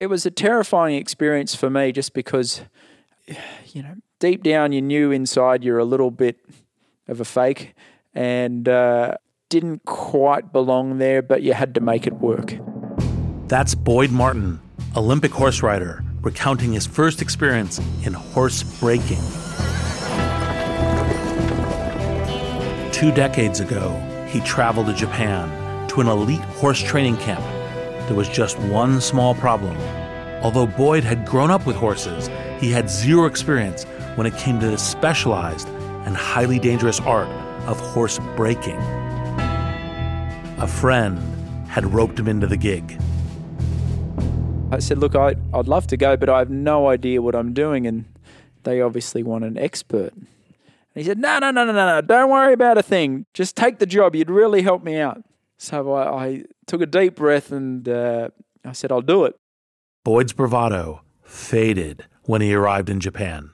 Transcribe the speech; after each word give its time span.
It 0.00 0.06
was 0.06 0.24
a 0.24 0.30
terrifying 0.30 0.94
experience 0.94 1.56
for 1.56 1.68
me 1.68 1.90
just 1.90 2.14
because, 2.14 2.60
you 3.72 3.82
know, 3.82 3.96
deep 4.20 4.44
down 4.44 4.70
you 4.70 4.80
knew 4.80 5.10
inside 5.10 5.64
you're 5.64 5.80
a 5.80 5.84
little 5.84 6.12
bit 6.12 6.38
of 7.08 7.20
a 7.20 7.24
fake 7.24 7.74
and 8.14 8.68
uh, 8.68 9.14
didn't 9.48 9.84
quite 9.86 10.52
belong 10.52 10.98
there, 10.98 11.20
but 11.20 11.42
you 11.42 11.52
had 11.52 11.74
to 11.74 11.80
make 11.80 12.06
it 12.06 12.14
work. 12.14 12.54
That's 13.48 13.74
Boyd 13.74 14.12
Martin, 14.12 14.60
Olympic 14.96 15.32
horse 15.32 15.64
rider, 15.64 16.04
recounting 16.20 16.72
his 16.72 16.86
first 16.86 17.20
experience 17.20 17.80
in 18.04 18.12
horse 18.12 18.62
breaking. 18.62 19.18
Two 22.92 23.10
decades 23.10 23.58
ago, 23.58 23.90
he 24.28 24.38
traveled 24.42 24.86
to 24.86 24.92
Japan 24.92 25.88
to 25.88 26.00
an 26.00 26.06
elite 26.06 26.40
horse 26.40 26.80
training 26.80 27.16
camp. 27.16 27.42
There 28.08 28.16
was 28.16 28.28
just 28.28 28.58
one 28.58 29.02
small 29.02 29.34
problem. 29.34 29.76
Although 30.42 30.66
Boyd 30.66 31.04
had 31.04 31.26
grown 31.26 31.50
up 31.50 31.66
with 31.66 31.76
horses, 31.76 32.28
he 32.58 32.70
had 32.70 32.88
zero 32.88 33.26
experience 33.26 33.84
when 34.14 34.26
it 34.26 34.34
came 34.38 34.58
to 34.60 34.66
the 34.68 34.78
specialized 34.78 35.68
and 36.06 36.16
highly 36.16 36.58
dangerous 36.58 37.00
art 37.00 37.28
of 37.68 37.78
horse 37.78 38.18
breaking. 38.34 38.78
A 40.56 40.66
friend 40.66 41.18
had 41.68 41.92
roped 41.92 42.18
him 42.18 42.28
into 42.28 42.46
the 42.46 42.56
gig. 42.56 42.98
I 44.72 44.78
said, 44.78 44.96
Look, 44.96 45.14
I, 45.14 45.34
I'd 45.52 45.68
love 45.68 45.86
to 45.88 45.98
go, 45.98 46.16
but 46.16 46.30
I 46.30 46.38
have 46.38 46.48
no 46.48 46.88
idea 46.88 47.20
what 47.20 47.34
I'm 47.34 47.52
doing. 47.52 47.86
And 47.86 48.06
they 48.62 48.80
obviously 48.80 49.22
want 49.22 49.44
an 49.44 49.58
expert. 49.58 50.14
And 50.14 50.26
he 50.94 51.04
said, 51.04 51.18
No, 51.18 51.40
no, 51.40 51.50
no, 51.50 51.66
no, 51.66 51.72
no, 51.72 51.86
no. 51.86 52.00
Don't 52.00 52.30
worry 52.30 52.54
about 52.54 52.78
a 52.78 52.82
thing. 52.82 53.26
Just 53.34 53.54
take 53.54 53.80
the 53.80 53.86
job. 53.86 54.16
You'd 54.16 54.30
really 54.30 54.62
help 54.62 54.82
me 54.82 54.96
out. 54.96 55.22
So 55.58 55.92
I, 55.92 56.24
I 56.24 56.44
took 56.66 56.80
a 56.80 56.86
deep 56.86 57.16
breath 57.16 57.52
and 57.52 57.88
uh, 57.88 58.28
I 58.64 58.72
said, 58.72 58.92
I'll 58.92 59.02
do 59.02 59.24
it. 59.24 59.34
Boyd's 60.04 60.32
bravado 60.32 61.02
faded 61.22 62.06
when 62.24 62.40
he 62.40 62.54
arrived 62.54 62.88
in 62.88 63.00
Japan. 63.00 63.50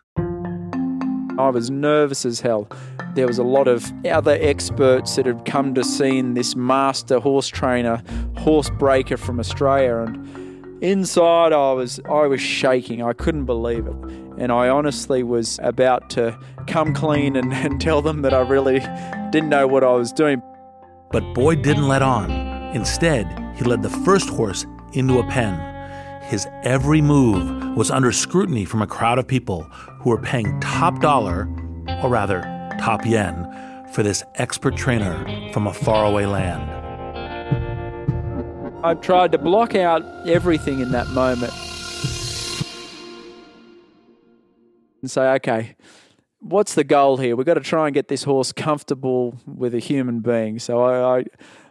I 1.37 1.49
was 1.49 1.71
nervous 1.71 2.25
as 2.25 2.41
hell. 2.41 2.69
There 3.15 3.27
was 3.27 3.39
a 3.39 3.43
lot 3.43 3.67
of 3.67 3.93
other 4.07 4.39
experts 4.41 5.17
that 5.17 5.27
had 5.27 5.45
come 5.45 5.75
to 5.75 5.83
see 5.83 6.21
this 6.21 6.55
master 6.55 7.19
horse 7.19 7.49
trainer, 7.49 8.03
horse 8.37 8.71
breaker 8.71 9.17
from 9.17 9.41
Australia, 9.41 9.97
and 9.97 10.83
inside 10.83 11.53
I 11.53 11.73
was 11.73 11.99
I 12.09 12.27
was 12.27 12.41
shaking. 12.41 13.03
I 13.03 13.15
couldn't 13.15 13.47
believe 13.47 13.87
it. 13.87 13.95
And 14.37 14.53
I 14.53 14.69
honestly 14.69 15.23
was 15.23 15.59
about 15.63 16.11
to 16.11 16.39
come 16.67 16.95
clean 16.95 17.35
and, 17.35 17.53
and 17.53 17.81
tell 17.81 18.03
them 18.03 18.23
that 18.23 18.35
I 18.35 18.41
really 18.41 18.81
didn't 19.31 19.49
know 19.49 19.67
what 19.67 19.83
I 19.83 19.93
was 19.93 20.13
doing. 20.13 20.41
But 21.15 21.33
Boyd 21.33 21.63
didn't 21.63 21.87
let 21.87 22.03
on. 22.03 22.29
Instead, 22.75 23.29
he 23.55 23.63
led 23.63 23.85
the 23.85 23.89
first 23.89 24.29
horse 24.29 24.67
into 24.95 25.21
a 25.21 25.27
pen. 25.29 25.55
His 26.25 26.49
every 26.65 27.01
move 27.01 27.77
was 27.77 27.89
under 27.89 28.11
scrutiny 28.11 28.65
from 28.65 28.83
a 28.83 28.87
crowd 28.89 29.21
of 29.21 29.29
people 29.29 29.63
who 30.01 30.11
were 30.11 30.21
paying 30.21 30.59
top 30.59 31.01
dollar, 31.01 31.49
or 32.03 32.09
rather, 32.09 32.41
top 32.81 33.07
yen, 33.07 33.47
for 33.93 34.03
this 34.03 34.25
expert 34.35 34.77
trainer 34.77 35.25
from 35.53 35.69
a 35.69 35.73
faraway 35.73 36.27
land. 36.27 36.69
I 38.83 38.95
tried 38.95 39.31
to 39.31 39.39
block 39.39 39.77
out 39.77 40.03
everything 40.27 40.81
in 40.81 40.91
that 40.91 41.07
moment 41.11 41.53
and 45.01 45.09
say, 45.09 45.29
okay, 45.35 45.77
what's 46.45 46.75
the 46.75 46.85
goal 46.85 47.17
here? 47.17 47.35
We've 47.37 47.47
got 47.47 47.55
to 47.55 47.61
try 47.61 47.87
and 47.87 47.95
get 47.95 48.09
this 48.09 48.25
horse 48.25 48.53
comfortable 48.53 49.39
with 49.47 49.75
a 49.75 49.79
human 49.79 50.21
being. 50.21 50.59
So 50.59 50.83
I, 50.83 51.19
I 51.19 51.25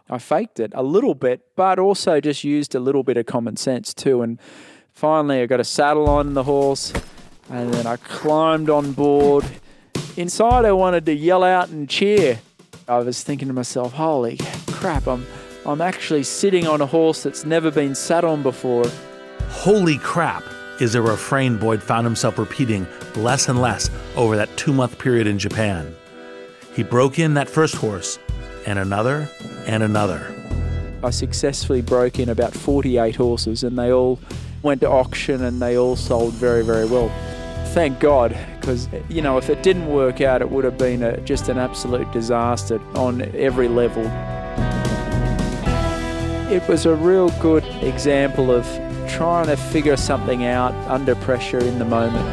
I 0.09 0.17
faked 0.17 0.59
it 0.59 0.73
a 0.75 0.83
little 0.83 1.15
bit, 1.15 1.41
but 1.55 1.79
also 1.79 2.19
just 2.19 2.43
used 2.43 2.75
a 2.75 2.79
little 2.79 3.03
bit 3.03 3.15
of 3.15 3.25
common 3.25 3.55
sense 3.55 3.93
too. 3.93 4.21
And 4.21 4.39
finally, 4.91 5.41
I 5.41 5.45
got 5.45 5.59
a 5.59 5.63
saddle 5.63 6.09
on 6.09 6.33
the 6.33 6.43
horse, 6.43 6.91
and 7.49 7.73
then 7.73 7.87
I 7.87 7.95
climbed 7.95 8.69
on 8.69 8.91
board. 8.91 9.45
Inside, 10.17 10.65
I 10.65 10.73
wanted 10.73 11.05
to 11.05 11.13
yell 11.13 11.43
out 11.43 11.69
and 11.69 11.89
cheer. 11.89 12.41
I 12.87 12.99
was 12.99 13.23
thinking 13.23 13.47
to 13.47 13.53
myself, 13.53 13.93
"Holy 13.93 14.37
crap! 14.67 15.07
I'm 15.07 15.25
I'm 15.65 15.81
actually 15.81 16.23
sitting 16.23 16.67
on 16.67 16.81
a 16.81 16.85
horse 16.85 17.23
that's 17.23 17.45
never 17.45 17.71
been 17.71 17.95
sat 17.95 18.25
on 18.25 18.43
before." 18.43 18.85
Holy 19.49 19.97
crap! 19.99 20.43
Is 20.79 20.95
a 20.95 21.01
refrain 21.01 21.57
Boyd 21.57 21.83
found 21.83 22.05
himself 22.05 22.37
repeating 22.37 22.87
less 23.15 23.47
and 23.47 23.61
less 23.61 23.89
over 24.15 24.35
that 24.35 24.55
two 24.57 24.73
month 24.73 24.97
period 24.97 25.27
in 25.27 25.37
Japan. 25.37 25.95
He 26.73 26.81
broke 26.81 27.19
in 27.19 27.35
that 27.35 27.47
first 27.47 27.75
horse 27.75 28.17
and 28.65 28.79
another 28.79 29.29
and 29.67 29.83
another. 29.83 30.33
I 31.03 31.11
successfully 31.11 31.81
broke 31.81 32.17
in 32.17 32.29
about 32.29 32.53
48 32.53 33.15
horses 33.15 33.63
and 33.63 33.77
they 33.77 33.91
all 33.91 34.19
went 34.63 34.81
to 34.81 34.89
auction 34.89 35.43
and 35.43 35.61
they 35.61 35.77
all 35.77 35.95
sold 35.95 36.33
very, 36.33 36.63
very 36.63 36.85
well. 36.85 37.09
Thank 37.73 37.99
God, 37.99 38.37
because, 38.59 38.87
you 39.09 39.21
know, 39.21 39.37
if 39.37 39.49
it 39.49 39.63
didn't 39.63 39.87
work 39.87 40.21
out, 40.21 40.41
it 40.41 40.49
would 40.49 40.63
have 40.63 40.77
been 40.77 41.03
a, 41.03 41.19
just 41.21 41.49
an 41.49 41.57
absolute 41.57 42.11
disaster 42.11 42.79
on 42.95 43.21
every 43.35 43.67
level. 43.67 44.03
It 46.53 46.67
was 46.67 46.85
a 46.85 46.93
real 46.93 47.29
good 47.41 47.63
example 47.81 48.51
of 48.51 48.63
trying 49.09 49.47
to 49.47 49.57
figure 49.57 49.97
something 49.97 50.45
out 50.45 50.71
under 50.87 51.15
pressure 51.15 51.57
in 51.57 51.79
the 51.79 51.83
moment. 51.83 52.27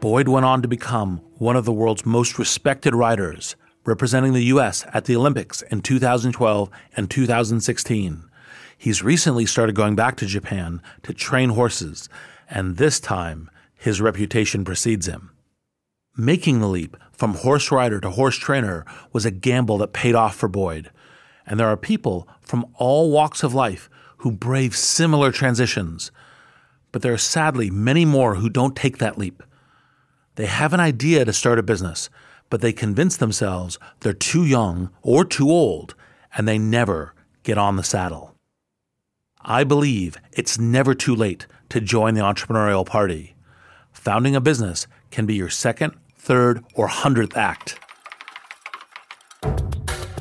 Boyd 0.00 0.26
went 0.26 0.44
on 0.44 0.60
to 0.62 0.66
become 0.66 1.20
one 1.38 1.54
of 1.54 1.64
the 1.64 1.72
world's 1.72 2.04
most 2.04 2.36
respected 2.36 2.96
riders, 2.96 3.54
representing 3.84 4.32
the 4.32 4.46
U.S. 4.46 4.84
at 4.92 5.04
the 5.04 5.14
Olympics 5.14 5.62
in 5.62 5.82
2012 5.82 6.68
and 6.96 7.08
2016. 7.08 8.24
He's 8.76 9.04
recently 9.04 9.46
started 9.46 9.76
going 9.76 9.94
back 9.94 10.16
to 10.16 10.26
Japan 10.26 10.82
to 11.04 11.14
train 11.14 11.50
horses, 11.50 12.08
and 12.50 12.76
this 12.76 12.98
time 12.98 13.48
his 13.76 14.00
reputation 14.00 14.64
precedes 14.64 15.06
him. 15.06 15.30
Making 16.16 16.58
the 16.58 16.66
leap 16.68 16.96
from 17.22 17.34
horse 17.34 17.70
rider 17.70 18.00
to 18.00 18.10
horse 18.10 18.36
trainer 18.36 18.84
was 19.12 19.24
a 19.24 19.30
gamble 19.30 19.78
that 19.78 19.92
paid 19.92 20.12
off 20.12 20.34
for 20.34 20.48
Boyd. 20.48 20.90
And 21.46 21.60
there 21.60 21.68
are 21.68 21.76
people 21.76 22.26
from 22.40 22.66
all 22.74 23.12
walks 23.12 23.44
of 23.44 23.54
life 23.54 23.88
who 24.16 24.32
brave 24.32 24.74
similar 24.74 25.30
transitions. 25.30 26.10
But 26.90 27.02
there 27.02 27.12
are 27.12 27.18
sadly 27.18 27.70
many 27.70 28.04
more 28.04 28.34
who 28.34 28.50
don't 28.50 28.74
take 28.74 28.98
that 28.98 29.18
leap. 29.18 29.40
They 30.34 30.46
have 30.46 30.72
an 30.72 30.80
idea 30.80 31.24
to 31.24 31.32
start 31.32 31.60
a 31.60 31.62
business, 31.62 32.10
but 32.50 32.60
they 32.60 32.72
convince 32.72 33.16
themselves 33.16 33.78
they're 34.00 34.12
too 34.12 34.44
young 34.44 34.90
or 35.02 35.24
too 35.24 35.48
old, 35.48 35.94
and 36.36 36.48
they 36.48 36.58
never 36.58 37.14
get 37.44 37.56
on 37.56 37.76
the 37.76 37.84
saddle. 37.84 38.34
I 39.42 39.62
believe 39.62 40.16
it's 40.32 40.58
never 40.58 40.92
too 40.92 41.14
late 41.14 41.46
to 41.68 41.80
join 41.80 42.14
the 42.14 42.22
entrepreneurial 42.22 42.84
party. 42.84 43.36
Founding 43.92 44.34
a 44.34 44.40
business 44.40 44.88
can 45.12 45.24
be 45.24 45.36
your 45.36 45.50
second, 45.50 45.94
third, 46.22 46.64
or 46.74 46.86
hundredth 46.86 47.36
act. 47.36 47.81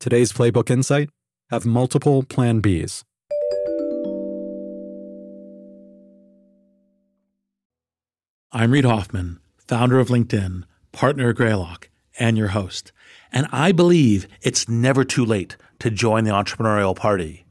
Today's 0.00 0.32
Playbook 0.32 0.70
Insight 0.70 1.10
have 1.50 1.66
multiple 1.66 2.22
Plan 2.22 2.62
Bs. 2.62 3.04
I'm 8.50 8.70
Reid 8.70 8.86
Hoffman, 8.86 9.40
founder 9.58 9.98
of 10.00 10.08
LinkedIn, 10.08 10.64
partner 10.92 11.28
at 11.28 11.36
Greylock, 11.36 11.90
and 12.18 12.38
your 12.38 12.48
host. 12.48 12.92
And 13.30 13.46
I 13.52 13.72
believe 13.72 14.26
it's 14.40 14.70
never 14.70 15.04
too 15.04 15.26
late 15.26 15.58
to 15.80 15.90
join 15.90 16.24
the 16.24 16.30
entrepreneurial 16.30 16.96
party. 16.96 17.44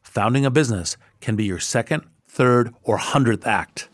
Founding 0.00 0.46
a 0.46 0.50
business 0.50 0.96
can 1.20 1.36
be 1.36 1.44
your 1.44 1.60
second, 1.60 2.04
third, 2.26 2.74
or 2.82 2.96
hundredth 2.96 3.46
act. 3.46 3.90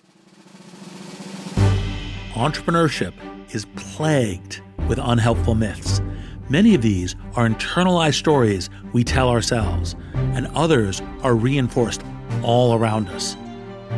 Entrepreneurship 2.35 3.15
is 3.53 3.67
plagued 3.75 4.61
with 4.87 5.01
unhelpful 5.03 5.57
myths 5.57 6.01
Many 6.49 6.77
of 6.77 6.83
these 6.83 7.17
are 7.35 7.49
internalized 7.49 8.15
stories 8.15 8.71
we 8.93 9.03
tell 9.03 9.29
ourselves, 9.29 9.97
and 10.15 10.47
others 10.55 11.03
are 11.25 11.35
reinforced 11.35 12.03
all 12.45 12.75
around 12.75 13.09
us. 13.09 13.35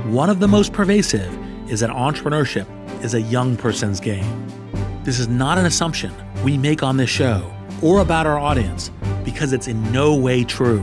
One 0.06 0.30
of 0.30 0.40
the 0.40 0.48
most 0.48 0.72
pervasive 0.72 1.30
is 1.70 1.80
that 1.80 1.90
entrepreneurship 1.90 2.66
is 3.04 3.12
a 3.12 3.20
young 3.20 3.54
person's 3.54 4.00
game. 4.00 4.46
This 5.04 5.18
is 5.18 5.28
not 5.28 5.58
an 5.58 5.66
assumption 5.66 6.10
we 6.42 6.56
make 6.56 6.82
on 6.82 6.96
this 6.96 7.10
show 7.10 7.54
or 7.82 8.00
about 8.00 8.26
our 8.26 8.38
audience 8.38 8.90
because 9.26 9.52
it's 9.52 9.68
in 9.68 9.92
no 9.92 10.16
way 10.16 10.42
true. 10.42 10.82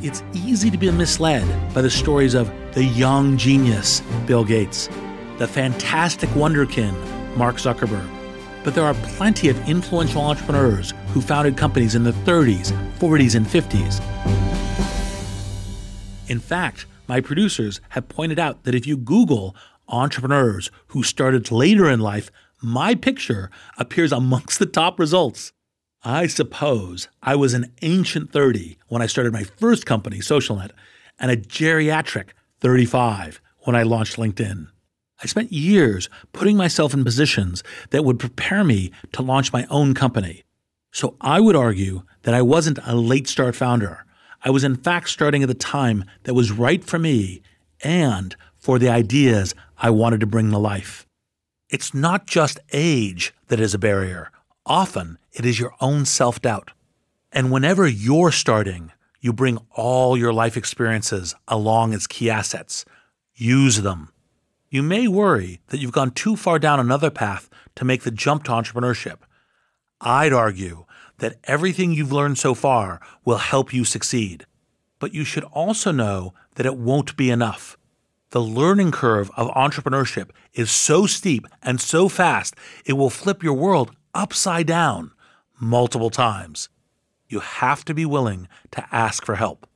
It's 0.00 0.22
easy 0.32 0.70
to 0.70 0.78
be 0.78 0.90
misled 0.90 1.46
by 1.74 1.82
the 1.82 1.90
stories 1.90 2.32
of 2.32 2.50
the 2.72 2.84
young 2.84 3.36
genius, 3.36 4.00
Bill 4.26 4.44
Gates, 4.44 4.88
the 5.36 5.46
fantastic 5.46 6.30
wonderkin, 6.30 6.94
Mark 7.36 7.56
Zuckerberg, 7.56 8.08
but 8.64 8.74
there 8.74 8.84
are 8.84 8.94
plenty 8.94 9.50
of 9.50 9.68
influential 9.68 10.22
entrepreneurs 10.22 10.94
who 11.12 11.20
founded 11.20 11.56
companies 11.56 11.94
in 11.94 12.04
the 12.04 12.12
30s, 12.12 12.72
40s, 12.98 13.34
and 13.34 13.46
50s. 13.46 14.00
In 16.28 16.40
fact, 16.40 16.86
my 17.06 17.20
producers 17.20 17.80
have 17.90 18.08
pointed 18.08 18.38
out 18.38 18.64
that 18.64 18.74
if 18.74 18.86
you 18.86 18.96
Google 18.96 19.54
entrepreneurs 19.88 20.70
who 20.88 21.02
started 21.02 21.50
later 21.50 21.90
in 21.90 22.00
life, 22.00 22.30
my 22.62 22.94
picture 22.94 23.50
appears 23.76 24.12
amongst 24.12 24.58
the 24.58 24.66
top 24.66 24.98
results. 24.98 25.52
I 26.04 26.26
suppose 26.26 27.08
I 27.22 27.36
was 27.36 27.54
an 27.54 27.72
ancient 27.82 28.32
30 28.32 28.78
when 28.88 29.02
I 29.02 29.06
started 29.06 29.32
my 29.32 29.44
first 29.44 29.84
company, 29.84 30.18
SocialNet, 30.18 30.70
and 31.18 31.30
a 31.30 31.36
geriatric 31.36 32.30
35 32.60 33.40
when 33.60 33.76
I 33.76 33.82
launched 33.82 34.16
LinkedIn. 34.16 34.68
I 35.22 35.26
spent 35.26 35.52
years 35.52 36.08
putting 36.32 36.56
myself 36.56 36.94
in 36.94 37.04
positions 37.04 37.62
that 37.90 38.04
would 38.04 38.18
prepare 38.18 38.64
me 38.64 38.90
to 39.12 39.22
launch 39.22 39.52
my 39.52 39.66
own 39.70 39.94
company. 39.94 40.42
So 40.92 41.16
I 41.20 41.40
would 41.40 41.56
argue 41.56 42.02
that 42.22 42.34
I 42.34 42.42
wasn't 42.42 42.78
a 42.84 42.94
late 42.94 43.26
start 43.26 43.56
founder. 43.56 44.04
I 44.44 44.50
was 44.50 44.62
in 44.62 44.76
fact 44.76 45.08
starting 45.08 45.42
at 45.42 45.48
the 45.48 45.54
time 45.54 46.04
that 46.22 46.34
was 46.34 46.52
right 46.52 46.84
for 46.84 46.98
me 46.98 47.42
and 47.82 48.36
for 48.56 48.78
the 48.78 48.88
ideas 48.88 49.54
I 49.78 49.90
wanted 49.90 50.20
to 50.20 50.26
bring 50.26 50.50
to 50.50 50.58
life. 50.58 51.06
It's 51.68 51.92
not 51.92 52.26
just 52.26 52.60
age 52.72 53.32
that 53.48 53.58
is 53.58 53.74
a 53.74 53.78
barrier. 53.78 54.30
Often 54.64 55.18
it 55.32 55.44
is 55.44 55.58
your 55.58 55.74
own 55.80 56.04
self 56.04 56.40
doubt. 56.40 56.70
And 57.32 57.50
whenever 57.50 57.88
you're 57.88 58.30
starting, 58.30 58.92
you 59.20 59.32
bring 59.32 59.58
all 59.70 60.16
your 60.16 60.32
life 60.32 60.56
experiences 60.56 61.34
along 61.48 61.94
as 61.94 62.06
key 62.06 62.30
assets. 62.30 62.84
Use 63.34 63.80
them 63.80 64.12
you 64.72 64.82
may 64.82 65.06
worry 65.06 65.60
that 65.66 65.80
you've 65.80 65.92
gone 65.92 66.10
too 66.10 66.34
far 66.34 66.58
down 66.58 66.80
another 66.80 67.10
path 67.10 67.50
to 67.74 67.84
make 67.84 68.04
the 68.04 68.10
jump 68.10 68.44
to 68.44 68.52
entrepreneurship. 68.52 69.18
I'd 70.02 70.32
argue 70.32 70.84
that 71.18 71.36
everything 71.44 71.92
you've 71.92 72.12
learned 72.12 72.36
so 72.36 72.52
far 72.54 73.00
will 73.24 73.38
help 73.38 73.72
you 73.72 73.84
succeed. 73.84 74.44
But 74.98 75.14
you 75.14 75.24
should 75.24 75.44
also 75.44 75.92
know 75.92 76.34
that 76.56 76.66
it 76.66 76.76
won't 76.76 77.16
be 77.16 77.30
enough. 77.30 77.78
The 78.30 78.40
learning 78.40 78.90
curve 78.90 79.30
of 79.36 79.48
entrepreneurship 79.50 80.30
is 80.52 80.70
so 80.70 81.06
steep 81.06 81.46
and 81.62 81.80
so 81.80 82.08
fast, 82.08 82.54
it 82.84 82.94
will 82.94 83.10
flip 83.10 83.42
your 83.42 83.54
world 83.54 83.94
upside 84.14 84.66
down 84.66 85.12
multiple 85.60 86.10
times. 86.10 86.68
You 87.28 87.40
have 87.40 87.84
to 87.84 87.94
be 87.94 88.04
willing 88.04 88.48
to 88.72 88.84
ask 88.90 89.24
for 89.24 89.36
help. 89.36 89.66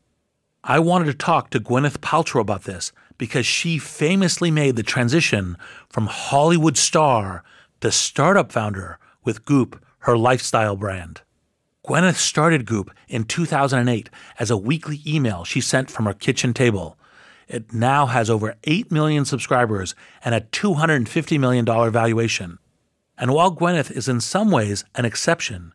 I 0.65 0.81
wanted 0.81 1.07
to 1.07 1.15
talk 1.15 1.51
to 1.51 1.61
Gwyneth 1.61 1.99
Paltrow 1.99 2.41
about 2.41 2.65
this 2.65 2.93
because 3.19 3.47
she 3.47 3.79
famously 3.79 4.51
made 4.51 4.75
the 4.75 4.83
transition 4.83 5.57
from 5.89 6.07
Hollywood 6.07 6.77
star 6.77 7.45
to 7.83 7.93
startup 7.93 8.51
founder 8.51 8.99
with 9.23 9.45
Goop, 9.45 9.81
her 10.07 10.17
lifestyle 10.17 10.77
brand. 10.77 11.21
Gwyneth 11.85 12.15
started 12.15 12.65
Goop 12.65 12.93
in 13.09 13.25
2008 13.25 14.09
as 14.39 14.53
a 14.53 14.57
weekly 14.57 15.03
email 15.05 15.43
she 15.43 15.61
sent 15.61 15.91
from 15.91 16.05
her 16.05 16.15
kitchen 16.15 16.55
table. 16.55 16.97
It 17.49 17.73
now 17.73 18.07
has 18.07 18.31
over 18.31 18.55
8 18.63 18.93
million 18.93 19.25
subscribers 19.25 19.97
and 20.25 20.33
a 20.33 20.43
$250 20.43 21.41
million 21.41 21.65
valuation. 21.65 22.61
And 23.19 23.33
while 23.35 23.53
Gwyneth 23.53 23.91
is 23.91 24.09
in 24.09 24.21
some 24.21 24.53
ways 24.53 24.85
an 24.95 25.05
exception, 25.05 25.73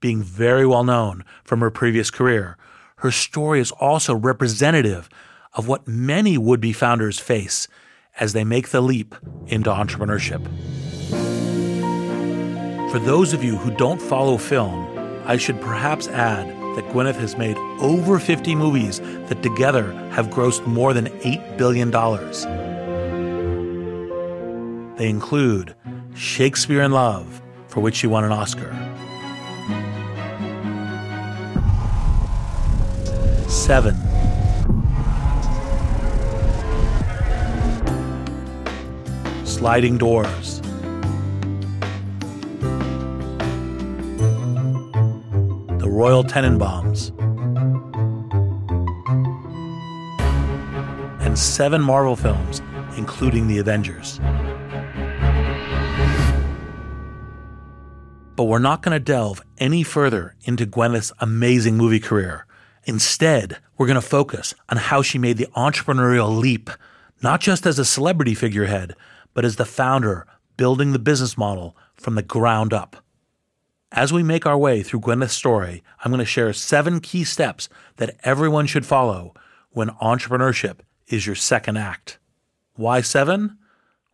being 0.00 0.22
very 0.22 0.64
well 0.64 0.84
known 0.84 1.24
from 1.42 1.58
her 1.58 1.70
previous 1.70 2.08
career, 2.08 2.56
her 2.98 3.10
story 3.10 3.58
is 3.58 3.72
also 3.72 4.14
representative 4.14 5.08
of 5.54 5.66
what 5.66 5.88
many 5.88 6.38
would 6.38 6.60
be 6.60 6.72
founders 6.72 7.18
face 7.18 7.66
as 8.20 8.32
they 8.32 8.44
make 8.44 8.68
the 8.68 8.80
leap 8.80 9.16
into 9.48 9.70
entrepreneurship. 9.70 10.46
For 12.92 12.98
those 12.98 13.32
of 13.32 13.42
you 13.42 13.56
who 13.56 13.70
don't 13.70 14.02
follow 14.02 14.36
film, 14.36 14.86
I 15.24 15.38
should 15.38 15.58
perhaps 15.62 16.08
add 16.08 16.46
that 16.76 16.84
Gwyneth 16.92 17.14
has 17.14 17.38
made 17.38 17.56
over 17.80 18.18
50 18.18 18.54
movies 18.54 19.00
that 19.00 19.42
together 19.42 19.94
have 20.10 20.26
grossed 20.26 20.66
more 20.66 20.92
than 20.92 21.06
$8 21.20 21.56
billion. 21.56 21.90
They 24.96 25.08
include 25.08 25.74
Shakespeare 26.14 26.82
in 26.82 26.92
Love, 26.92 27.40
for 27.68 27.80
which 27.80 27.94
she 27.94 28.06
won 28.06 28.24
an 28.24 28.30
Oscar, 28.30 28.70
Seven, 33.48 33.96
sliding 39.46 39.96
doors. 39.96 40.60
Royal 45.92 46.24
Tenenbaums. 46.24 47.10
And 51.20 51.38
seven 51.38 51.82
Marvel 51.82 52.16
films, 52.16 52.62
including 52.96 53.46
The 53.46 53.58
Avengers. 53.58 54.18
But 58.36 58.44
we're 58.44 58.58
not 58.58 58.80
going 58.80 58.94
to 58.94 59.04
delve 59.04 59.42
any 59.58 59.82
further 59.82 60.34
into 60.44 60.64
Gwyneth's 60.64 61.12
amazing 61.18 61.76
movie 61.76 62.00
career. 62.00 62.46
Instead, 62.84 63.58
we're 63.76 63.86
going 63.86 63.94
to 63.94 64.00
focus 64.00 64.54
on 64.70 64.78
how 64.78 65.02
she 65.02 65.18
made 65.18 65.36
the 65.36 65.48
entrepreneurial 65.54 66.34
leap, 66.34 66.70
not 67.22 67.42
just 67.42 67.66
as 67.66 67.78
a 67.78 67.84
celebrity 67.84 68.34
figurehead, 68.34 68.96
but 69.34 69.44
as 69.44 69.56
the 69.56 69.66
founder 69.66 70.26
building 70.56 70.92
the 70.92 70.98
business 70.98 71.36
model 71.36 71.76
from 71.96 72.14
the 72.14 72.22
ground 72.22 72.72
up. 72.72 72.96
As 73.92 74.10
we 74.10 74.22
make 74.22 74.46
our 74.46 74.56
way 74.56 74.82
through 74.82 75.00
Gwyneth's 75.00 75.34
story, 75.34 75.84
I'm 76.00 76.10
going 76.10 76.18
to 76.18 76.24
share 76.24 76.52
seven 76.54 76.98
key 77.00 77.24
steps 77.24 77.68
that 77.96 78.16
everyone 78.24 78.66
should 78.66 78.86
follow 78.86 79.34
when 79.70 79.90
entrepreneurship 79.90 80.78
is 81.08 81.26
your 81.26 81.34
second 81.34 81.76
act. 81.76 82.18
Why 82.74 83.02
seven? 83.02 83.58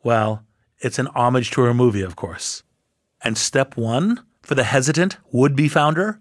Well, 0.03 0.45
it's 0.81 0.99
an 0.99 1.07
homage 1.15 1.53
to 1.53 1.61
her 1.63 1.75
movie, 1.75 2.03
of 2.03 2.17
course. 2.17 2.65
And 3.23 3.39
step 3.39 3.77
one 3.77 4.25
for 4.43 4.57
the 4.57 4.65
hesitant 4.65 5.17
would 5.31 5.55
be 5.55 5.69
founder 5.69 6.21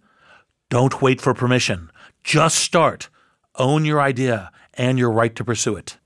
don't 0.69 1.01
wait 1.01 1.21
for 1.21 1.33
permission. 1.33 1.89
Just 2.23 2.57
start. 2.57 3.07
Own 3.55 3.85
your 3.85 4.01
idea 4.01 4.51
and 4.73 4.99
your 4.99 5.11
right 5.11 5.33
to 5.35 5.45
pursue 5.45 5.77
it. 5.77 5.97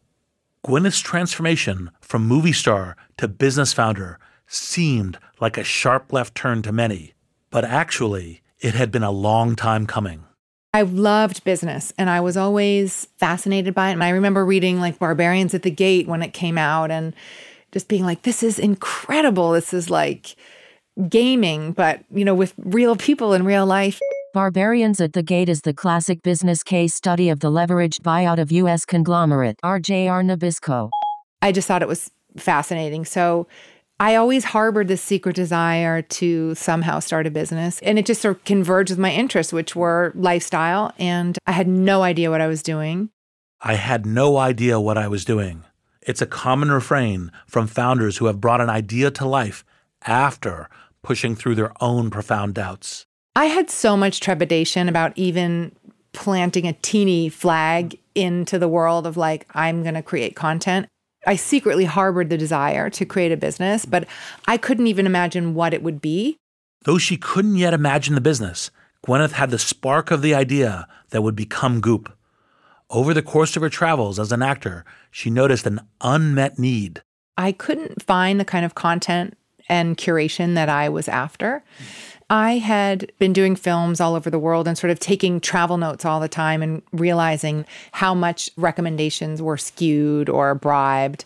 Gwyneth's 0.64 1.00
transformation 1.00 1.90
from 2.00 2.28
movie 2.28 2.54
star 2.54 2.96
to 3.18 3.28
business 3.28 3.74
founder 3.74 4.20
seemed 4.46 5.18
like 5.40 5.58
a 5.58 5.64
sharp 5.64 6.14
left 6.14 6.36
turn 6.36 6.62
to 6.62 6.72
many, 6.72 7.16
but 7.52 7.66
actually, 7.66 8.42
it 8.60 8.74
had 8.74 8.92
been 8.92 9.04
a 9.04 9.12
long 9.12 9.56
time 9.56 9.86
coming. 9.86 10.24
I 10.74 10.84
loved 10.84 11.44
business 11.44 11.92
and 11.98 12.10
I 12.10 12.22
was 12.22 12.38
always 12.38 13.08
fascinated 13.18 13.74
by 13.74 13.90
it. 13.90 13.94
And 13.94 14.04
I 14.04 14.10
remember 14.10 14.46
reading 14.46 14.80
like 14.80 15.00
Barbarians 15.00 15.54
at 15.54 15.64
the 15.64 15.72
Gate 15.72 16.08
when 16.08 16.22
it 16.22 16.34
came 16.34 16.58
out 16.58 16.92
and 16.92 17.14
just 17.74 17.90
being 17.90 18.06
like, 18.06 18.22
this 18.22 18.42
is 18.42 18.58
incredible. 18.58 19.52
This 19.52 19.74
is 19.74 19.90
like 19.90 20.36
gaming, 21.10 21.74
but 21.74 22.04
you 22.10 22.24
know, 22.24 22.36
with 22.36 22.54
real 22.58 22.96
people 22.96 23.34
in 23.34 23.44
real 23.44 23.66
life. 23.66 24.00
Barbarians 24.34 25.02
at 25.02 25.12
the 25.12 25.24
Gate 25.24 25.50
is 25.50 25.62
the 25.62 25.74
classic 25.74 26.24
business 26.24 26.64
case 26.64 26.94
study 26.94 27.28
of 27.28 27.42
the 27.42 27.52
leveraged 27.52 28.00
buyout 28.00 28.40
of 28.40 28.50
U.S. 28.52 28.86
conglomerate 28.86 29.58
RJR 29.62 30.24
Nabisco. 30.24 30.90
I 31.42 31.52
just 31.52 31.68
thought 31.68 31.82
it 31.82 31.88
was 31.88 32.10
fascinating. 32.38 33.04
So 33.04 33.48
I 34.02 34.16
always 34.16 34.46
harbored 34.46 34.88
this 34.88 35.04
secret 35.04 35.36
desire 35.36 36.02
to 36.02 36.56
somehow 36.56 36.98
start 37.02 37.28
a 37.28 37.30
business. 37.30 37.80
And 37.84 38.00
it 38.00 38.08
just 38.08 38.20
sort 38.20 38.38
of 38.38 38.44
converged 38.46 38.90
with 38.90 38.98
my 38.98 39.12
interests, 39.12 39.54
which 39.54 39.76
were 39.76 40.12
lifestyle. 40.16 40.92
And 40.98 41.38
I 41.46 41.52
had 41.52 41.68
no 41.68 42.02
idea 42.02 42.32
what 42.32 42.42
I 42.42 42.48
was 42.48 42.64
doing. 42.64 43.12
I 43.62 43.76
had 43.76 44.08
no 44.08 44.38
idea 44.38 44.80
what 44.80 44.98
I 44.98 45.08
was 45.08 45.24
doing. 45.24 45.66
It's 46.02 46.20
a 46.20 46.26
common 46.26 46.72
refrain 46.72 47.32
from 47.46 47.68
founders 47.68 48.18
who 48.18 48.26
have 48.26 48.42
brought 48.42 48.60
an 48.60 48.72
idea 48.72 49.12
to 49.12 49.28
life 49.28 49.64
after 50.08 50.68
pushing 51.04 51.36
through 51.36 51.54
their 51.54 51.72
own 51.80 52.10
profound 52.10 52.56
doubts. 52.56 53.06
I 53.36 53.46
had 53.46 53.70
so 53.70 53.96
much 53.96 54.20
trepidation 54.20 54.90
about 54.90 55.16
even 55.16 55.76
planting 56.12 56.68
a 56.68 56.74
teeny 56.74 57.30
flag 57.30 58.00
into 58.16 58.58
the 58.58 58.68
world 58.68 59.06
of 59.06 59.16
like, 59.16 59.46
I'm 59.54 59.84
going 59.84 59.94
to 59.94 60.02
create 60.02 60.36
content. 60.36 60.88
I 61.26 61.36
secretly 61.36 61.86
harbored 61.86 62.30
the 62.30 62.38
desire 62.38 62.90
to 62.90 63.06
create 63.06 63.32
a 63.32 63.38
business, 63.38 63.86
but 63.86 64.08
I 64.48 64.58
couldn't 64.58 64.88
even 64.88 65.06
imagine 65.06 65.54
what 65.54 65.74
it 65.74 65.84
would 65.84 66.02
be. 66.02 66.38
Though 66.84 66.98
she 66.98 67.18
couldn't 67.18 67.58
yet 67.58 67.74
imagine 67.74 68.16
the 68.16 68.22
business, 68.22 68.72
Gwyneth 69.06 69.34
had 69.34 69.52
the 69.52 69.60
spark 69.60 70.10
of 70.10 70.22
the 70.22 70.34
idea 70.34 70.88
that 71.10 71.22
would 71.22 71.36
become 71.36 71.80
Goop. 71.80 72.12
Over 72.90 73.14
the 73.14 73.22
course 73.22 73.56
of 73.56 73.62
her 73.62 73.70
travels 73.70 74.20
as 74.20 74.32
an 74.32 74.42
actor, 74.42 74.84
she 75.12 75.30
noticed 75.30 75.66
an 75.66 75.82
unmet 76.02 76.58
need. 76.58 77.02
I 77.38 77.52
couldn't 77.52 78.02
find 78.02 78.40
the 78.40 78.46
kind 78.46 78.66
of 78.66 78.76
content 78.76 79.38
and 79.72 79.98
curation 79.98 80.54
that 80.56 80.70
I 80.70 80.90
was 80.90 81.08
after. 81.08 81.64
I 82.30 82.60
had 82.60 83.12
been 83.20 83.34
doing 83.34 83.56
films 83.56 84.00
all 84.00 84.16
over 84.16 84.30
the 84.30 84.40
world 84.40 84.68
and 84.68 84.78
sort 84.78 84.92
of 84.92 85.00
taking 85.00 85.40
travel 85.40 85.78
notes 85.78 86.06
all 86.06 86.20
the 86.20 86.30
time 86.30 86.62
and 86.62 86.82
realizing 86.92 87.66
how 87.94 88.14
much 88.14 88.50
recommendations 88.58 89.42
were 89.42 89.58
skewed 89.58 90.30
or 90.30 90.56
bribed. 90.56 91.26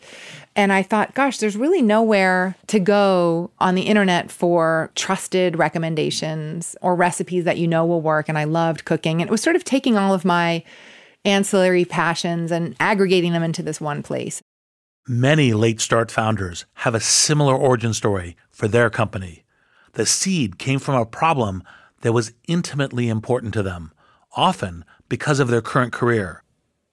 And 0.55 0.71
I 0.71 0.83
thought, 0.83 1.13
gosh, 1.13 1.39
there's 1.39 1.57
really 1.57 1.81
nowhere 1.81 2.55
to 2.67 2.79
go 2.79 3.51
on 3.59 3.75
the 3.75 3.83
internet 3.83 4.31
for 4.31 4.89
trusted 4.95 5.57
recommendations 5.57 6.75
or 6.81 6.95
recipes 6.95 7.43
that 7.43 7.57
you 7.57 7.67
know 7.67 7.85
will 7.85 8.01
work. 8.01 8.29
And 8.29 8.37
I 8.37 8.45
loved 8.45 8.85
cooking. 8.85 9.21
And 9.21 9.29
it 9.29 9.31
was 9.31 9.41
sort 9.41 9.55
of 9.55 9.63
taking 9.63 9.97
all 9.97 10.13
of 10.13 10.23
my 10.23 10.63
ancillary 11.23 11.85
passions 11.85 12.51
and 12.51 12.75
aggregating 12.79 13.33
them 13.33 13.43
into 13.43 13.63
this 13.63 13.81
one 13.81 14.01
place. 14.01 14.41
Many 15.07 15.53
late 15.53 15.81
start 15.81 16.09
founders 16.09 16.65
have 16.77 16.95
a 16.95 16.99
similar 16.99 17.53
origin 17.53 17.93
story 17.93 18.35
for 18.49 18.67
their 18.67 18.89
company. 18.89 19.43
The 19.93 20.07
seed 20.07 20.57
came 20.57 20.79
from 20.79 20.95
a 20.95 21.05
problem 21.05 21.61
that 22.01 22.11
was 22.11 22.33
intimately 22.47 23.07
important 23.07 23.53
to 23.53 23.61
them, 23.61 23.91
often 24.35 24.83
because 25.07 25.39
of 25.39 25.47
their 25.47 25.61
current 25.61 25.93
career. 25.93 26.41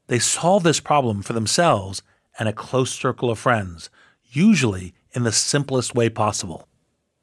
They 0.08 0.18
solved 0.18 0.66
this 0.66 0.78
problem 0.78 1.22
for 1.22 1.32
themselves 1.32 2.02
and 2.38 2.50
a 2.50 2.52
close 2.52 2.90
circle 2.90 3.30
of 3.30 3.38
friends, 3.38 3.88
usually 4.30 4.92
in 5.12 5.22
the 5.22 5.32
simplest 5.32 5.94
way 5.94 6.10
possible. 6.10 6.68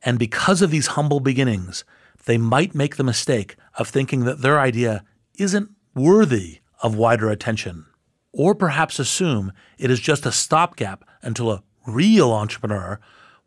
And 0.02 0.18
because 0.18 0.64
of 0.64 0.72
these 0.72 0.88
humble 0.88 1.20
beginnings, 1.20 1.84
they 2.26 2.40
might 2.40 2.74
make 2.74 2.96
the 2.96 3.04
mistake 3.04 3.58
of 3.78 3.88
thinking 3.88 4.26
that 4.26 4.42
their 4.42 4.60
idea 4.60 5.04
isn't 5.36 5.70
worthy 5.94 6.62
of 6.82 6.96
wider 6.96 7.30
attention, 7.30 7.86
or 8.32 8.56
perhaps 8.56 9.00
assume 9.00 9.52
it 9.78 9.90
is 9.92 10.00
just 10.00 10.26
a 10.26 10.32
stopgap 10.32 11.04
until 11.22 11.52
a 11.52 11.64
real 11.88 12.32
entrepreneur 12.32 13.00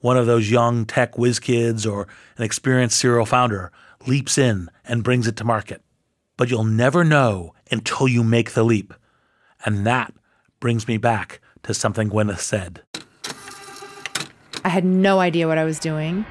one 0.03 0.17
of 0.17 0.27
those 0.27 0.51
young 0.51 0.85
tech 0.85 1.17
whiz 1.17 1.39
kids 1.39 1.87
or 1.87 2.07
an 2.37 2.45
experienced 2.45 2.99
serial 2.99 3.25
founder 3.25 3.73
leaps 4.07 4.37
in 4.37 4.69
and 4.85 5.05
brings 5.05 5.27
it 5.27 5.37
to 5.37 5.45
market. 5.45 5.81
But 6.37 6.51
you'll 6.51 6.65
never 6.65 7.05
know 7.05 7.55
until 7.71 8.09
you 8.09 8.25
make 8.25 8.51
the 8.51 8.65
leap. 8.65 8.93
And 9.65 9.87
that 9.87 10.13
brings 10.61 10.89
me 10.89 10.97
back 10.97 11.41
to 11.63 11.73
something 11.73 12.11
Gwyneth 12.11 12.41
said. 12.41 12.83
I 14.65 14.69
had 14.69 14.85
no 14.85 15.21
idea 15.21 15.47
what 15.47 15.59
I 15.59 15.65
was 15.65 15.79
doing. 15.79 16.27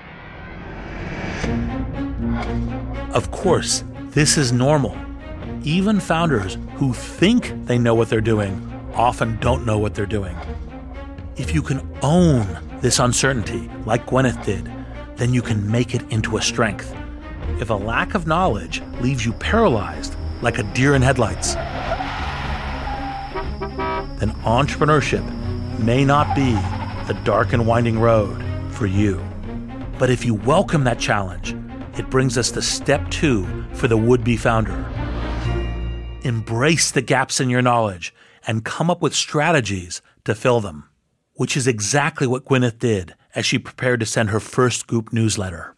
Of 3.13 3.31
course, 3.31 3.85
this 4.09 4.37
is 4.37 4.51
normal. 4.51 4.97
Even 5.63 5.99
founders 5.99 6.57
who 6.75 6.91
think 6.91 7.53
they 7.65 7.77
know 7.77 7.93
what 7.93 8.09
they're 8.09 8.19
doing 8.19 8.67
often 8.95 9.37
don't 9.37 9.63
know 9.63 9.77
what 9.77 9.93
they're 9.93 10.07
doing. 10.07 10.35
If 11.37 11.53
you 11.53 11.61
can 11.61 11.87
own 12.01 12.57
this 12.81 12.97
uncertainty, 12.97 13.69
like 13.85 14.07
Gwyneth 14.07 14.43
did, 14.43 14.71
then 15.17 15.35
you 15.35 15.43
can 15.43 15.69
make 15.69 15.93
it 15.93 16.01
into 16.11 16.37
a 16.37 16.41
strength. 16.41 16.95
If 17.59 17.69
a 17.69 17.75
lack 17.75 18.15
of 18.15 18.25
knowledge 18.25 18.81
leaves 19.01 19.23
you 19.23 19.33
paralyzed, 19.33 20.15
like 20.41 20.57
a 20.57 20.63
deer 20.73 20.95
in 20.95 21.03
headlights, 21.03 21.53
then 24.19 24.31
entrepreneurship 24.43 25.23
may 25.79 26.03
not 26.03 26.35
be 26.35 26.53
the 27.05 27.19
dark 27.23 27.53
and 27.53 27.67
winding 27.67 27.99
road 27.99 28.43
for 28.73 28.87
you. 28.87 29.23
But 29.99 30.09
if 30.09 30.25
you 30.25 30.33
welcome 30.33 30.85
that 30.85 30.97
challenge, 30.97 31.55
it 31.99 32.09
brings 32.09 32.35
us 32.35 32.49
to 32.51 32.63
step 32.63 33.11
two 33.11 33.45
for 33.73 33.87
the 33.87 33.97
would 33.97 34.23
be 34.23 34.37
founder. 34.37 35.00
Embrace 36.23 36.91
the 36.91 37.01
gaps 37.01 37.39
in 37.39 37.49
your 37.49 37.61
knowledge 37.61 38.13
and 38.47 38.65
come 38.65 38.89
up 38.89 39.01
with 39.01 39.15
strategies 39.15 40.01
to 40.23 40.35
fill 40.35 40.61
them 40.61 40.89
which 41.41 41.57
is 41.57 41.65
exactly 41.65 42.27
what 42.27 42.45
Gwyneth 42.45 42.77
did 42.77 43.15
as 43.33 43.47
she 43.47 43.57
prepared 43.57 43.99
to 43.99 44.05
send 44.05 44.29
her 44.29 44.39
first 44.39 44.85
group 44.85 45.11
newsletter. 45.11 45.75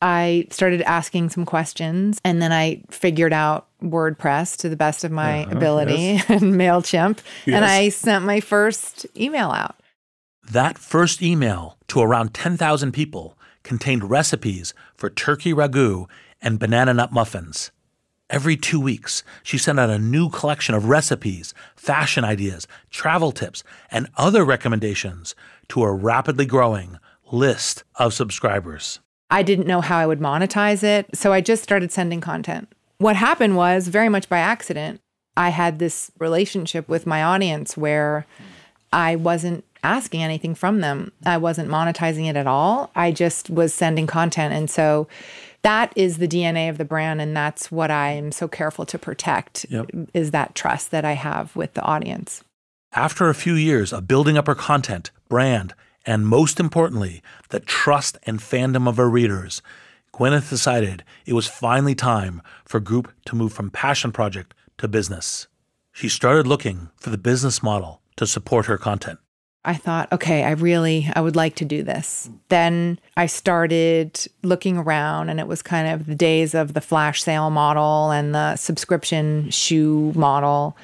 I 0.00 0.46
started 0.50 0.80
asking 0.82 1.28
some 1.28 1.44
questions 1.44 2.18
and 2.24 2.40
then 2.40 2.50
I 2.50 2.82
figured 2.90 3.34
out 3.34 3.68
WordPress 3.82 4.56
to 4.58 4.70
the 4.70 4.76
best 4.76 5.04
of 5.04 5.12
my 5.12 5.42
uh-huh, 5.42 5.56
ability 5.56 5.92
yes. 5.94 6.24
and 6.30 6.54
MailChimp. 6.54 7.18
Yes. 7.44 7.56
And 7.56 7.62
I 7.62 7.90
sent 7.90 8.24
my 8.24 8.40
first 8.40 9.06
email 9.14 9.50
out. 9.50 9.76
That 10.50 10.78
first 10.78 11.20
email 11.20 11.76
to 11.88 12.00
around 12.00 12.32
10,000 12.32 12.92
people 12.92 13.36
contained 13.62 14.08
recipes 14.08 14.72
for 14.94 15.10
turkey 15.10 15.52
ragu 15.52 16.06
and 16.40 16.58
banana 16.58 16.94
nut 16.94 17.12
muffins. 17.12 17.70
Every 18.32 18.56
two 18.56 18.80
weeks, 18.80 19.22
she 19.42 19.58
sent 19.58 19.78
out 19.78 19.90
a 19.90 19.98
new 19.98 20.30
collection 20.30 20.74
of 20.74 20.86
recipes, 20.86 21.52
fashion 21.76 22.24
ideas, 22.24 22.66
travel 22.90 23.30
tips, 23.30 23.62
and 23.90 24.08
other 24.16 24.42
recommendations 24.42 25.34
to 25.68 25.82
a 25.82 25.92
rapidly 25.92 26.46
growing 26.46 26.98
list 27.30 27.84
of 27.96 28.14
subscribers. 28.14 29.00
I 29.30 29.42
didn't 29.42 29.66
know 29.66 29.82
how 29.82 29.98
I 29.98 30.06
would 30.06 30.18
monetize 30.18 30.82
it, 30.82 31.14
so 31.14 31.34
I 31.34 31.42
just 31.42 31.62
started 31.62 31.92
sending 31.92 32.22
content. 32.22 32.72
What 32.96 33.16
happened 33.16 33.54
was 33.54 33.88
very 33.88 34.08
much 34.08 34.30
by 34.30 34.38
accident. 34.38 35.02
I 35.36 35.50
had 35.50 35.78
this 35.78 36.10
relationship 36.18 36.88
with 36.88 37.06
my 37.06 37.22
audience 37.22 37.76
where 37.76 38.24
I 38.94 39.14
wasn't 39.14 39.62
asking 39.84 40.22
anything 40.22 40.54
from 40.54 40.80
them. 40.80 41.12
I 41.26 41.36
wasn't 41.36 41.68
monetizing 41.68 42.30
it 42.30 42.36
at 42.36 42.46
all. 42.46 42.90
I 42.94 43.12
just 43.12 43.50
was 43.50 43.74
sending 43.74 44.06
content. 44.06 44.54
And 44.54 44.70
so 44.70 45.06
that 45.62 45.92
is 45.96 46.18
the 46.18 46.28
DNA 46.28 46.68
of 46.68 46.78
the 46.78 46.84
brand 46.84 47.20
and 47.20 47.36
that's 47.36 47.70
what 47.70 47.90
I 47.90 48.10
am 48.10 48.32
so 48.32 48.48
careful 48.48 48.84
to 48.86 48.98
protect 48.98 49.66
yep. 49.68 49.86
is 50.12 50.32
that 50.32 50.54
trust 50.54 50.90
that 50.90 51.04
I 51.04 51.12
have 51.12 51.54
with 51.56 51.74
the 51.74 51.82
audience. 51.82 52.42
After 52.92 53.28
a 53.28 53.34
few 53.34 53.54
years 53.54 53.92
of 53.92 54.06
building 54.06 54.36
up 54.36 54.46
her 54.46 54.54
content, 54.54 55.10
brand, 55.28 55.74
and 56.04 56.26
most 56.26 56.60
importantly, 56.60 57.22
the 57.50 57.60
trust 57.60 58.18
and 58.24 58.38
fandom 58.38 58.88
of 58.88 58.96
her 58.96 59.08
readers, 59.08 59.62
Gwyneth 60.12 60.50
decided 60.50 61.04
it 61.24 61.32
was 61.32 61.46
finally 61.46 61.94
time 61.94 62.42
for 62.64 62.80
Goop 62.80 63.12
to 63.26 63.36
move 63.36 63.52
from 63.52 63.70
passion 63.70 64.12
project 64.12 64.52
to 64.78 64.88
business. 64.88 65.46
She 65.92 66.08
started 66.08 66.46
looking 66.46 66.90
for 66.96 67.10
the 67.10 67.18
business 67.18 67.62
model 67.62 68.02
to 68.16 68.26
support 68.26 68.66
her 68.66 68.76
content. 68.76 69.18
I 69.64 69.74
thought, 69.74 70.10
okay, 70.12 70.42
I 70.42 70.52
really 70.52 71.08
I 71.14 71.20
would 71.20 71.36
like 71.36 71.54
to 71.56 71.64
do 71.64 71.82
this. 71.82 72.28
Then 72.48 72.98
I 73.16 73.26
started 73.26 74.26
looking 74.42 74.76
around 74.76 75.28
and 75.28 75.38
it 75.38 75.46
was 75.46 75.62
kind 75.62 75.88
of 75.88 76.06
the 76.06 76.14
days 76.14 76.54
of 76.54 76.74
the 76.74 76.80
flash 76.80 77.22
sale 77.22 77.50
model 77.50 78.10
and 78.10 78.34
the 78.34 78.56
subscription 78.56 79.50
shoe 79.50 80.12
model. 80.16 80.76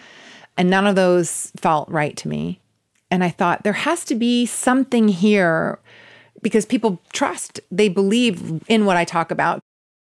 And 0.56 0.70
none 0.70 0.86
of 0.86 0.94
those 0.94 1.52
felt 1.56 1.88
right 1.88 2.16
to 2.18 2.28
me. 2.28 2.60
And 3.10 3.24
I 3.24 3.30
thought 3.30 3.64
there 3.64 3.72
has 3.72 4.04
to 4.06 4.14
be 4.14 4.46
something 4.46 5.08
here 5.08 5.78
because 6.42 6.66
people 6.66 7.00
trust, 7.12 7.60
they 7.70 7.88
believe 7.88 8.62
in 8.68 8.84
what 8.84 8.96
I 8.96 9.04
talk 9.04 9.30
about. 9.30 9.60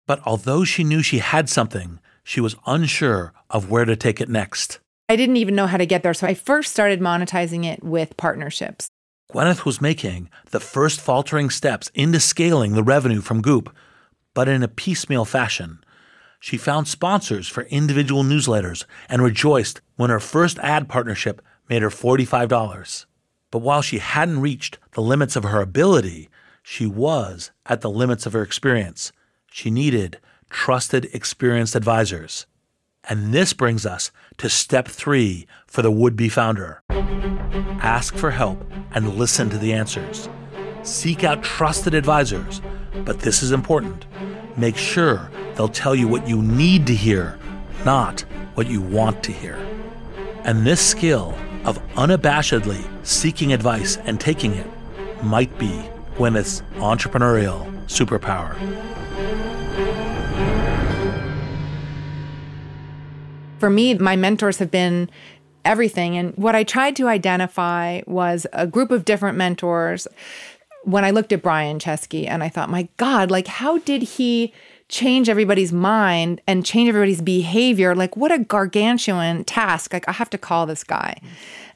But 0.07 0.21
although 0.25 0.63
she 0.63 0.83
knew 0.83 1.01
she 1.01 1.19
had 1.19 1.49
something, 1.49 1.99
she 2.23 2.39
was 2.39 2.55
unsure 2.65 3.33
of 3.49 3.69
where 3.69 3.85
to 3.85 3.95
take 3.95 4.21
it 4.21 4.29
next. 4.29 4.79
I 5.11 5.17
didn't 5.17 5.35
even 5.35 5.55
know 5.55 5.67
how 5.67 5.75
to 5.75 5.85
get 5.85 6.03
there. 6.03 6.13
So 6.13 6.25
I 6.25 6.33
first 6.33 6.71
started 6.71 7.01
monetizing 7.01 7.65
it 7.65 7.83
with 7.83 8.15
partnerships. 8.15 8.87
Gwyneth 9.29 9.65
was 9.65 9.81
making 9.81 10.29
the 10.51 10.61
first 10.61 11.01
faltering 11.01 11.49
steps 11.49 11.91
into 11.93 12.21
scaling 12.21 12.75
the 12.75 12.83
revenue 12.83 13.19
from 13.19 13.41
Goop, 13.41 13.75
but 14.33 14.47
in 14.47 14.63
a 14.63 14.69
piecemeal 14.69 15.25
fashion. 15.25 15.83
She 16.39 16.55
found 16.55 16.87
sponsors 16.87 17.49
for 17.49 17.63
individual 17.63 18.23
newsletters 18.23 18.85
and 19.09 19.21
rejoiced 19.21 19.81
when 19.97 20.09
her 20.09 20.21
first 20.21 20.57
ad 20.59 20.87
partnership 20.87 21.41
made 21.67 21.81
her 21.81 21.89
$45. 21.89 23.05
But 23.51 23.59
while 23.59 23.81
she 23.81 23.97
hadn't 23.97 24.39
reached 24.39 24.79
the 24.93 25.01
limits 25.01 25.35
of 25.35 25.43
her 25.43 25.59
ability, 25.59 26.29
she 26.63 26.85
was 26.85 27.51
at 27.65 27.81
the 27.81 27.89
limits 27.89 28.25
of 28.25 28.31
her 28.31 28.43
experience. 28.43 29.11
She 29.51 29.71
needed 29.71 30.19
trusted, 30.49 31.09
experienced 31.13 31.75
advisors. 31.75 32.45
And 33.09 33.33
this 33.33 33.53
brings 33.53 33.85
us 33.85 34.11
to 34.37 34.49
step 34.49 34.87
three 34.87 35.47
for 35.67 35.81
the 35.81 35.91
would 35.91 36.15
be 36.15 36.29
founder 36.29 36.81
ask 37.81 38.15
for 38.15 38.31
help 38.31 38.63
and 38.93 39.15
listen 39.15 39.49
to 39.49 39.57
the 39.57 39.73
answers. 39.73 40.29
Seek 40.83 41.23
out 41.23 41.43
trusted 41.43 41.93
advisors, 41.93 42.61
but 43.05 43.19
this 43.19 43.43
is 43.43 43.51
important. 43.51 44.05
Make 44.57 44.77
sure 44.77 45.29
they'll 45.55 45.67
tell 45.67 45.95
you 45.95 46.07
what 46.07 46.27
you 46.27 46.41
need 46.41 46.87
to 46.87 46.95
hear, 46.95 47.39
not 47.85 48.21
what 48.55 48.67
you 48.67 48.81
want 48.81 49.23
to 49.23 49.31
hear. 49.31 49.55
And 50.43 50.65
this 50.65 50.81
skill 50.81 51.35
of 51.65 51.81
unabashedly 51.93 52.83
seeking 53.05 53.53
advice 53.53 53.97
and 53.97 54.19
taking 54.19 54.53
it 54.53 54.67
might 55.23 55.55
be 55.57 55.83
Gwyneth's 56.17 56.61
entrepreneurial 56.77 57.65
superpower. 57.85 58.55
For 63.61 63.69
me, 63.69 63.93
my 63.93 64.15
mentors 64.15 64.57
have 64.57 64.71
been 64.71 65.07
everything. 65.63 66.17
And 66.17 66.35
what 66.35 66.55
I 66.55 66.63
tried 66.63 66.95
to 66.95 67.07
identify 67.07 68.01
was 68.07 68.47
a 68.53 68.65
group 68.65 68.89
of 68.89 69.05
different 69.05 69.37
mentors. 69.37 70.07
When 70.83 71.05
I 71.05 71.11
looked 71.11 71.31
at 71.31 71.43
Brian 71.43 71.77
Chesky 71.77 72.27
and 72.27 72.43
I 72.43 72.49
thought, 72.49 72.71
my 72.71 72.89
God, 72.97 73.29
like, 73.29 73.45
how 73.45 73.77
did 73.77 74.01
he 74.01 74.51
change 74.89 75.29
everybody's 75.29 75.71
mind 75.71 76.41
and 76.47 76.65
change 76.65 76.89
everybody's 76.89 77.21
behavior? 77.21 77.93
Like, 77.93 78.17
what 78.17 78.31
a 78.31 78.39
gargantuan 78.39 79.43
task. 79.43 79.93
Like, 79.93 80.09
I 80.09 80.11
have 80.13 80.31
to 80.31 80.39
call 80.39 80.65
this 80.65 80.83
guy. 80.83 81.21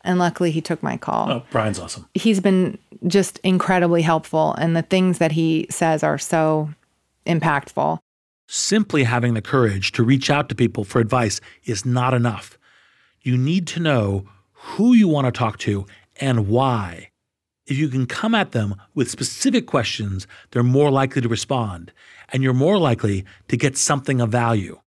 And 0.04 0.18
luckily, 0.18 0.50
he 0.50 0.62
took 0.62 0.82
my 0.82 0.98
call. 0.98 1.32
Oh, 1.32 1.44
Brian's 1.52 1.78
awesome. 1.78 2.08
He's 2.16 2.40
been 2.40 2.80
just 3.06 3.38
incredibly 3.44 4.02
helpful. 4.02 4.56
And 4.56 4.76
the 4.76 4.82
things 4.82 5.20
that 5.20 5.34
he 5.34 5.68
says 5.70 6.02
are 6.02 6.18
so 6.18 6.72
impactful. 7.28 8.00
Simply 8.48 9.04
having 9.04 9.34
the 9.34 9.42
courage 9.42 9.92
to 9.94 10.04
reach 10.04 10.30
out 10.30 10.50
to 10.50 10.56
people 10.56 10.84
for 10.84 11.00
advice 11.00 11.42
is 11.64 11.86
not 11.86 12.14
enough. 12.14 12.58
You 13.22 13.38
need 13.38 13.66
to 13.68 13.80
know 13.80 14.26
who 14.52 14.94
you 14.94 15.08
want 15.08 15.26
to 15.26 15.32
talk 15.32 15.58
to 15.60 15.86
and 16.22 16.48
why. 16.48 17.10
If 17.66 17.78
you 17.78 17.88
can 17.88 18.06
come 18.06 18.36
at 18.36 18.52
them 18.52 18.76
with 18.94 19.10
specific 19.10 19.66
questions, 19.66 20.28
they're 20.52 20.62
more 20.62 20.92
likely 20.92 21.22
to 21.24 21.28
respond, 21.28 21.92
and 22.30 22.44
you're 22.44 22.54
more 22.54 22.78
likely 22.78 23.26
to 23.48 23.58
get 23.58 23.76
something 23.78 24.22
of 24.22 24.30
value. 24.30 24.80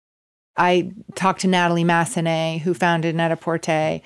I 0.57 0.93
talked 1.17 1.41
to 1.41 1.49
Natalie 1.49 1.85
Massenet, 1.85 2.61
who 2.61 2.75
founded 2.75 3.17
Net-a-Porter. 3.17 4.01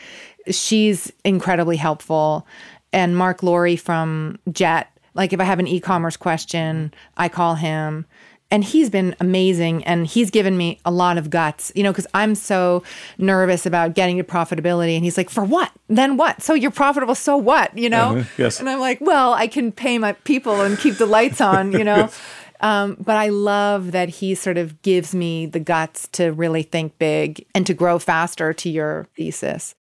She's 0.51 1.13
incredibly 1.25 1.77
helpful. 1.77 2.47
And 2.93 3.17
Marc 3.17 3.43
Lore 3.43 3.77
from 3.77 4.39
Jet. 4.51 4.89
Like 5.15 5.33
if 5.33 5.41
I 5.41 5.45
have 5.45 5.59
an 5.59 5.67
e-commerce 5.67 6.17
question, 6.17 6.93
I 7.17 7.29
call 7.29 7.55
him 7.55 8.07
and 8.53 8.63
he's 8.63 8.91
been 8.91 9.17
amazing 9.19 9.83
and 9.85 10.07
he's 10.07 10.31
given 10.31 10.57
me 10.57 10.79
a 10.85 10.91
lot 10.93 11.19
of 11.19 11.31
guts 11.31 11.73
you 11.75 11.83
know 11.83 11.91
because 11.91 12.07
i'm 12.15 12.35
so 12.35 12.85
nervous 13.19 13.67
about 13.67 13.95
getting 13.95 14.19
to 14.19 14.25
profitability. 14.25 14.95
And 14.95 15.05
he's 15.05 15.17
like 15.17 15.31
for 15.31 15.43
what? 15.43 15.73
Then 15.89 16.17
what? 16.17 16.43
So 16.43 16.55
you're 16.55 16.71
profitable 16.71 17.15
so 17.15 17.37
what? 17.37 17.77
You 17.77 17.89
know? 17.89 18.19
Uh-huh. 18.19 18.31
yes. 18.39 18.61
and 18.61 18.69
i'm 18.69 18.79
like 18.79 19.01
well 19.01 19.33
i 19.33 19.47
can 19.47 19.73
pay 19.73 19.99
my 19.99 20.13
people 20.13 20.61
and 20.61 20.79
keep 20.79 20.97
the 20.97 21.07
lights 21.07 21.41
on 21.41 21.73
you 21.73 21.83
know? 21.83 22.11
Um, 22.61 22.97
but 23.01 23.17
i 23.17 23.29
love 23.29 23.91
that 23.91 24.09
he 24.09 24.37
sort 24.37 24.57
of 24.57 24.83
gives 24.83 25.17
me 25.17 25.47
the 25.47 25.59
guts 25.59 26.07
to 26.13 26.31
really 26.31 26.63
think 26.63 26.97
big 26.97 27.45
and 27.57 27.67
to 27.67 27.75
grow 27.75 27.99
faster 27.99 28.53
to 28.53 28.71
your 28.71 29.09
thesis. 29.17 29.75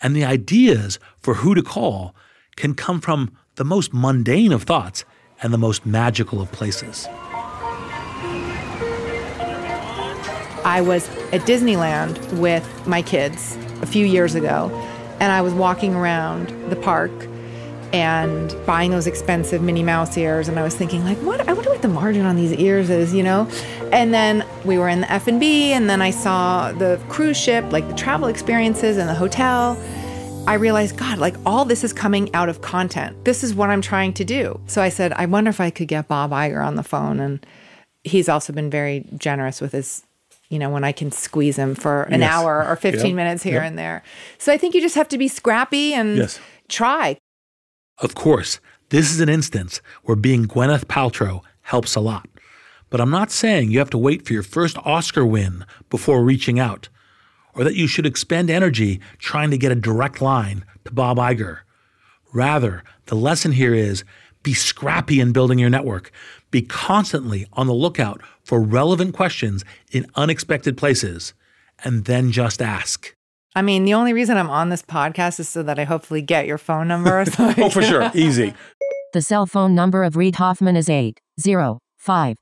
And 0.00 0.16
the 0.16 0.24
ideas 0.24 0.98
for 1.20 1.34
who 1.34 1.54
to 1.54 1.62
call 1.62 2.16
can 2.56 2.74
come 2.74 3.00
from 3.00 3.36
the 3.54 3.64
most 3.64 3.94
mundane 3.94 4.50
of 4.50 4.64
thoughts 4.64 5.04
and 5.40 5.52
the 5.52 5.58
most 5.58 5.86
magical 5.86 6.42
of 6.42 6.50
places 6.50 7.06
I 10.66 10.80
was 10.80 11.08
at 11.32 11.42
Disneyland 11.42 12.40
with 12.40 12.86
my 12.88 13.00
kids 13.00 13.56
a 13.82 13.86
few 13.86 14.04
years 14.04 14.34
ago, 14.34 14.68
and 15.20 15.30
I 15.30 15.40
was 15.40 15.54
walking 15.54 15.94
around 15.94 16.48
the 16.70 16.74
park 16.76 17.12
and 17.92 18.52
buying 18.66 18.90
those 18.90 19.06
expensive 19.06 19.62
Minnie 19.62 19.84
Mouse 19.84 20.18
ears, 20.18 20.48
and 20.48 20.58
I 20.58 20.64
was 20.64 20.74
thinking, 20.74 21.04
like, 21.04 21.18
what? 21.18 21.48
I 21.48 21.52
wonder 21.52 21.70
what 21.70 21.82
the 21.82 21.88
margin 21.88 22.26
on 22.26 22.34
these 22.34 22.52
ears 22.54 22.90
is, 22.90 23.14
you 23.14 23.22
know? 23.22 23.48
And 23.92 24.12
then 24.12 24.44
we 24.64 24.76
were 24.76 24.88
in 24.88 25.02
the 25.02 25.10
F 25.10 25.28
and 25.28 25.38
B, 25.38 25.72
and 25.72 25.88
then 25.88 26.02
I 26.02 26.10
saw 26.10 26.72
the 26.72 27.00
cruise 27.08 27.36
ship, 27.36 27.70
like 27.70 27.86
the 27.86 27.94
travel 27.94 28.26
experiences 28.26 28.96
and 28.96 29.08
the 29.08 29.14
hotel. 29.14 29.80
I 30.48 30.54
realized, 30.54 30.96
God, 30.96 31.18
like 31.18 31.36
all 31.46 31.64
this 31.64 31.84
is 31.84 31.92
coming 31.92 32.34
out 32.34 32.48
of 32.48 32.60
content. 32.60 33.24
This 33.24 33.44
is 33.44 33.54
what 33.54 33.70
I'm 33.70 33.82
trying 33.82 34.14
to 34.14 34.24
do. 34.24 34.60
So 34.66 34.82
I 34.82 34.88
said, 34.88 35.12
I 35.12 35.26
wonder 35.26 35.48
if 35.48 35.60
I 35.60 35.70
could 35.70 35.86
get 35.86 36.08
Bob 36.08 36.32
Iger 36.32 36.66
on 36.66 36.74
the 36.74 36.82
phone. 36.82 37.20
And 37.20 37.46
he's 38.02 38.28
also 38.28 38.52
been 38.52 38.68
very 38.68 39.04
generous 39.16 39.60
with 39.60 39.70
his 39.70 40.05
you 40.48 40.58
know, 40.58 40.70
when 40.70 40.84
I 40.84 40.92
can 40.92 41.10
squeeze 41.10 41.56
him 41.56 41.74
for 41.74 42.04
an 42.04 42.20
yes. 42.20 42.32
hour 42.32 42.64
or 42.66 42.76
15 42.76 43.06
yep. 43.06 43.14
minutes 43.16 43.42
here 43.42 43.54
yep. 43.54 43.64
and 43.64 43.78
there. 43.78 44.02
So 44.38 44.52
I 44.52 44.58
think 44.58 44.74
you 44.74 44.80
just 44.80 44.94
have 44.94 45.08
to 45.08 45.18
be 45.18 45.28
scrappy 45.28 45.92
and 45.92 46.16
yes. 46.18 46.40
try. 46.68 47.18
Of 47.98 48.14
course, 48.14 48.60
this 48.90 49.10
is 49.10 49.20
an 49.20 49.28
instance 49.28 49.80
where 50.04 50.16
being 50.16 50.46
Gwyneth 50.46 50.84
Paltrow 50.84 51.42
helps 51.62 51.96
a 51.96 52.00
lot. 52.00 52.28
But 52.90 53.00
I'm 53.00 53.10
not 53.10 53.32
saying 53.32 53.70
you 53.70 53.80
have 53.80 53.90
to 53.90 53.98
wait 53.98 54.24
for 54.24 54.32
your 54.32 54.44
first 54.44 54.78
Oscar 54.78 55.26
win 55.26 55.64
before 55.90 56.22
reaching 56.22 56.60
out, 56.60 56.88
or 57.54 57.64
that 57.64 57.74
you 57.74 57.88
should 57.88 58.06
expend 58.06 58.48
energy 58.48 59.00
trying 59.18 59.50
to 59.50 59.58
get 59.58 59.72
a 59.72 59.76
direct 59.76 60.20
line 60.20 60.64
to 60.84 60.92
Bob 60.92 61.16
Iger. 61.16 61.60
Rather, 62.32 62.84
the 63.06 63.16
lesson 63.16 63.52
here 63.52 63.74
is 63.74 64.04
be 64.46 64.54
scrappy 64.54 65.18
in 65.18 65.32
building 65.32 65.58
your 65.58 65.68
network. 65.68 66.12
Be 66.52 66.62
constantly 66.62 67.48
on 67.54 67.66
the 67.66 67.74
lookout 67.74 68.22
for 68.44 68.60
relevant 68.60 69.12
questions 69.12 69.64
in 69.90 70.06
unexpected 70.14 70.76
places, 70.76 71.34
and 71.82 72.04
then 72.04 72.30
just 72.30 72.62
ask. 72.62 73.12
I 73.56 73.62
mean, 73.62 73.84
the 73.84 73.94
only 73.94 74.12
reason 74.12 74.36
I'm 74.36 74.48
on 74.48 74.68
this 74.68 74.82
podcast 74.82 75.40
is 75.40 75.48
so 75.48 75.64
that 75.64 75.80
I 75.80 75.84
hopefully 75.84 76.22
get 76.22 76.46
your 76.46 76.58
phone 76.58 76.86
number. 76.86 77.24
So 77.36 77.52
oh, 77.58 77.70
for 77.70 77.82
sure. 77.82 78.08
Easy. 78.14 78.54
The 79.12 79.20
cell 79.20 79.46
phone 79.46 79.74
number 79.74 80.04
of 80.04 80.16
Reid 80.16 80.36
Hoffman 80.36 80.76
is 80.76 80.88
805 80.88 82.36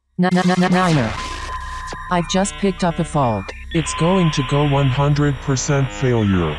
I've 2.11 2.29
just 2.29 2.53
picked 2.57 2.85
up 2.85 2.99
a 2.99 3.05
fault. 3.05 3.47
It's 3.73 3.95
going 3.95 4.31
to 4.33 4.43
go 4.51 4.67
100% 4.67 5.91
failure. 5.91 6.59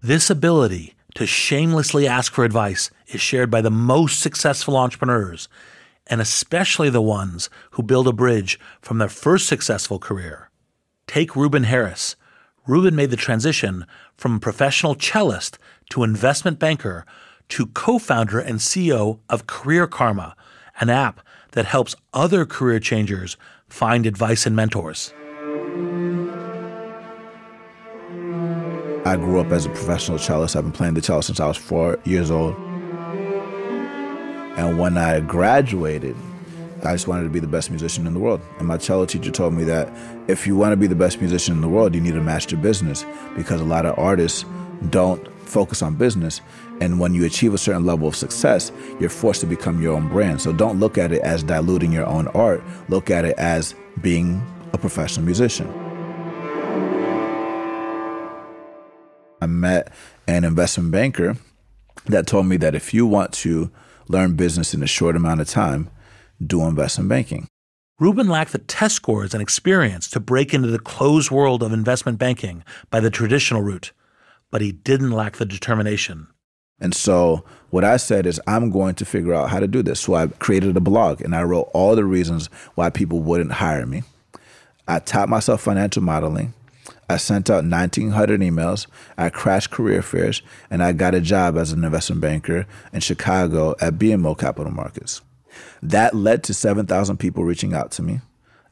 This 0.00 0.30
ability 0.30 0.93
to 1.14 1.26
shamelessly 1.26 2.06
ask 2.06 2.32
for 2.32 2.44
advice 2.44 2.90
is 3.08 3.20
shared 3.20 3.50
by 3.50 3.60
the 3.60 3.70
most 3.70 4.20
successful 4.20 4.76
entrepreneurs 4.76 5.48
and 6.06 6.20
especially 6.20 6.90
the 6.90 7.02
ones 7.02 7.48
who 7.72 7.82
build 7.82 8.06
a 8.06 8.12
bridge 8.12 8.58
from 8.80 8.98
their 8.98 9.08
first 9.08 9.46
successful 9.46 9.98
career. 9.98 10.50
Take 11.06 11.36
Ruben 11.36 11.64
Harris. 11.64 12.16
Ruben 12.66 12.94
made 12.94 13.10
the 13.10 13.16
transition 13.16 13.86
from 14.16 14.40
professional 14.40 14.94
cellist 14.94 15.58
to 15.90 16.02
investment 16.02 16.58
banker 16.58 17.04
to 17.50 17.66
co 17.66 17.98
founder 17.98 18.40
and 18.40 18.58
CEO 18.58 19.18
of 19.28 19.46
Career 19.46 19.86
Karma, 19.86 20.34
an 20.80 20.88
app 20.90 21.20
that 21.52 21.66
helps 21.66 21.94
other 22.12 22.46
career 22.46 22.80
changers 22.80 23.36
find 23.68 24.06
advice 24.06 24.46
and 24.46 24.56
mentors. 24.56 25.12
I 29.06 29.16
grew 29.16 29.38
up 29.38 29.52
as 29.52 29.66
a 29.66 29.68
professional 29.68 30.18
cellist. 30.18 30.56
I've 30.56 30.62
been 30.62 30.72
playing 30.72 30.94
the 30.94 31.02
cello 31.02 31.20
since 31.20 31.38
I 31.38 31.46
was 31.46 31.58
four 31.58 31.98
years 32.04 32.30
old. 32.30 32.56
And 34.56 34.78
when 34.78 34.96
I 34.96 35.20
graduated, 35.20 36.16
I 36.82 36.92
just 36.92 37.06
wanted 37.06 37.24
to 37.24 37.28
be 37.28 37.38
the 37.38 37.46
best 37.46 37.68
musician 37.70 38.06
in 38.06 38.14
the 38.14 38.20
world. 38.20 38.40
And 38.58 38.66
my 38.66 38.78
cello 38.78 39.04
teacher 39.04 39.30
told 39.30 39.52
me 39.52 39.64
that 39.64 39.92
if 40.26 40.46
you 40.46 40.56
want 40.56 40.72
to 40.72 40.76
be 40.76 40.86
the 40.86 40.94
best 40.94 41.20
musician 41.20 41.54
in 41.54 41.60
the 41.60 41.68
world, 41.68 41.94
you 41.94 42.00
need 42.00 42.14
to 42.14 42.20
master 42.22 42.56
business 42.56 43.04
because 43.36 43.60
a 43.60 43.64
lot 43.64 43.84
of 43.84 43.98
artists 43.98 44.46
don't 44.88 45.26
focus 45.46 45.82
on 45.82 45.96
business. 45.96 46.40
And 46.80 46.98
when 46.98 47.12
you 47.12 47.26
achieve 47.26 47.52
a 47.52 47.58
certain 47.58 47.84
level 47.84 48.08
of 48.08 48.16
success, 48.16 48.72
you're 49.00 49.10
forced 49.10 49.42
to 49.42 49.46
become 49.46 49.82
your 49.82 49.94
own 49.94 50.08
brand. 50.08 50.40
So 50.40 50.50
don't 50.50 50.80
look 50.80 50.96
at 50.96 51.12
it 51.12 51.20
as 51.20 51.42
diluting 51.42 51.92
your 51.92 52.06
own 52.06 52.28
art, 52.28 52.62
look 52.88 53.10
at 53.10 53.26
it 53.26 53.36
as 53.36 53.74
being 54.00 54.42
a 54.72 54.78
professional 54.78 55.26
musician. 55.26 55.93
I 59.44 59.46
met 59.46 59.92
an 60.26 60.42
investment 60.42 60.90
banker 60.90 61.36
that 62.06 62.26
told 62.26 62.46
me 62.46 62.56
that 62.56 62.74
if 62.74 62.94
you 62.94 63.06
want 63.06 63.34
to 63.34 63.70
learn 64.08 64.36
business 64.36 64.72
in 64.72 64.82
a 64.82 64.86
short 64.86 65.16
amount 65.16 65.42
of 65.42 65.48
time, 65.48 65.90
do 66.44 66.62
investment 66.62 67.10
banking. 67.10 67.46
Ruben 68.00 68.26
lacked 68.26 68.52
the 68.52 68.58
test 68.58 68.96
scores 68.96 69.34
and 69.34 69.42
experience 69.42 70.08
to 70.08 70.20
break 70.20 70.54
into 70.54 70.68
the 70.68 70.78
closed 70.78 71.30
world 71.30 71.62
of 71.62 71.74
investment 71.74 72.18
banking 72.18 72.64
by 72.90 73.00
the 73.00 73.10
traditional 73.10 73.60
route, 73.60 73.92
but 74.50 74.62
he 74.62 74.72
didn't 74.72 75.10
lack 75.10 75.36
the 75.36 75.44
determination. 75.44 76.26
And 76.80 76.94
so, 76.94 77.44
what 77.68 77.84
I 77.84 77.98
said 77.98 78.24
is, 78.24 78.40
I'm 78.46 78.70
going 78.70 78.94
to 78.94 79.04
figure 79.04 79.34
out 79.34 79.50
how 79.50 79.60
to 79.60 79.68
do 79.68 79.82
this. 79.82 80.00
So, 80.00 80.14
I 80.14 80.28
created 80.28 80.74
a 80.74 80.80
blog 80.80 81.20
and 81.20 81.36
I 81.36 81.42
wrote 81.42 81.68
all 81.74 81.94
the 81.94 82.04
reasons 82.06 82.46
why 82.76 82.88
people 82.88 83.20
wouldn't 83.20 83.52
hire 83.52 83.84
me. 83.84 84.04
I 84.88 85.00
taught 85.00 85.28
myself 85.28 85.60
financial 85.60 86.02
modeling. 86.02 86.54
I 87.08 87.16
sent 87.16 87.50
out 87.50 87.64
1,900 87.64 88.40
emails. 88.40 88.86
I 89.18 89.30
crashed 89.30 89.70
career 89.70 90.02
fairs, 90.02 90.42
and 90.70 90.82
I 90.82 90.92
got 90.92 91.14
a 91.14 91.20
job 91.20 91.56
as 91.56 91.72
an 91.72 91.84
investment 91.84 92.20
banker 92.20 92.66
in 92.92 93.00
Chicago 93.00 93.74
at 93.80 93.94
BMO 93.94 94.38
Capital 94.38 94.72
Markets. 94.72 95.20
That 95.82 96.14
led 96.14 96.42
to 96.44 96.54
7,000 96.54 97.18
people 97.18 97.44
reaching 97.44 97.74
out 97.74 97.90
to 97.92 98.02
me. 98.02 98.20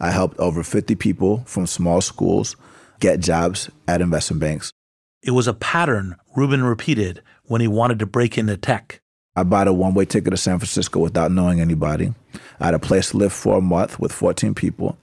I 0.00 0.10
helped 0.10 0.38
over 0.40 0.62
50 0.62 0.94
people 0.96 1.44
from 1.46 1.66
small 1.66 2.00
schools 2.00 2.56
get 2.98 3.20
jobs 3.20 3.70
at 3.86 4.00
investment 4.00 4.40
banks. 4.40 4.72
It 5.22 5.30
was 5.30 5.46
a 5.46 5.54
pattern 5.54 6.16
Ruben 6.34 6.64
repeated 6.64 7.22
when 7.44 7.60
he 7.60 7.68
wanted 7.68 7.98
to 8.00 8.06
break 8.06 8.36
into 8.36 8.56
tech. 8.56 9.00
I 9.36 9.44
bought 9.44 9.68
a 9.68 9.72
one 9.72 9.94
way 9.94 10.04
ticket 10.04 10.32
to 10.32 10.36
San 10.36 10.58
Francisco 10.58 11.00
without 11.00 11.30
knowing 11.30 11.60
anybody. 11.60 12.12
I 12.60 12.66
had 12.66 12.74
a 12.74 12.78
place 12.78 13.10
to 13.10 13.16
live 13.16 13.32
for 13.32 13.58
a 13.58 13.62
month 13.62 13.98
with 13.98 14.12
14 14.12 14.54
people. 14.54 14.98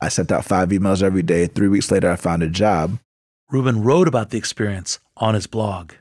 I 0.00 0.08
sent 0.08 0.30
out 0.30 0.44
five 0.44 0.68
emails 0.70 1.02
every 1.02 1.22
day. 1.22 1.46
Three 1.46 1.68
weeks 1.68 1.90
later, 1.90 2.10
I 2.10 2.16
found 2.16 2.42
a 2.42 2.48
job. 2.48 2.98
Ruben 3.50 3.82
wrote 3.82 4.08
about 4.08 4.30
the 4.30 4.38
experience 4.38 4.98
on 5.16 5.34
his 5.34 5.46
blog. 5.46 5.92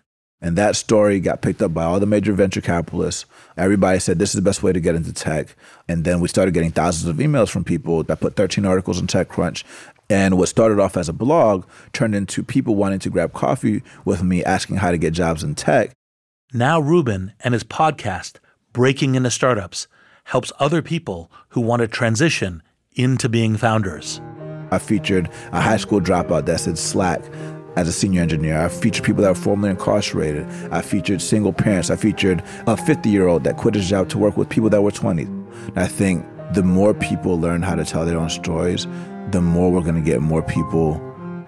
And 0.41 0.57
that 0.57 0.75
story 0.75 1.19
got 1.19 1.41
picked 1.41 1.61
up 1.61 1.73
by 1.73 1.83
all 1.83 1.99
the 1.99 2.05
major 2.05 2.33
venture 2.33 2.61
capitalists. 2.61 3.25
Everybody 3.57 3.99
said 3.99 4.19
this 4.19 4.29
is 4.29 4.35
the 4.35 4.41
best 4.41 4.61
way 4.61 4.73
to 4.73 4.79
get 4.79 4.95
into 4.95 5.13
tech. 5.13 5.55
And 5.87 6.03
then 6.03 6.19
we 6.19 6.27
started 6.27 6.53
getting 6.53 6.71
thousands 6.71 7.09
of 7.09 7.17
emails 7.17 7.49
from 7.49 7.63
people. 7.63 8.05
I 8.09 8.15
put 8.15 8.35
13 8.35 8.65
articles 8.65 8.99
in 8.99 9.07
TechCrunch. 9.07 9.63
And 10.09 10.37
what 10.37 10.49
started 10.49 10.79
off 10.79 10.97
as 10.97 11.09
a 11.09 11.13
blog 11.13 11.65
turned 11.93 12.13
into 12.13 12.43
people 12.43 12.75
wanting 12.75 12.99
to 12.99 13.09
grab 13.09 13.33
coffee 13.33 13.81
with 14.03 14.21
me, 14.21 14.43
asking 14.43 14.77
how 14.77 14.91
to 14.91 14.97
get 14.97 15.13
jobs 15.13 15.43
in 15.43 15.55
tech. 15.55 15.91
Now, 16.53 16.79
Ruben 16.79 17.33
and 17.39 17.53
his 17.53 17.63
podcast, 17.63 18.37
Breaking 18.71 19.15
into 19.15 19.31
Startups, 19.31 19.87
helps 20.25 20.51
other 20.59 20.81
people 20.81 21.31
who 21.49 21.61
want 21.61 21.79
to 21.79 21.87
transition 21.87 22.61
into 22.95 23.29
being 23.29 23.57
founders. 23.57 24.21
I 24.71 24.79
featured 24.79 25.29
a 25.51 25.61
high 25.61 25.77
school 25.77 26.01
dropout 26.01 26.45
that 26.45 26.59
said 26.59 26.77
Slack 26.77 27.21
as 27.75 27.87
a 27.87 27.91
senior 27.91 28.21
engineer. 28.21 28.59
I 28.59 28.69
featured 28.69 29.05
people 29.05 29.23
that 29.23 29.29
were 29.29 29.35
formerly 29.35 29.71
incarcerated. 29.71 30.47
I 30.71 30.81
featured 30.81 31.21
single 31.21 31.53
parents. 31.53 31.89
I 31.89 31.95
featured 31.95 32.43
a 32.67 32.77
50 32.77 33.09
year 33.09 33.27
old 33.27 33.43
that 33.43 33.57
quit 33.57 33.75
his 33.75 33.87
job 33.87 34.09
to 34.09 34.17
work 34.17 34.37
with 34.37 34.49
people 34.49 34.69
that 34.69 34.81
were 34.81 34.91
20. 34.91 35.23
And 35.23 35.77
I 35.77 35.87
think 35.87 36.25
the 36.53 36.63
more 36.63 36.93
people 36.93 37.39
learn 37.39 37.61
how 37.61 37.75
to 37.75 37.85
tell 37.85 38.05
their 38.05 38.17
own 38.17 38.29
stories, 38.29 38.87
the 39.31 39.41
more 39.41 39.71
we're 39.71 39.81
going 39.81 39.95
to 39.95 40.01
get 40.01 40.21
more 40.21 40.41
people 40.41 41.01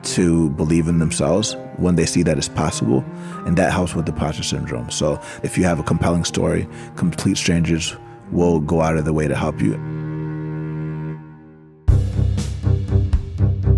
to 0.03 0.49
believe 0.51 0.88
in 0.88 0.99
themselves 0.99 1.55
when 1.77 1.95
they 1.95 2.05
see 2.05 2.23
that 2.23 2.38
it's 2.38 2.49
possible. 2.49 3.03
And 3.45 3.57
that 3.57 3.71
helps 3.71 3.95
with 3.95 4.05
the 4.05 4.12
imposter 4.12 4.43
syndrome. 4.43 4.89
So 4.89 5.19
if 5.43 5.57
you 5.57 5.63
have 5.63 5.79
a 5.79 5.83
compelling 5.83 6.23
story, 6.23 6.67
complete 6.95 7.38
strangers 7.38 7.95
will 8.31 8.60
go 8.60 8.81
out 8.81 8.97
of 8.97 9.05
their 9.05 9.13
way 9.13 9.27
to 9.27 9.36
help 9.36 9.62
you. 9.62 10.07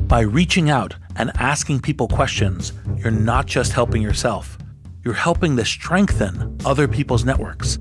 By 0.09 0.21
reaching 0.21 0.71
out 0.71 0.95
and 1.17 1.29
asking 1.35 1.81
people 1.81 2.07
questions, 2.07 2.73
you're 2.97 3.11
not 3.11 3.45
just 3.45 3.73
helping 3.73 4.01
yourself, 4.01 4.57
you're 5.05 5.13
helping 5.13 5.55
to 5.55 5.63
strengthen 5.63 6.57
other 6.65 6.87
people's 6.87 7.25
networks. 7.25 7.77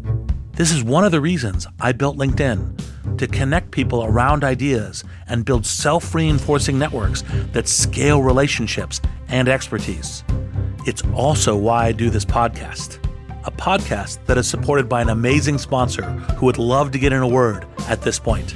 This 0.53 0.71
is 0.71 0.85
one 0.85 1.07
of 1.07 1.11
the 1.11 1.23
reasons 1.23 1.67
I 1.81 1.93
built 1.93 2.19
LinkedIn 2.19 3.17
to 3.17 3.27
connect 3.27 3.71
people 3.71 4.05
around 4.05 4.45
ideas 4.45 5.05
and 5.29 5.47
build 5.47 5.65
self 5.65 6.15
reinforcing 6.15 6.79
networks 6.79 7.25
that 7.53 7.67
scale 7.67 8.23
relationships 8.23 9.01
and 9.29 9.49
expertise. 9.49 10.23
It's 10.85 11.03
also 11.15 11.57
why 11.57 11.87
I 11.87 11.93
do 11.93 12.11
this 12.11 12.27
podcast, 12.27 13.03
a 13.47 13.51
podcast 13.51 14.23
that 14.27 14.37
is 14.37 14.47
supported 14.47 14.87
by 14.87 15.01
an 15.01 15.09
amazing 15.09 15.57
sponsor 15.57 16.03
who 16.37 16.45
would 16.45 16.59
love 16.59 16.91
to 16.91 16.99
get 16.99 17.15
in 17.15 17.23
a 17.23 17.27
word 17.27 17.67
at 17.89 18.03
this 18.03 18.19
point. 18.19 18.55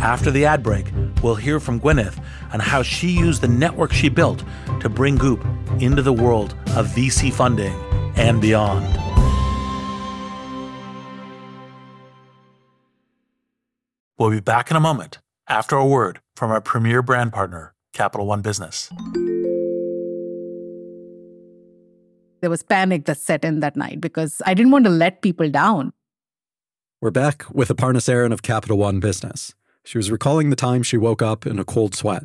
After 0.00 0.30
the 0.30 0.44
ad 0.44 0.62
break, 0.62 0.92
we'll 1.22 1.36
hear 1.36 1.58
from 1.58 1.80
Gwyneth 1.80 2.22
on 2.52 2.60
how 2.60 2.82
she 2.82 3.08
used 3.08 3.42
the 3.42 3.48
network 3.48 3.92
she 3.92 4.08
built 4.08 4.44
to 4.80 4.88
bring 4.88 5.16
Goop 5.16 5.44
into 5.80 6.02
the 6.02 6.12
world 6.12 6.54
of 6.76 6.86
VC 6.88 7.32
funding 7.32 7.74
and 8.16 8.40
beyond. 8.40 8.86
We'll 14.18 14.30
be 14.30 14.40
back 14.40 14.70
in 14.70 14.76
a 14.76 14.80
moment 14.80 15.18
after 15.48 15.76
a 15.76 15.86
word 15.86 16.20
from 16.36 16.50
our 16.50 16.60
premier 16.60 17.02
brand 17.02 17.32
partner, 17.32 17.74
Capital 17.92 18.26
One 18.26 18.40
Business. 18.40 18.90
There 22.40 22.50
was 22.50 22.62
panic 22.62 23.06
that 23.06 23.18
set 23.18 23.44
in 23.44 23.60
that 23.60 23.76
night 23.76 24.00
because 24.00 24.40
I 24.46 24.54
didn't 24.54 24.72
want 24.72 24.84
to 24.84 24.90
let 24.90 25.22
people 25.22 25.50
down. 25.50 25.92
We're 27.00 27.10
back 27.10 27.44
with 27.52 27.68
Aparna 27.68 27.96
Saran 27.96 28.32
of 28.32 28.42
Capital 28.42 28.78
One 28.78 29.00
Business. 29.00 29.54
She 29.84 29.98
was 29.98 30.10
recalling 30.10 30.50
the 30.50 30.56
time 30.56 30.82
she 30.82 30.96
woke 30.96 31.22
up 31.22 31.46
in 31.46 31.58
a 31.58 31.64
cold 31.64 31.94
sweat, 31.94 32.24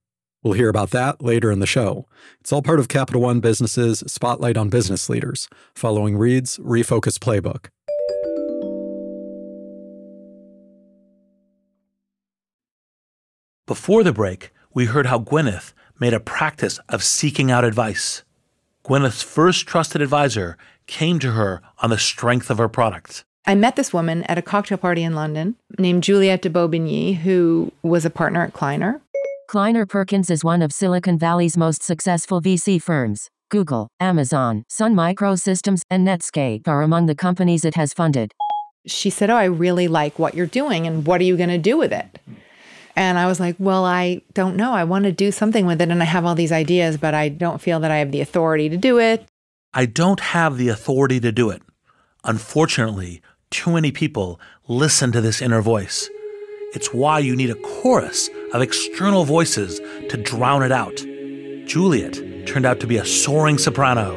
We'll 0.43 0.53
hear 0.53 0.69
about 0.69 0.89
that 0.89 1.21
later 1.21 1.51
in 1.51 1.59
the 1.59 1.67
show. 1.67 2.07
It's 2.39 2.51
all 2.51 2.63
part 2.63 2.79
of 2.79 2.87
Capital 2.87 3.21
One 3.21 3.41
Business's 3.41 3.99
Spotlight 4.07 4.57
on 4.57 4.69
Business 4.69 5.07
Leaders, 5.07 5.47
following 5.75 6.17
Reid's 6.17 6.57
Refocus 6.57 7.19
Playbook. 7.19 7.67
Before 13.67 14.03
the 14.03 14.11
break, 14.11 14.51
we 14.73 14.85
heard 14.85 15.05
how 15.05 15.19
Gwyneth 15.19 15.73
made 15.99 16.13
a 16.13 16.19
practice 16.19 16.79
of 16.89 17.03
seeking 17.03 17.51
out 17.51 17.63
advice. 17.63 18.23
Gwyneth's 18.83 19.21
first 19.21 19.67
trusted 19.67 20.01
advisor 20.01 20.57
came 20.87 21.19
to 21.19 21.33
her 21.33 21.61
on 21.83 21.91
the 21.91 21.99
strength 21.99 22.49
of 22.49 22.57
her 22.57 22.67
product. 22.67 23.23
I 23.45 23.55
met 23.55 23.75
this 23.75 23.93
woman 23.93 24.23
at 24.23 24.37
a 24.37 24.41
cocktail 24.41 24.77
party 24.77 25.03
in 25.03 25.15
London 25.15 25.55
named 25.77 26.03
Juliet 26.03 26.41
de 26.41 26.49
Baubigny, 26.49 27.15
who 27.17 27.71
was 27.83 28.05
a 28.05 28.09
partner 28.09 28.41
at 28.41 28.53
Kleiner. 28.53 29.01
Kleiner 29.51 29.85
Perkins 29.85 30.29
is 30.29 30.45
one 30.45 30.61
of 30.61 30.71
Silicon 30.71 31.17
Valley's 31.19 31.57
most 31.57 31.83
successful 31.83 32.41
VC 32.41 32.81
firms. 32.81 33.29
Google, 33.49 33.89
Amazon, 33.99 34.63
Sun 34.69 34.95
Microsystems, 34.95 35.81
and 35.89 36.07
Netscape 36.07 36.69
are 36.69 36.81
among 36.81 37.07
the 37.07 37.15
companies 37.15 37.65
it 37.65 37.75
has 37.75 37.91
funded. 37.91 38.31
She 38.85 39.09
said, 39.09 39.29
Oh, 39.29 39.35
I 39.35 39.43
really 39.43 39.89
like 39.89 40.17
what 40.17 40.35
you're 40.35 40.45
doing, 40.45 40.87
and 40.87 41.05
what 41.05 41.19
are 41.19 41.25
you 41.25 41.35
going 41.35 41.49
to 41.49 41.57
do 41.57 41.77
with 41.77 41.91
it? 41.91 42.17
And 42.95 43.19
I 43.19 43.27
was 43.27 43.41
like, 43.41 43.57
well, 43.59 43.83
I 43.83 44.21
don't 44.33 44.55
know. 44.55 44.71
I 44.71 44.85
want 44.85 45.03
to 45.03 45.11
do 45.11 45.33
something 45.33 45.65
with 45.65 45.81
it. 45.81 45.89
And 45.89 46.01
I 46.01 46.05
have 46.05 46.23
all 46.23 46.33
these 46.33 46.53
ideas, 46.53 46.95
but 46.95 47.13
I 47.13 47.27
don't 47.27 47.59
feel 47.59 47.81
that 47.81 47.91
I 47.91 47.97
have 47.97 48.13
the 48.13 48.21
authority 48.21 48.69
to 48.69 48.77
do 48.77 48.99
it. 48.99 49.27
I 49.73 49.85
don't 49.85 50.21
have 50.21 50.57
the 50.57 50.69
authority 50.69 51.19
to 51.19 51.31
do 51.33 51.49
it. 51.49 51.61
Unfortunately, 52.23 53.21
too 53.49 53.71
many 53.71 53.91
people 53.91 54.39
listen 54.69 55.11
to 55.11 55.19
this 55.19 55.41
inner 55.41 55.61
voice. 55.61 56.09
It's 56.73 56.93
why 56.93 57.19
you 57.19 57.35
need 57.35 57.49
a 57.49 57.55
chorus 57.55 58.29
of 58.53 58.61
external 58.61 59.23
voices 59.23 59.79
to 60.09 60.17
drown 60.17 60.63
it 60.63 60.71
out. 60.71 60.95
Juliet 61.65 62.45
turned 62.45 62.65
out 62.65 62.79
to 62.79 62.87
be 62.87 62.97
a 62.97 63.05
soaring 63.05 63.57
soprano 63.57 64.15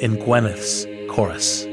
in 0.00 0.16
Gwyneth's 0.16 0.86
chorus. 1.08 1.64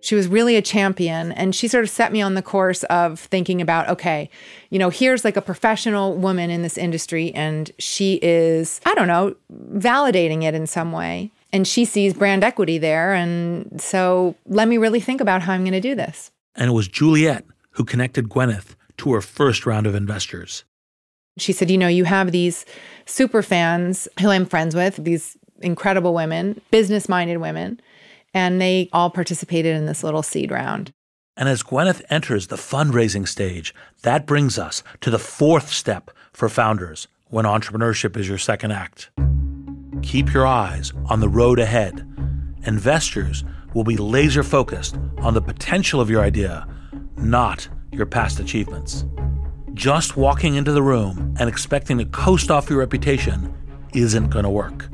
She 0.00 0.16
was 0.16 0.26
really 0.26 0.56
a 0.56 0.62
champion 0.62 1.30
and 1.30 1.54
she 1.54 1.68
sort 1.68 1.84
of 1.84 1.90
set 1.90 2.10
me 2.10 2.20
on 2.20 2.34
the 2.34 2.42
course 2.42 2.82
of 2.84 3.20
thinking 3.20 3.62
about 3.62 3.88
okay, 3.88 4.28
you 4.70 4.78
know, 4.78 4.90
here's 4.90 5.24
like 5.24 5.36
a 5.36 5.42
professional 5.42 6.16
woman 6.16 6.50
in 6.50 6.62
this 6.62 6.76
industry 6.76 7.32
and 7.34 7.70
she 7.78 8.18
is, 8.20 8.80
I 8.84 8.94
don't 8.94 9.06
know, 9.06 9.36
validating 9.52 10.42
it 10.42 10.54
in 10.54 10.66
some 10.66 10.90
way. 10.90 11.30
And 11.52 11.68
she 11.68 11.84
sees 11.84 12.14
brand 12.14 12.42
equity 12.42 12.78
there. 12.78 13.12
And 13.12 13.80
so 13.80 14.34
let 14.46 14.66
me 14.66 14.78
really 14.78 15.00
think 15.00 15.20
about 15.20 15.42
how 15.42 15.52
I'm 15.52 15.62
going 15.62 15.72
to 15.72 15.80
do 15.80 15.94
this. 15.94 16.32
And 16.56 16.68
it 16.68 16.72
was 16.72 16.88
Juliet 16.88 17.44
who 17.72 17.84
connected 17.84 18.28
Gwyneth 18.28 18.74
to 18.98 19.12
her 19.12 19.20
first 19.20 19.66
round 19.66 19.86
of 19.86 19.94
investors. 19.94 20.64
She 21.38 21.52
said, 21.52 21.70
You 21.70 21.78
know, 21.78 21.88
you 21.88 22.04
have 22.04 22.32
these 22.32 22.66
super 23.06 23.42
fans 23.42 24.08
who 24.20 24.28
I'm 24.28 24.46
friends 24.46 24.74
with, 24.74 24.96
these 24.96 25.36
incredible 25.60 26.14
women, 26.14 26.60
business 26.70 27.08
minded 27.08 27.38
women, 27.38 27.80
and 28.34 28.60
they 28.60 28.88
all 28.92 29.10
participated 29.10 29.76
in 29.76 29.86
this 29.86 30.02
little 30.02 30.22
seed 30.22 30.50
round. 30.50 30.92
And 31.36 31.48
as 31.48 31.62
Gwyneth 31.62 32.02
enters 32.10 32.48
the 32.48 32.56
fundraising 32.56 33.26
stage, 33.26 33.74
that 34.02 34.26
brings 34.26 34.58
us 34.58 34.82
to 35.00 35.10
the 35.10 35.18
fourth 35.18 35.70
step 35.70 36.10
for 36.32 36.48
founders 36.48 37.08
when 37.28 37.46
entrepreneurship 37.46 38.16
is 38.16 38.28
your 38.28 38.38
second 38.38 38.72
act. 38.72 39.10
Keep 40.02 40.34
your 40.34 40.46
eyes 40.46 40.92
on 41.06 41.20
the 41.20 41.28
road 41.28 41.58
ahead. 41.58 42.06
Investors 42.66 43.44
will 43.72 43.84
be 43.84 43.96
laser 43.96 44.42
focused 44.42 44.98
on 45.18 45.32
the 45.32 45.40
potential 45.40 46.00
of 46.00 46.10
your 46.10 46.22
idea, 46.22 46.66
not 47.16 47.68
your 47.92 48.06
past 48.06 48.40
achievements. 48.40 49.04
Just 49.74 50.16
walking 50.16 50.54
into 50.54 50.72
the 50.72 50.82
room 50.82 51.34
and 51.38 51.48
expecting 51.48 51.98
to 51.98 52.04
coast 52.06 52.50
off 52.50 52.68
your 52.68 52.78
reputation 52.78 53.54
isn't 53.94 54.30
going 54.30 54.44
to 54.44 54.50
work. 54.50 54.88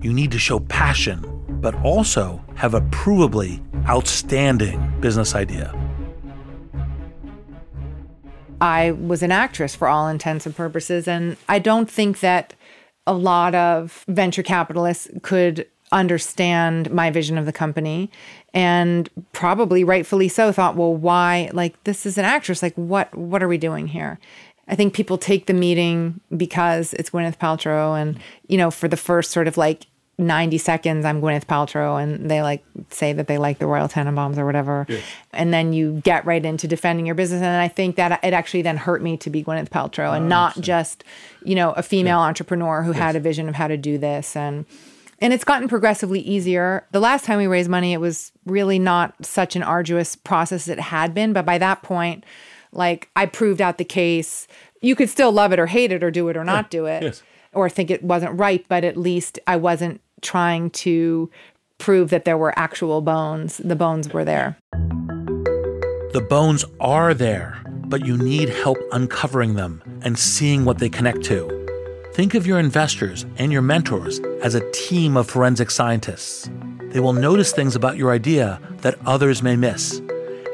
You 0.00 0.12
need 0.12 0.30
to 0.32 0.38
show 0.38 0.60
passion, 0.60 1.24
but 1.60 1.74
also 1.82 2.42
have 2.54 2.74
a 2.74 2.80
provably 2.80 3.62
outstanding 3.88 5.00
business 5.00 5.34
idea. 5.34 5.74
I 8.60 8.92
was 8.92 9.22
an 9.22 9.30
actress 9.30 9.74
for 9.74 9.86
all 9.88 10.08
intents 10.08 10.46
and 10.46 10.54
purposes, 10.56 11.06
and 11.06 11.36
I 11.48 11.58
don't 11.58 11.90
think 11.90 12.20
that 12.20 12.54
a 13.06 13.12
lot 13.12 13.54
of 13.54 14.04
venture 14.08 14.42
capitalists 14.42 15.08
could 15.22 15.66
understand 15.92 16.90
my 16.90 17.10
vision 17.10 17.38
of 17.38 17.46
the 17.46 17.52
company 17.52 18.10
and 18.54 19.08
probably 19.32 19.84
rightfully 19.84 20.28
so 20.28 20.52
thought 20.52 20.76
well 20.76 20.94
why 20.94 21.50
like 21.52 21.82
this 21.84 22.06
is 22.06 22.18
an 22.18 22.24
actress 22.24 22.62
like 22.62 22.74
what 22.74 23.14
what 23.14 23.42
are 23.42 23.48
we 23.48 23.58
doing 23.58 23.86
here 23.86 24.18
i 24.68 24.74
think 24.74 24.94
people 24.94 25.16
take 25.16 25.46
the 25.46 25.54
meeting 25.54 26.20
because 26.36 26.92
it's 26.94 27.10
gwyneth 27.10 27.38
paltrow 27.38 28.00
and 28.00 28.18
you 28.48 28.56
know 28.56 28.70
for 28.70 28.88
the 28.88 28.96
first 28.96 29.30
sort 29.30 29.48
of 29.48 29.56
like 29.56 29.86
90 30.18 30.58
seconds 30.58 31.04
i'm 31.04 31.22
gwyneth 31.22 31.46
paltrow 31.46 32.02
and 32.02 32.30
they 32.30 32.42
like 32.42 32.64
say 32.90 33.12
that 33.12 33.26
they 33.26 33.38
like 33.38 33.58
the 33.58 33.66
royal 33.66 33.88
tenenbaums 33.88 34.36
or 34.36 34.44
whatever 34.44 34.84
yes. 34.88 35.02
and 35.32 35.54
then 35.54 35.72
you 35.72 36.00
get 36.04 36.24
right 36.26 36.44
into 36.44 36.66
defending 36.66 37.06
your 37.06 37.14
business 37.14 37.40
and 37.40 37.62
i 37.62 37.68
think 37.68 37.96
that 37.96 38.18
it 38.24 38.32
actually 38.32 38.62
then 38.62 38.76
hurt 38.76 39.00
me 39.00 39.16
to 39.16 39.30
be 39.30 39.44
gwyneth 39.44 39.68
paltrow 39.68 40.14
and 40.14 40.26
oh, 40.26 40.28
not 40.28 40.60
just 40.60 41.04
you 41.44 41.54
know 41.54 41.72
a 41.72 41.82
female 41.82 42.18
yeah. 42.18 42.26
entrepreneur 42.26 42.82
who 42.82 42.90
yes. 42.90 42.98
had 42.98 43.16
a 43.16 43.20
vision 43.20 43.48
of 43.48 43.54
how 43.54 43.68
to 43.68 43.76
do 43.76 43.96
this 43.96 44.34
and 44.34 44.66
and 45.20 45.32
it's 45.32 45.44
gotten 45.44 45.68
progressively 45.68 46.20
easier. 46.20 46.86
The 46.92 47.00
last 47.00 47.24
time 47.24 47.38
we 47.38 47.46
raised 47.46 47.68
money, 47.68 47.92
it 47.92 48.00
was 48.00 48.32
really 48.46 48.78
not 48.78 49.14
such 49.24 49.56
an 49.56 49.62
arduous 49.62 50.14
process 50.14 50.62
as 50.62 50.68
it 50.68 50.80
had 50.80 51.12
been. 51.12 51.32
But 51.32 51.44
by 51.44 51.58
that 51.58 51.82
point, 51.82 52.24
like 52.72 53.08
I 53.16 53.26
proved 53.26 53.60
out 53.60 53.78
the 53.78 53.84
case. 53.84 54.46
You 54.80 54.94
could 54.94 55.10
still 55.10 55.32
love 55.32 55.52
it 55.52 55.58
or 55.58 55.66
hate 55.66 55.90
it 55.90 56.04
or 56.04 56.10
do 56.10 56.28
it 56.28 56.36
or 56.36 56.44
not 56.44 56.70
do 56.70 56.86
it 56.86 57.02
yes. 57.02 57.22
or 57.52 57.68
think 57.68 57.90
it 57.90 58.02
wasn't 58.02 58.38
right, 58.38 58.64
but 58.68 58.84
at 58.84 58.96
least 58.96 59.38
I 59.46 59.56
wasn't 59.56 60.00
trying 60.20 60.70
to 60.70 61.30
prove 61.78 62.10
that 62.10 62.24
there 62.24 62.38
were 62.38 62.56
actual 62.58 63.00
bones. 63.00 63.58
The 63.58 63.76
bones 63.76 64.12
were 64.12 64.24
there. 64.24 64.56
The 66.12 66.26
bones 66.28 66.64
are 66.80 67.14
there, 67.14 67.58
but 67.86 68.04
you 68.04 68.16
need 68.16 68.48
help 68.48 68.78
uncovering 68.92 69.54
them 69.54 69.82
and 70.02 70.18
seeing 70.18 70.64
what 70.64 70.78
they 70.78 70.88
connect 70.88 71.22
to. 71.24 71.57
Think 72.18 72.34
of 72.34 72.48
your 72.48 72.58
investors 72.58 73.26
and 73.36 73.52
your 73.52 73.62
mentors 73.62 74.18
as 74.42 74.56
a 74.56 74.70
team 74.72 75.16
of 75.16 75.30
forensic 75.30 75.70
scientists. 75.70 76.50
They 76.86 76.98
will 76.98 77.12
notice 77.12 77.52
things 77.52 77.76
about 77.76 77.96
your 77.96 78.10
idea 78.10 78.60
that 78.78 78.98
others 79.06 79.40
may 79.40 79.54
miss, 79.54 80.00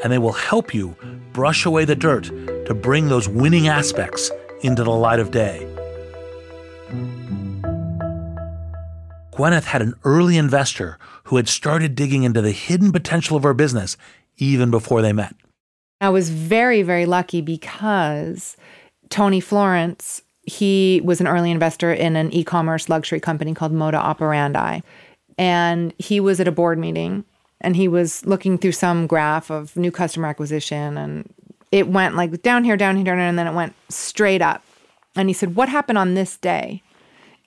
and 0.03 0.13
they 0.13 0.19
will 0.19 0.35
help 0.35 0.75
you 0.75 0.95
brush 1.33 1.65
away 1.65 1.87
the 1.87 1.97
dirt 1.97 2.25
to 2.67 2.75
bring 2.75 3.09
those 3.09 3.31
winning 3.31 3.67
aspects 3.67 4.31
into 4.61 4.85
the 4.85 4.91
light 4.91 5.19
of 5.21 5.31
day. 5.31 5.67
Gwyneth 9.33 9.65
had 9.65 9.81
an 9.81 9.95
early 10.05 10.37
investor 10.37 10.99
who 11.25 11.37
had 11.37 11.49
started 11.49 11.95
digging 11.95 12.25
into 12.25 12.43
the 12.43 12.53
hidden 12.53 12.93
potential 12.93 13.39
of 13.39 13.43
her 13.43 13.55
business 13.55 13.97
even 14.37 14.71
before 14.71 15.01
they 15.01 15.15
met. 15.15 15.35
I 16.03 16.11
was 16.11 16.29
very, 16.29 16.83
very 16.83 17.07
lucky 17.07 17.41
because 17.41 18.59
Tony 19.09 19.41
Florence 19.41 20.21
he 20.47 21.01
was 21.05 21.21
an 21.21 21.27
early 21.27 21.51
investor 21.51 21.93
in 21.93 22.17
an 22.17 22.33
e-commerce 22.33 22.89
luxury 22.89 23.21
company 23.21 23.55
called 23.55 23.73
Moda 23.73 23.95
Operandi. 23.95 24.81
And 25.39 25.93
he 25.99 26.21
was 26.21 26.41
at 26.41 26.49
a 26.49 26.53
board 26.53 26.79
meeting 26.79 27.25
and 27.61 27.77
he 27.77 27.89
was 27.89 28.25
looking 28.27 28.59
through 28.59 28.73
some 28.73 29.07
graph 29.07 29.51
of 29.51 29.77
new 29.77 29.91
customer 29.91 30.29
acquisition 30.29 30.97
and 30.99 31.33
it 31.73 31.89
went 31.89 32.15
like 32.15 32.43
down 32.43 32.63
here, 32.63 32.77
down 32.77 32.95
here, 32.95 33.05
down 33.05 33.19
here, 33.19 33.27
and 33.27 33.37
then 33.37 33.49
it 33.49 33.55
went 33.55 33.75
straight 33.89 34.41
up. 34.41 34.63
And 35.17 35.29
he 35.29 35.33
said, 35.33 35.57
What 35.57 35.69
happened 35.69 35.99
on 35.99 36.15
this 36.15 36.37
day? 36.37 36.83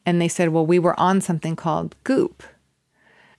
And 0.05 0.21
they 0.21 0.27
said, 0.27 0.49
Well, 0.49 0.65
we 0.65 0.79
were 0.79 0.99
on 0.99 1.21
something 1.21 1.55
called 1.55 1.95
Goop. 2.03 2.43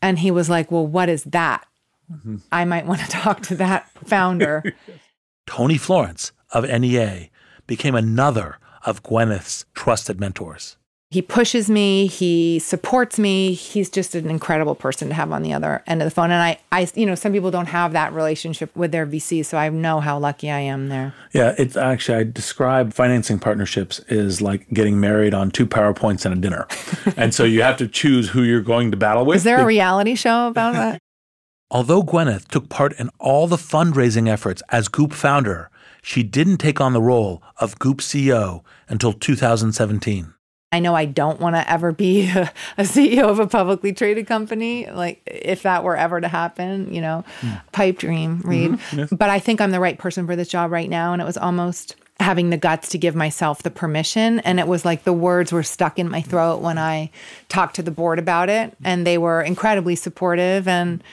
And 0.00 0.20
he 0.20 0.30
was 0.30 0.48
like, 0.48 0.70
Well, 0.70 0.86
what 0.86 1.10
is 1.10 1.24
that? 1.24 1.66
Mm-hmm. 2.10 2.36
I 2.50 2.64
might 2.64 2.86
want 2.86 3.00
to 3.00 3.06
talk 3.10 3.42
to 3.42 3.54
that 3.56 3.90
founder. 4.06 4.74
Tony 5.46 5.76
Florence 5.76 6.32
of 6.52 6.64
NEA 6.64 7.28
became 7.66 7.94
another 7.94 8.58
of 8.88 9.02
Gwyneth's 9.02 9.66
trusted 9.74 10.18
mentors. 10.18 10.76
He 11.10 11.22
pushes 11.22 11.70
me, 11.70 12.06
he 12.06 12.58
supports 12.58 13.18
me. 13.18 13.54
He's 13.54 13.88
just 13.88 14.14
an 14.14 14.28
incredible 14.28 14.74
person 14.74 15.08
to 15.08 15.14
have 15.14 15.32
on 15.32 15.42
the 15.42 15.54
other 15.54 15.82
end 15.86 16.02
of 16.02 16.06
the 16.06 16.10
phone. 16.10 16.30
And 16.30 16.42
I, 16.42 16.58
I 16.70 16.86
you 16.94 17.06
know, 17.06 17.14
some 17.14 17.32
people 17.32 17.50
don't 17.50 17.66
have 17.66 17.92
that 17.92 18.12
relationship 18.12 18.74
with 18.76 18.92
their 18.92 19.06
VC, 19.06 19.42
so 19.42 19.56
I 19.56 19.70
know 19.70 20.00
how 20.00 20.18
lucky 20.18 20.50
I 20.50 20.60
am 20.60 20.90
there. 20.90 21.14
Yeah, 21.32 21.54
it's 21.56 21.78
actually 21.78 22.18
I 22.18 22.24
describe 22.24 22.92
financing 22.92 23.38
partnerships 23.38 24.00
is 24.08 24.42
like 24.42 24.68
getting 24.68 25.00
married 25.00 25.32
on 25.32 25.50
two 25.50 25.66
PowerPoints 25.66 26.26
and 26.26 26.34
a 26.34 26.38
dinner. 26.38 26.66
and 27.16 27.34
so 27.34 27.44
you 27.44 27.62
have 27.62 27.78
to 27.78 27.88
choose 27.88 28.28
who 28.28 28.42
you're 28.42 28.60
going 28.60 28.90
to 28.90 28.96
battle 28.98 29.24
with. 29.24 29.36
Is 29.36 29.44
there 29.44 29.60
a 29.62 29.66
reality 29.66 30.14
show 30.14 30.48
about 30.48 30.74
that? 30.74 30.98
Although 31.70 32.02
Gwyneth 32.02 32.48
took 32.48 32.68
part 32.68 32.92
in 32.98 33.08
all 33.18 33.46
the 33.46 33.56
fundraising 33.56 34.28
efforts 34.28 34.62
as 34.70 34.88
Goop 34.88 35.14
founder, 35.14 35.70
she 36.08 36.22
didn't 36.22 36.56
take 36.56 36.80
on 36.80 36.94
the 36.94 37.02
role 37.02 37.42
of 37.58 37.78
Goop 37.78 37.98
CEO 37.98 38.64
until 38.88 39.12
2017. 39.12 40.32
I 40.72 40.80
know 40.80 40.94
I 40.94 41.04
don't 41.04 41.38
want 41.38 41.54
to 41.54 41.70
ever 41.70 41.92
be 41.92 42.30
a, 42.34 42.50
a, 42.78 42.84
CEO 42.84 43.24
of 43.24 43.38
a 43.38 43.46
publicly 43.46 43.92
traded 43.92 44.26
company. 44.26 44.88
Like, 44.90 45.20
if 45.26 45.64
that 45.64 45.84
were 45.84 45.98
ever 45.98 46.18
to 46.18 46.26
happen, 46.26 46.94
you 46.94 47.02
know, 47.02 47.26
mm. 47.42 47.60
pipe 47.72 47.98
dream, 47.98 48.40
Reid. 48.42 48.70
Mm-hmm. 48.70 48.98
Yes. 49.00 49.10
But 49.12 49.28
I 49.28 49.38
think 49.38 49.60
I'm 49.60 49.70
the 49.70 49.80
right 49.80 49.98
person 49.98 50.26
for 50.26 50.34
this 50.34 50.48
job 50.48 50.70
right 50.70 50.88
now. 50.88 51.12
And 51.12 51.20
it 51.20 51.26
was 51.26 51.36
almost 51.36 51.94
having 52.20 52.48
the 52.48 52.56
guts 52.56 52.88
to 52.90 52.98
give 52.98 53.14
myself 53.14 53.62
the 53.62 53.70
permission. 53.70 54.40
And 54.40 54.58
it 54.58 54.66
was 54.66 54.86
like 54.86 55.04
the 55.04 55.12
words 55.12 55.52
were 55.52 55.62
stuck 55.62 55.98
in 55.98 56.08
my 56.08 56.22
throat 56.22 56.62
when 56.62 56.78
I 56.78 57.10
talked 57.50 57.76
to 57.76 57.82
the 57.82 57.90
board 57.90 58.18
about 58.18 58.48
it. 58.48 58.74
And 58.82 59.06
they 59.06 59.18
were 59.18 59.42
incredibly 59.42 59.94
supportive. 59.94 60.66
And 60.66 61.04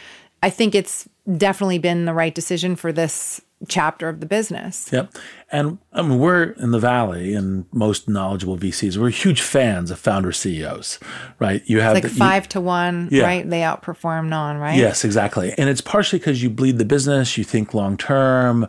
I 0.41 0.49
think 0.49 0.73
it's 0.73 1.10
definitely 1.36 1.79
been 1.79 2.05
the 2.05 2.13
right 2.13 2.34
decision 2.34 2.77
for 2.77 2.93
this 2.93 3.41
chapter 3.68 4.10
of 4.10 4.20
the 4.20 4.26
business. 4.26 4.89
Yep. 4.91 5.13
And 5.52 5.78
I 5.94 6.02
mean, 6.02 6.20
we're 6.20 6.52
in 6.52 6.72
the 6.72 6.80
Valley 6.80 7.34
and 7.34 7.65
most 7.72 8.10
knowledgeable 8.10 8.58
VCs, 8.58 8.98
we're 8.98 9.10
huge 9.10 9.41
fans 9.41 9.91
of 9.91 10.00
founder 10.00 10.32
CEOs, 10.32 11.00
right? 11.39 11.62
You 11.65 11.80
have 11.82 11.96
it's 11.96 12.04
like 12.04 12.12
the, 12.12 12.18
five 12.18 12.44
you, 12.44 12.50
to 12.50 12.62
one, 12.62 13.10
yeah. 13.12 13.24
right? 13.24 13.50
They 13.50 13.62
outperform 13.62 14.28
non, 14.28 14.58
right? 14.58 14.78
Yes, 14.78 15.06
exactly. 15.06 15.54
And 15.58 15.70
it's 15.70 15.82
partially 15.82 16.20
because 16.20 16.44
you 16.44 16.50
bleed 16.50 16.78
the 16.78 16.86
business, 16.86 17.38
you 17.38 17.44
think 17.44 17.74
long 17.74 17.98
term. 17.98 18.68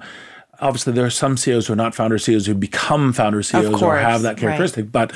Obviously, 0.60 0.92
there 0.92 1.04
are 1.04 1.10
some 1.10 1.36
CEOs 1.36 1.66
who 1.66 1.74
are 1.74 1.76
not 1.76 1.94
founder 1.94 2.18
CEOs 2.18 2.46
who 2.46 2.54
become 2.54 3.12
founder 3.12 3.42
CEOs 3.42 3.82
or 3.82 3.96
have 3.96 4.22
that 4.22 4.38
characteristic, 4.38 4.86
right. 4.86 4.92
but 4.92 5.12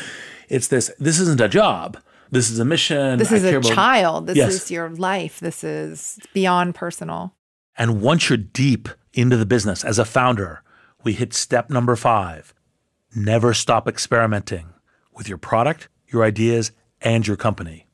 it's 0.48 0.68
this 0.68 0.90
this 0.98 1.18
isn't 1.18 1.40
a 1.40 1.48
job. 1.48 1.96
This 2.30 2.50
is 2.50 2.58
a 2.58 2.64
mission. 2.64 3.18
This 3.18 3.32
is 3.32 3.44
a 3.44 3.60
child. 3.60 4.26
This 4.26 4.36
yes. 4.36 4.52
is 4.52 4.70
your 4.70 4.88
life. 4.90 5.40
This 5.40 5.64
is 5.64 6.18
beyond 6.32 6.74
personal. 6.74 7.34
And 7.80 8.02
once 8.02 8.28
you're 8.28 8.36
deep 8.36 8.90
into 9.14 9.38
the 9.38 9.46
business 9.46 9.84
as 9.84 9.98
a 9.98 10.04
founder, 10.04 10.62
we 11.02 11.14
hit 11.14 11.32
step 11.32 11.70
number 11.70 11.96
five 11.96 12.52
never 13.16 13.54
stop 13.54 13.88
experimenting 13.88 14.68
with 15.14 15.30
your 15.30 15.38
product, 15.38 15.88
your 16.06 16.22
ideas, 16.22 16.72
and 17.00 17.26
your 17.26 17.38
company. 17.38 17.86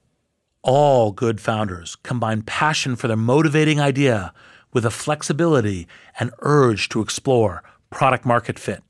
All 0.62 1.12
good 1.12 1.40
founders 1.40 1.94
combine 2.02 2.42
passion 2.42 2.96
for 2.96 3.06
their 3.06 3.16
motivating 3.16 3.78
idea 3.78 4.34
with 4.72 4.84
a 4.84 4.90
flexibility 4.90 5.86
and 6.18 6.32
urge 6.40 6.88
to 6.88 7.00
explore 7.00 7.62
product 7.88 8.26
market 8.26 8.58
fit. 8.58 8.82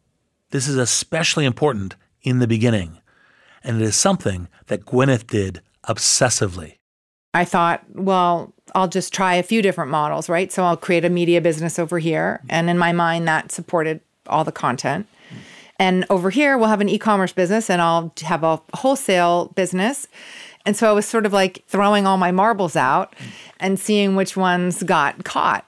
This 0.50 0.66
is 0.66 0.78
especially 0.78 1.44
important 1.44 1.94
in 2.22 2.38
the 2.38 2.48
beginning, 2.48 3.02
and 3.62 3.76
it 3.76 3.85
is 3.85 3.96
something 3.96 4.48
that 4.68 4.87
Gwyneth 4.87 5.26
did 5.26 5.61
obsessively. 5.87 6.78
I 7.35 7.44
thought, 7.44 7.85
well, 7.92 8.54
I'll 8.74 8.88
just 8.88 9.12
try 9.12 9.35
a 9.35 9.42
few 9.42 9.62
different 9.62 9.90
models, 9.90 10.29
right? 10.29 10.52
So 10.52 10.64
I'll 10.64 10.76
create 10.76 11.05
a 11.05 11.11
media 11.11 11.40
business 11.40 11.79
over 11.79 11.98
here. 11.98 12.40
And 12.48 12.68
in 12.68 12.79
my 12.79 12.92
mind, 12.92 13.26
that 13.29 13.52
supported 13.52 14.00
all 14.26 14.44
the 14.44 14.52
content. 14.52 15.07
And 15.79 16.07
over 16.11 16.31
here, 16.31 16.57
we'll 16.57 16.68
have 16.68 16.81
an 16.81 16.88
e 16.88 16.98
commerce 16.98 17.33
business 17.33 17.68
and 17.68 17.83
I'll 17.83 18.12
have 18.22 18.42
a 18.42 18.61
wholesale 18.74 19.52
business. 19.55 20.09
And 20.64 20.76
so 20.76 20.90
I 20.90 20.92
was 20.92 21.07
sort 21.07 21.26
of 21.26 21.33
like 21.33 21.62
throwing 21.68 22.07
all 22.07 22.16
my 22.16 22.33
marbles 22.33 22.76
out 22.76 23.14
and 23.61 23.79
seeing 23.79 24.16
which 24.16 24.37
ones 24.37 24.83
got 24.83 25.24
caught. 25.24 25.64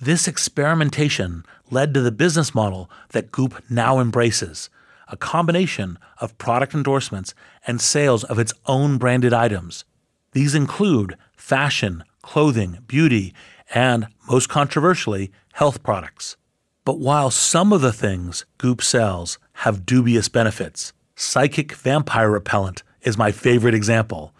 This 0.00 0.28
experimentation 0.28 1.44
led 1.70 1.94
to 1.94 2.00
the 2.00 2.12
business 2.12 2.54
model 2.54 2.90
that 3.10 3.32
Goop 3.32 3.62
now 3.70 3.98
embraces 3.98 4.68
a 5.08 5.16
combination 5.16 5.98
of 6.20 6.36
product 6.38 6.74
endorsements 6.74 7.34
and 7.66 7.80
sales 7.80 8.24
of 8.24 8.38
its 8.38 8.52
own 8.66 8.98
branded 8.98 9.32
items. 9.32 9.84
These 10.32 10.54
include 10.54 11.16
fashion, 11.36 12.04
clothing, 12.26 12.78
beauty, 12.86 13.32
and, 13.74 14.08
most 14.28 14.48
controversially, 14.48 15.30
health 15.54 15.82
products. 15.82 16.36
But 16.84 16.98
while 16.98 17.30
some 17.30 17.72
of 17.72 17.80
the 17.80 17.92
things 17.92 18.44
Goop 18.58 18.82
sells 18.82 19.38
have 19.64 19.86
dubious 19.86 20.28
benefits, 20.28 20.92
psychic 21.14 21.72
vampire 21.72 22.30
repellent 22.30 22.82
is 23.02 23.16
my 23.16 23.32
favorite 23.32 23.74
example. 23.74 24.34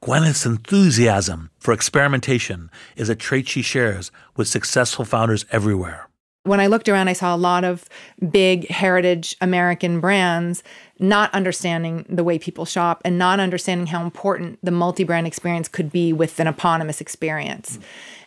Gwyneth's 0.00 0.46
enthusiasm 0.46 1.50
for 1.58 1.72
experimentation 1.72 2.70
is 2.94 3.08
a 3.08 3.16
trait 3.16 3.48
she 3.48 3.62
shares 3.62 4.12
with 4.36 4.46
successful 4.46 5.06
founders 5.06 5.46
everywhere. 5.50 6.08
When 6.44 6.60
I 6.60 6.66
looked 6.66 6.90
around, 6.90 7.08
I 7.08 7.14
saw 7.14 7.34
a 7.34 7.38
lot 7.38 7.64
of 7.64 7.88
big 8.30 8.68
heritage 8.68 9.34
American 9.40 9.98
brands 9.98 10.62
not 10.98 11.32
understanding 11.32 12.04
the 12.08 12.22
way 12.22 12.38
people 12.38 12.66
shop 12.66 13.00
and 13.04 13.18
not 13.18 13.40
understanding 13.40 13.86
how 13.86 14.02
important 14.02 14.58
the 14.62 14.70
multi 14.70 15.04
brand 15.04 15.26
experience 15.26 15.68
could 15.68 15.90
be 15.90 16.12
with 16.12 16.38
an 16.38 16.46
eponymous 16.46 17.00
experience. 17.00 17.78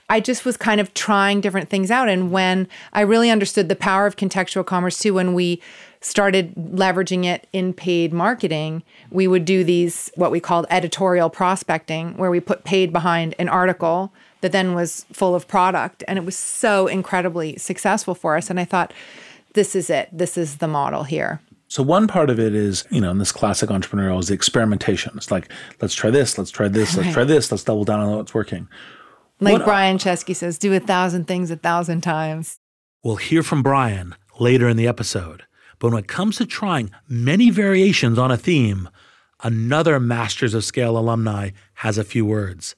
I 0.10 0.20
just 0.20 0.46
was 0.46 0.58
kind 0.58 0.82
of 0.82 0.94
trying 0.94 1.42
different 1.42 1.70
things 1.70 1.92
out. 1.92 2.10
And 2.10 2.32
when 2.32 2.68
I 2.94 3.02
really 3.02 3.30
understood 3.30 3.70
the 3.70 3.76
power 3.76 4.08
of 4.08 4.16
contextual 4.16 4.66
commerce 4.66 4.98
too, 4.98 5.14
when 5.14 5.34
we 5.34 5.62
started 6.02 6.56
leveraging 6.56 7.26
it 7.26 7.48
in 7.52 7.74
paid 7.74 8.14
marketing, 8.14 8.84
we 9.12 9.28
would 9.28 9.46
do 9.46 9.64
these, 9.64 10.10
what 10.16 10.32
we 10.32 10.40
called 10.40 10.66
editorial 10.70 11.30
prospecting, 11.30 12.18
where 12.18 12.32
we 12.32 12.40
put 12.40 12.64
paid 12.64 12.94
behind 12.94 13.36
an 13.38 13.50
article 13.50 14.14
that 14.42 14.52
then 14.52 14.74
was 14.74 15.06
full 15.12 15.36
of 15.36 15.48
product. 15.48 16.04
And 16.08 16.18
it 16.18 16.26
was 16.26 16.38
so 16.38 16.88
incredibly 16.88 17.58
successful 17.58 18.16
for 18.16 18.36
us. 18.38 18.50
And 18.50 18.60
I 18.60 18.66
thought, 18.66 18.94
this 19.54 19.76
is 19.76 19.90
it. 19.90 20.10
This 20.12 20.38
is 20.38 20.58
the 20.58 20.68
model 20.68 21.04
here. 21.04 21.42
So 21.70 21.84
one 21.84 22.08
part 22.08 22.30
of 22.30 22.40
it 22.40 22.56
is, 22.56 22.86
you 22.92 23.02
know, 23.02 23.12
in 23.12 23.18
this 23.18 23.32
classic 23.32 23.70
entrepreneurial 23.70 24.20
is 24.20 24.30
the 24.30 24.34
experimentation. 24.34 25.12
It's 25.16 25.32
like, 25.32 25.52
let's 25.82 25.94
try 25.94 26.10
this, 26.10 26.38
let's 26.38 26.52
try 26.52 26.70
this, 26.70 26.96
let's 26.96 27.12
try 27.12 27.26
this, 27.26 27.52
let's 27.52 27.64
double 27.66 27.84
down 27.84 28.00
on 28.00 28.16
what's 28.16 28.34
working. 28.34 28.70
Like 29.42 29.54
What- 29.54 29.66
Brian 29.66 29.98
Chesky 29.98 30.36
says, 30.36 30.58
do 30.58 30.74
a 30.74 30.80
thousand 30.80 31.28
things 31.28 31.52
a 31.52 31.58
thousand 31.58 32.02
times. 32.02 32.60
We'll 33.04 33.18
hear 33.18 33.44
from 33.44 33.64
Brian 33.64 34.16
later 34.40 34.70
in 34.70 34.78
the 34.78 34.88
episode. 34.88 35.44
But 35.80 35.92
when 35.92 36.00
it 36.04 36.08
comes 36.08 36.38
to 36.38 36.46
trying 36.46 36.92
many 37.08 37.50
variations 37.50 38.18
on 38.18 38.32
a 38.32 38.38
theme, 38.38 38.90
another 39.44 40.00
Masters 40.00 40.54
of 40.54 40.64
Scale 40.64 40.98
alumni 40.98 41.52
has 41.76 41.98
a 41.98 42.04
few 42.04 42.26
words. 42.26 42.76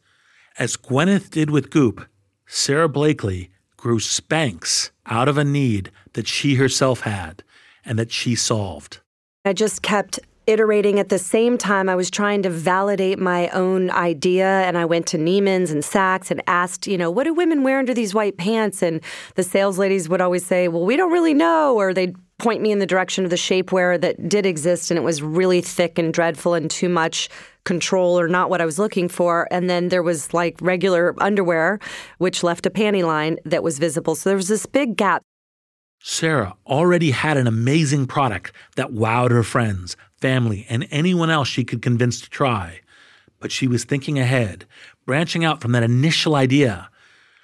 As 0.60 0.76
Gwyneth 0.76 1.30
did 1.30 1.52
with 1.52 1.70
Goop, 1.70 2.06
Sara 2.46 2.90
Blakely 2.90 3.50
grew 3.78 3.98
Spanx 3.98 4.92
out 5.06 5.30
of 5.30 5.38
a 5.38 5.46
need 5.46 5.90
that 6.14 6.28
she 6.28 6.56
herself 6.56 7.00
had 7.02 7.44
and 7.86 7.98
that 7.98 8.12
she 8.12 8.36
solved. 8.36 9.00
I 9.46 9.54
just 9.54 9.82
kept 9.82 10.20
iterating 10.48 11.00
at 11.00 11.08
the 11.08 11.18
same 11.18 11.58
time 11.58 11.88
I 11.88 11.96
was 11.96 12.12
trying 12.12 12.44
to 12.44 12.50
validate 12.50 13.20
my 13.20 13.48
own 13.50 13.90
idea 13.92 14.48
and 14.48 14.78
I 14.78 14.84
went 14.84 15.08
to 15.08 15.18
Neiman's 15.18 15.72
and 15.72 15.82
Saks 15.82 16.30
and 16.30 16.44
asked, 16.46 16.88
you 16.88 16.98
know, 16.98 17.10
what 17.10 17.24
do 17.24 17.34
women 17.34 17.64
wear 17.64 17.80
under 17.80 17.94
these 17.94 18.14
white 18.14 18.36
pants 18.36 18.84
and 18.84 19.00
the 19.36 19.44
sales 19.44 19.80
ladies 19.80 20.10
would 20.10 20.20
always 20.20 20.46
say, 20.46 20.68
"Well, 20.68 20.86
we 20.86 20.98
don't 20.98 21.14
really 21.14 21.34
know," 21.34 21.76
or 21.76 21.94
they'd 21.94 22.18
point 22.40 22.62
me 22.62 22.72
in 22.72 22.80
the 22.80 22.86
direction 22.86 23.24
of 23.24 23.30
the 23.30 23.36
shapewear 23.36 24.00
that 24.02 24.28
did 24.28 24.46
exist 24.46 24.90
and 24.90 24.98
it 24.98 25.04
was 25.04 25.22
really 25.22 25.62
thick 25.62 26.00
and 26.00 26.14
dreadful 26.14 26.54
and 26.54 26.72
too 26.72 26.90
much 26.90 27.30
control 27.66 28.20
or 28.20 28.28
not 28.28 28.50
what 28.50 28.62
I 28.62 28.66
was 28.66 28.80
looking 28.80 29.10
for. 29.10 29.48
And 29.52 29.70
then 29.70 29.90
there 29.90 30.02
was 30.02 30.34
like 30.34 30.58
regular 30.62 31.14
underwear, 31.22 31.80
which 32.18 32.42
left 32.42 32.66
a 32.66 32.70
panty 32.70 33.06
line 33.06 33.38
that 33.46 33.62
was 33.62 33.78
visible. 33.78 34.16
So 34.16 34.30
there 34.30 34.38
was 34.38 34.48
this 34.48 34.66
big 34.66 34.96
gap. 34.96 35.22
Sara 36.02 36.56
already 36.66 37.12
had 37.12 37.38
an 37.38 37.46
amazing 37.46 38.08
product 38.08 38.54
that 38.76 38.92
wowed 38.92 39.32
her 39.32 39.44
friends, 39.44 39.98
family, 40.18 40.66
and 40.70 40.88
anyone 40.92 41.30
else 41.30 41.50
she 41.50 41.66
could 41.66 41.82
convince 41.82 42.22
to 42.22 42.30
try. 42.30 42.80
But 43.40 43.52
she 43.52 43.68
was 43.68 43.84
thinking 43.84 44.18
ahead, 44.18 44.66
branching 45.06 45.44
out 45.44 45.62
from 45.62 45.74
that 45.74 45.84
initial 45.84 46.36
idea. 46.36 46.90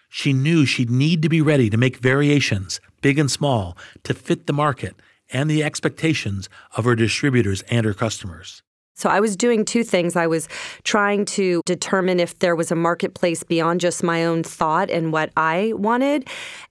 She 0.10 0.32
knew 0.32 0.66
she'd 0.66 0.90
need 0.90 1.22
to 1.24 1.30
be 1.30 1.42
ready 1.42 1.70
to 1.70 1.78
make 1.78 1.98
variations, 1.98 2.80
big 3.06 3.20
and 3.20 3.30
small, 3.30 3.78
to 4.02 4.16
fit 4.16 4.48
the 4.48 4.54
market 4.54 4.96
and 5.30 5.48
the 5.48 5.64
expectations 5.64 6.50
of 6.76 6.86
her 6.86 6.96
distributors 6.96 7.62
and 7.70 7.86
her 7.86 7.94
customers. 7.94 8.64
So 8.96 9.12
I 9.12 9.20
was 9.20 9.36
doing 9.36 9.64
two 9.64 9.84
things. 9.84 10.16
I 10.16 10.26
was 10.26 10.50
trying 10.84 11.26
to 11.26 11.62
determine 11.68 12.20
if 12.20 12.40
there 12.40 12.56
was 12.56 12.72
a 12.72 12.76
marketplace 12.76 13.44
beyond 13.44 13.80
just 13.80 14.02
my 14.02 14.26
own 14.26 14.42
thought 14.42 14.90
and 14.90 15.14
what 15.14 15.30
I 15.38 15.74
wanted. 15.76 16.28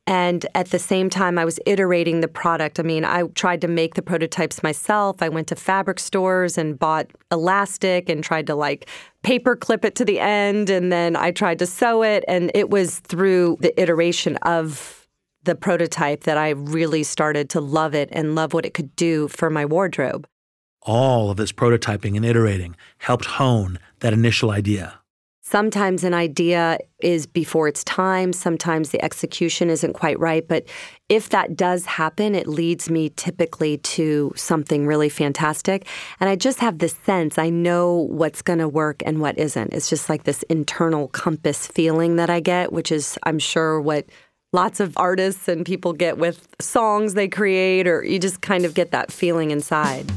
And 0.09 0.45
at 0.57 0.71
the 0.71 0.79
same 0.81 1.09
time, 1.09 1.39
I 1.39 1.45
was 1.45 1.61
iterating 1.67 2.21
the 2.21 2.27
product. 2.27 2.81
I 2.81 2.83
mean, 2.83 3.05
I 3.05 3.29
tried 3.37 3.61
to 3.61 3.69
make 3.69 3.95
the 3.95 4.03
prototypes 4.03 4.61
myself. 4.61 5.23
I 5.23 5.29
went 5.29 5.47
to 5.49 5.55
fabric 5.55 6.01
stores 6.01 6.59
and 6.59 6.77
bought 6.77 7.07
elastic 7.31 8.09
and 8.09 8.25
tried 8.25 8.49
to 8.49 8.57
like 8.57 8.89
paper 9.23 9.55
clip 9.55 9.85
it 9.85 9.95
to 9.95 10.05
the 10.05 10.19
end. 10.19 10.69
And 10.69 10.91
then 10.91 11.15
I 11.15 11.31
tried 11.31 11.61
to 11.61 11.67
sew 11.67 12.03
it. 12.03 12.25
And 12.27 12.51
it 12.57 12.71
was 12.71 12.99
through 12.99 13.59
the 13.61 13.81
iteration 13.81 14.37
of 14.39 15.04
the 15.45 15.55
prototype 15.55 16.25
that 16.25 16.37
I 16.37 16.51
really 16.51 17.03
started 17.03 17.49
to 17.51 17.61
love 17.61 17.95
it 17.95 18.09
and 18.13 18.35
love 18.35 18.53
what 18.53 18.67
it 18.67 18.75
could 18.75 18.95
do 18.97 19.29
for 19.29 19.51
my 19.51 19.65
wardrobe. 19.65 20.27
All 20.83 21.31
of 21.31 21.37
this 21.37 21.53
prototyping 21.53 22.17
and 22.17 22.25
iterating 22.25 22.77
helped 22.99 23.25
hone 23.25 23.79
that 24.01 24.13
initial 24.13 24.51
idea. 24.51 25.01
Sometimes 25.47 26.05
an 26.05 26.15
idea 26.15 26.79
is 27.01 27.27
before 27.27 27.69
its 27.69 27.85
time, 27.85 28.33
sometimes 28.33 28.89
the 28.89 29.05
execution 29.05 29.69
isn't 29.69 29.93
quite 29.93 30.19
right. 30.19 30.49
But 30.49 30.65
if 31.11 31.29
that 31.29 31.55
does 31.55 31.85
happen, 31.85 32.35
it 32.35 32.47
leads 32.47 32.89
me 32.89 33.11
typically 33.11 33.77
to 33.79 34.33
something 34.37 34.87
really 34.87 35.11
fantastic. 35.11 35.87
And 36.19 36.31
I 36.31 36.37
just 36.37 36.61
have 36.61 36.79
this 36.79 36.95
sense 37.05 37.37
I 37.37 37.51
know 37.51 38.09
what's 38.11 38.41
going 38.41 38.59
to 38.59 38.69
work 38.69 39.03
and 39.05 39.21
what 39.21 39.37
isn't. 39.37 39.75
It's 39.75 39.91
just 39.91 40.09
like 40.09 40.25
this 40.25 40.45
internal 40.45 41.09
compass 41.09 41.67
feeling 41.67 42.17
that 42.17 42.31
I 42.31 42.41
get, 42.41 42.73
which 42.73 42.91
is, 42.91 43.19
I'm 43.25 43.39
sure, 43.39 43.83
what 43.83 44.07
lots 44.55 44.79
of 44.79 44.97
artists 44.97 45.49
and 45.49 45.67
people 45.67 45.93
get 45.93 46.17
with 46.17 46.47
songs 46.61 47.15
they 47.15 47.27
create, 47.27 47.89
or 47.89 48.05
you 48.05 48.21
just 48.21 48.41
kind 48.41 48.65
of 48.65 48.73
get 48.73 48.93
that 48.93 49.11
feeling 49.11 49.51
inside. 49.51 50.11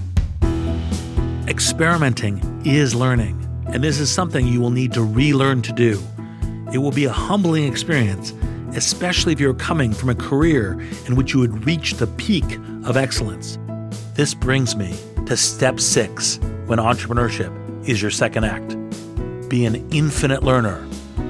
Experimenting 1.48 2.40
is 2.64 2.94
learning, 2.94 3.36
and 3.74 3.84
this 3.84 4.00
is 4.00 4.12
something 4.12 4.48
you 4.48 4.62
will 4.62 4.70
need 4.70 4.94
to 4.94 5.02
relearn 5.02 5.64
to 5.64 5.74
do. 5.74 6.00
It 6.72 6.78
will 6.78 6.92
be 6.92 7.06
a 7.06 7.12
humbling 7.12 7.64
experience, 7.64 8.32
especially 8.76 9.34
if 9.34 9.40
you're 9.40 9.56
coming 9.56 9.92
from 9.92 10.10
a 10.10 10.16
career 10.16 10.80
in 11.08 11.16
which 11.16 11.34
you 11.34 11.40
would 11.40 11.66
reach 11.66 11.96
the 11.96 12.08
peak 12.08 12.46
of 12.86 12.96
excellence. 12.96 13.58
This 14.14 14.36
brings 14.36 14.76
me 14.76 14.96
to 15.26 15.36
step 15.36 15.80
six 15.80 16.38
when 16.68 16.78
entrepreneurship 16.78 17.52
is 17.90 18.02
your 18.02 18.12
second 18.12 18.44
act. 18.44 18.78
Be 19.50 19.66
an 19.66 19.76
infinite 19.92 20.44
learner, 20.44 20.88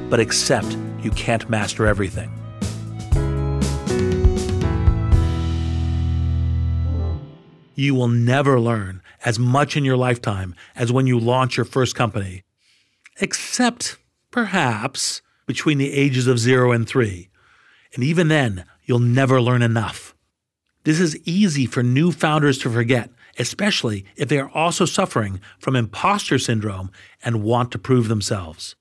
but 0.10 0.20
accept 0.20 0.76
you 1.02 1.12
can't 1.12 1.50
master 1.50 1.88
everything. 1.88 2.37
You 7.80 7.94
will 7.94 8.08
never 8.08 8.60
learn 8.60 9.04
as 9.24 9.38
much 9.38 9.78
in 9.78 9.86
your 9.86 9.98
lifetime 9.98 10.56
as 10.76 10.92
when 10.92 11.06
you 11.06 11.20
launch 11.20 11.58
your 11.58 11.64
first 11.64 11.94
company, 11.94 12.44
except 13.22 13.98
perhaps 14.32 15.22
between 15.46 15.78
the 15.78 15.94
ages 15.94 16.26
of 16.26 16.40
zero 16.40 16.72
and 16.72 16.90
three. 16.90 17.30
And 17.94 18.04
even 18.04 18.30
then, 18.30 18.66
you'll 18.86 18.98
never 18.98 19.40
learn 19.40 19.62
enough. 19.62 20.16
This 20.86 21.00
is 21.00 21.20
easy 21.24 21.68
for 21.68 21.84
new 21.84 22.12
founders 22.12 22.58
to 22.60 22.70
forget, 22.72 23.12
especially 23.38 24.06
if 24.16 24.28
they 24.28 24.40
are 24.40 24.50
also 24.56 24.86
suffering 24.86 25.40
from 25.60 25.76
imposter 25.76 26.40
syndrome 26.40 26.90
and 27.24 27.44
want 27.44 27.72
to 27.74 27.78
prove 27.78 28.08
themselves. 28.08 28.76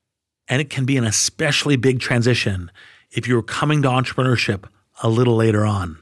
And 0.47 0.59
it 0.59 0.71
can 0.71 0.85
be 0.85 0.97
an 0.97 1.03
especially 1.03 1.75
big 1.75 1.99
transition 1.99 2.71
if 3.11 3.27
you're 3.27 3.43
coming 3.43 3.83
to 3.83 3.89
entrepreneurship 3.89 4.63
a 5.03 5.09
little 5.09 5.35
later 5.35 5.67
on. 5.67 5.99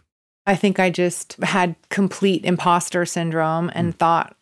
I 0.47 0.55
think 0.55 0.79
I 0.79 0.89
just 0.89 1.33
had 1.43 1.75
complete 1.89 2.45
imposter 2.45 3.05
syndrome 3.05 3.71
and 3.73 3.93
mm. 3.93 3.97
thought 3.97 4.35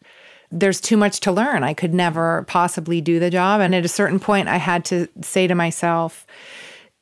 there's 0.51 0.81
too 0.81 0.97
much 0.97 1.19
to 1.21 1.31
learn. 1.31 1.63
I 1.63 1.73
could 1.73 1.93
never 1.93 2.43
possibly 2.47 3.01
do 3.01 3.19
the 3.19 3.29
job. 3.29 3.61
And 3.61 3.73
at 3.73 3.85
a 3.85 3.89
certain 3.89 4.19
point, 4.19 4.47
I 4.47 4.57
had 4.57 4.85
to 4.85 5.07
say 5.21 5.47
to 5.47 5.55
myself, 5.55 6.27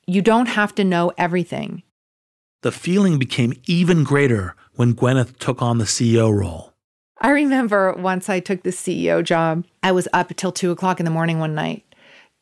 you 0.06 0.22
don't 0.22 0.46
have 0.46 0.74
to 0.76 0.84
know 0.84 1.12
everything. 1.18 1.82
The 2.62 2.72
feeling 2.72 3.18
became 3.18 3.54
even 3.66 4.04
greater 4.04 4.54
when 4.74 4.94
Gwyneth 4.94 5.38
took 5.38 5.60
on 5.60 5.78
the 5.78 5.84
CEO 5.84 6.32
role. 6.32 6.72
I 7.20 7.30
remember 7.30 7.92
once 7.92 8.28
I 8.28 8.40
took 8.40 8.62
the 8.62 8.70
CEO 8.70 9.22
job, 9.22 9.64
I 9.82 9.92
was 9.92 10.08
up 10.12 10.30
until 10.30 10.52
two 10.52 10.70
o'clock 10.70 10.98
in 10.98 11.04
the 11.04 11.10
morning 11.10 11.38
one 11.38 11.54
night 11.54 11.84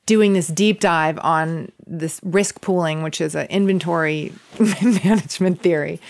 doing 0.06 0.32
this 0.32 0.48
deep 0.48 0.80
dive 0.80 1.18
on 1.22 1.70
this 1.86 2.20
risk 2.24 2.60
pooling, 2.60 3.02
which 3.02 3.20
is 3.20 3.36
an 3.36 3.46
inventory 3.46 4.32
management 5.04 5.60
theory. 5.60 6.00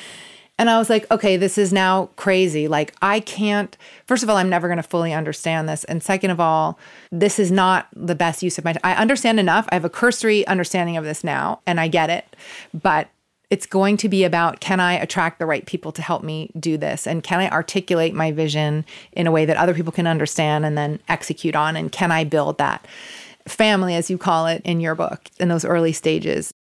And 0.60 0.68
I 0.68 0.76
was 0.76 0.90
like, 0.90 1.10
okay, 1.10 1.38
this 1.38 1.56
is 1.56 1.72
now 1.72 2.10
crazy. 2.16 2.68
Like, 2.68 2.94
I 3.00 3.20
can't, 3.20 3.74
first 4.04 4.22
of 4.22 4.28
all, 4.28 4.36
I'm 4.36 4.50
never 4.50 4.68
going 4.68 4.76
to 4.76 4.82
fully 4.82 5.14
understand 5.14 5.70
this. 5.70 5.84
And 5.84 6.02
second 6.02 6.32
of 6.32 6.38
all, 6.38 6.78
this 7.10 7.38
is 7.38 7.50
not 7.50 7.88
the 7.96 8.14
best 8.14 8.42
use 8.42 8.58
of 8.58 8.64
my 8.66 8.74
time. 8.74 8.82
I 8.84 8.92
understand 8.92 9.40
enough. 9.40 9.66
I 9.70 9.76
have 9.76 9.86
a 9.86 9.88
cursory 9.88 10.46
understanding 10.46 10.98
of 10.98 11.04
this 11.04 11.24
now, 11.24 11.62
and 11.66 11.80
I 11.80 11.88
get 11.88 12.10
it. 12.10 12.36
But 12.74 13.08
it's 13.48 13.64
going 13.64 13.96
to 13.96 14.08
be 14.10 14.22
about 14.22 14.60
can 14.60 14.80
I 14.80 14.92
attract 14.92 15.38
the 15.38 15.46
right 15.46 15.64
people 15.64 15.92
to 15.92 16.02
help 16.02 16.22
me 16.22 16.50
do 16.60 16.76
this? 16.76 17.06
And 17.06 17.22
can 17.22 17.40
I 17.40 17.48
articulate 17.48 18.12
my 18.12 18.30
vision 18.30 18.84
in 19.12 19.26
a 19.26 19.32
way 19.32 19.46
that 19.46 19.56
other 19.56 19.72
people 19.72 19.92
can 19.92 20.06
understand 20.06 20.66
and 20.66 20.76
then 20.76 21.00
execute 21.08 21.56
on? 21.56 21.74
And 21.74 21.90
can 21.90 22.12
I 22.12 22.24
build 22.24 22.58
that 22.58 22.86
family, 23.48 23.94
as 23.94 24.10
you 24.10 24.18
call 24.18 24.46
it 24.46 24.60
in 24.66 24.80
your 24.80 24.94
book, 24.94 25.30
in 25.38 25.48
those 25.48 25.64
early 25.64 25.94
stages? 25.94 26.52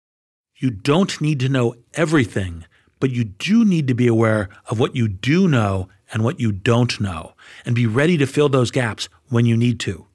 You 0.54 0.70
don't 0.70 1.20
need 1.20 1.40
to 1.40 1.48
know 1.48 1.74
everything 1.94 2.64
but 3.00 3.10
you 3.10 3.24
do 3.24 3.64
need 3.64 3.86
to 3.88 3.94
be 3.94 4.06
aware 4.06 4.48
of 4.66 4.78
what 4.78 4.96
you 4.96 5.08
do 5.08 5.48
know 5.48 5.88
and 6.12 6.24
what 6.24 6.40
you 6.40 6.52
don't 6.52 7.00
know, 7.00 7.34
and 7.64 7.74
be 7.74 7.86
ready 7.86 8.16
to 8.16 8.26
fill 8.26 8.48
those 8.48 8.70
gaps 8.70 9.08
when 9.28 9.46
you 9.46 9.56
need 9.56 9.78
to. 9.80 10.06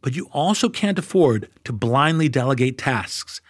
But 0.00 0.14
you 0.14 0.28
also 0.32 0.68
can't 0.68 0.98
afford 0.98 1.48
to 1.64 1.72
blindly 1.72 2.28
delegate 2.28 2.78
tasks. 2.78 3.40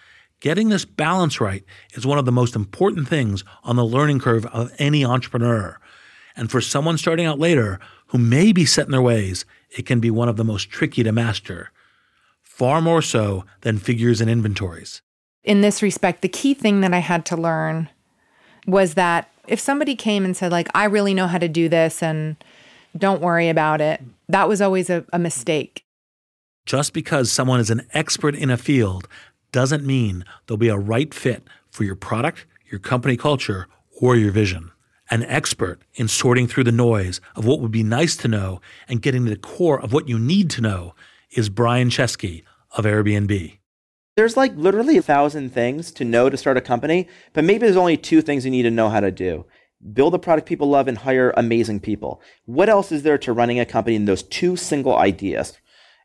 Getting 0.41 0.69
this 0.69 0.85
balance 0.85 1.41
right 1.41 1.65
is 1.95 2.07
one 2.07 2.19
of 2.19 2.25
the 2.25 2.33
most 2.33 2.55
important 2.55 3.09
things 3.09 3.45
on 3.65 3.77
the 3.77 3.85
learning 3.85 4.21
curve 4.21 4.47
of 4.47 4.73
any 4.79 5.05
entrepreneur. 5.05 5.79
And 6.37 6.51
for 6.51 6.61
someone 6.61 6.99
starting 6.99 7.27
out 7.27 7.39
later 7.39 7.81
who 8.09 8.19
may 8.19 8.53
be 8.53 8.65
set 8.65 8.87
in 8.87 8.93
their 8.93 9.03
ways, 9.03 9.45
it 9.71 9.87
can 9.87 10.01
be 10.01 10.11
one 10.11 10.29
of 10.29 10.37
the 10.37 10.45
most 10.45 10.71
tricky 10.71 11.03
to 11.03 11.13
master, 11.13 11.71
far 12.43 12.81
more 12.81 13.03
so 13.03 13.45
than 13.63 13.79
figures 13.79 14.21
and 14.21 14.31
inventories. 14.31 15.03
In 15.43 15.61
this 15.61 15.83
respect, 15.83 16.23
the 16.23 16.29
key 16.29 16.55
thing 16.55 16.81
that 16.81 16.95
I 16.95 16.99
had 17.01 17.27
to 17.27 17.37
learn 17.37 17.89
was 18.67 18.95
that 18.95 19.31
if 19.47 19.61
somebody 19.61 19.95
came 19.95 20.25
and 20.25 20.37
said, 20.37 20.53
like, 20.53 20.69
I 20.75 20.85
really 20.85 21.15
know 21.15 21.27
how 21.27 21.39
to 21.39 21.49
do 21.49 21.69
this 21.69 22.03
and 22.03 22.37
don't 22.97 23.21
worry 23.21 23.49
about 23.49 23.81
it, 23.81 24.01
that 24.29 24.49
was 24.49 24.61
always 24.61 24.89
a, 24.91 25.05
a 25.13 25.19
mistake. 25.19 25.85
Just 26.67 26.93
because 26.93 27.31
someone 27.31 27.61
is 27.61 27.71
an 27.71 27.87
expert 27.93 28.35
in 28.35 28.51
a 28.51 28.57
field 28.57 29.07
doesn't 29.53 29.85
mean 29.85 30.25
they'll 30.47 30.57
be 30.57 30.69
a 30.69 30.79
right 30.79 31.13
fit 31.13 31.47
for 31.71 31.85
your 31.85 31.97
product, 31.97 32.47
your 32.71 32.81
company 32.81 33.17
culture, 33.17 33.69
or 34.01 34.17
your 34.17 34.33
vision. 34.33 34.71
An 35.11 35.23
expert 35.25 35.83
in 35.95 36.09
sorting 36.09 36.47
through 36.47 36.65
the 36.65 36.73
noise 36.73 37.21
of 37.37 37.45
what 37.45 37.61
would 37.61 37.71
be 37.71 37.83
nice 37.83 38.17
to 38.17 38.29
know 38.29 38.63
and 38.89 39.03
getting 39.03 39.25
to 39.25 39.31
the 39.31 39.37
core 39.37 39.81
of 39.81 39.93
what 39.93 40.09
you 40.09 40.19
need 40.19 40.49
to 40.51 40.63
know 40.63 40.95
is 41.31 41.51
Brian 41.51 41.91
Chesky 41.91 42.43
of 42.71 42.85
Airbnb. 42.85 43.59
There's 44.17 44.37
like 44.37 44.55
literally 44.55 44.97
a 44.97 45.03
thousand 45.03 45.51
things 45.53 45.91
to 45.93 46.05
know 46.05 46.31
to 46.31 46.37
start 46.37 46.57
a 46.57 46.61
company, 46.61 47.09
but 47.33 47.43
maybe 47.43 47.67
there's 47.67 47.77
only 47.77 47.97
two 47.97 48.23
things 48.23 48.45
you 48.45 48.51
need 48.51 48.63
to 48.63 48.71
know 48.71 48.89
how 48.89 49.01
to 49.01 49.11
do 49.11 49.45
build 49.93 50.15
a 50.15 50.19
product 50.19 50.49
people 50.49 50.69
love 50.69 50.89
and 50.89 50.97
hire 50.97 51.35
amazing 51.37 51.79
people. 51.79 52.23
What 52.47 52.71
else 52.71 52.91
is 52.91 53.03
there 53.03 53.19
to 53.19 53.35
running 53.35 53.61
a 53.61 53.67
company 53.67 53.97
in 53.97 54.07
those 54.07 54.23
two 54.23 54.57
single 54.57 54.97
ideas? 54.97 55.59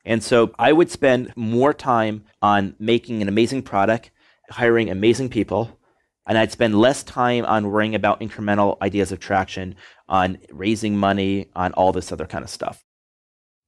And 0.04 0.22
so 0.22 0.54
I 0.60 0.74
would 0.74 0.92
spend 0.92 1.32
more 1.38 1.74
time 1.74 2.26
on 2.42 2.76
making 2.78 3.22
an 3.22 3.30
amazing 3.30 3.62
product, 3.62 4.12
hiring 4.50 4.90
amazing 4.90 5.30
people, 5.30 5.80
and 6.28 6.38
I'd 6.38 6.52
spend 6.52 6.80
less 6.80 7.04
time 7.04 7.46
on 7.46 7.72
worrying 7.72 7.96
about 7.96 8.20
incremental 8.20 8.78
ideas 8.82 9.12
of 9.12 9.20
traction, 9.20 9.76
on 10.10 10.40
raising 10.52 10.98
money, 10.98 11.50
on 11.56 11.72
all 11.74 11.94
this 11.94 12.12
other 12.12 12.26
kind 12.26 12.44
of 12.44 12.50
stuff. 12.50 12.84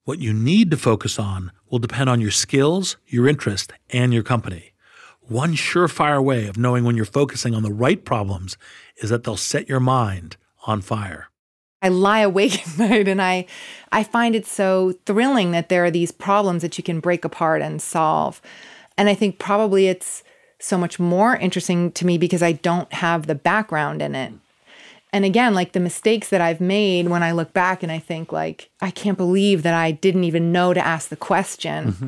What 0.03 0.17
you 0.17 0.33
need 0.33 0.71
to 0.71 0.77
focus 0.77 1.19
on 1.19 1.51
will 1.69 1.77
depend 1.77 2.09
on 2.09 2.21
your 2.21 2.31
skills, 2.31 2.97
your 3.05 3.27
interest, 3.27 3.71
and 3.91 4.11
your 4.11 4.23
company. 4.23 4.73
One 5.19 5.53
surefire 5.53 6.23
way 6.23 6.47
of 6.47 6.57
knowing 6.57 6.83
when 6.83 6.95
you're 6.95 7.05
focusing 7.05 7.53
on 7.53 7.61
the 7.61 7.71
right 7.71 8.03
problems 8.03 8.57
is 8.97 9.11
that 9.11 9.23
they'll 9.23 9.37
set 9.37 9.69
your 9.69 9.79
mind 9.79 10.37
on 10.65 10.81
fire. 10.81 11.29
I 11.83 11.89
lie 11.89 12.21
awake 12.21 12.67
at 12.67 12.79
night 12.79 13.07
and 13.07 13.21
I 13.21 13.45
I 13.91 14.03
find 14.03 14.35
it 14.35 14.47
so 14.47 14.93
thrilling 15.05 15.51
that 15.51 15.69
there 15.69 15.85
are 15.85 15.91
these 15.91 16.11
problems 16.11 16.63
that 16.63 16.79
you 16.79 16.83
can 16.83 16.99
break 16.99 17.23
apart 17.23 17.61
and 17.61 17.79
solve. 17.79 18.41
And 18.97 19.07
I 19.07 19.13
think 19.13 19.37
probably 19.37 19.87
it's 19.87 20.23
so 20.57 20.79
much 20.79 20.99
more 20.99 21.35
interesting 21.35 21.91
to 21.91 22.07
me 22.07 22.17
because 22.17 22.41
I 22.41 22.53
don't 22.53 22.91
have 22.91 23.27
the 23.27 23.35
background 23.35 24.01
in 24.01 24.15
it 24.15 24.33
and 25.13 25.25
again 25.25 25.53
like 25.53 25.71
the 25.73 25.79
mistakes 25.79 26.29
that 26.29 26.41
i've 26.41 26.61
made 26.61 27.07
when 27.09 27.23
i 27.23 27.31
look 27.31 27.53
back 27.53 27.83
and 27.83 27.91
i 27.91 27.99
think 27.99 28.31
like 28.31 28.69
i 28.81 28.91
can't 28.91 29.17
believe 29.17 29.63
that 29.63 29.73
i 29.73 29.91
didn't 29.91 30.23
even 30.23 30.51
know 30.51 30.73
to 30.73 30.85
ask 30.85 31.09
the 31.09 31.15
question. 31.15 31.91
Mm-hmm. 31.91 32.07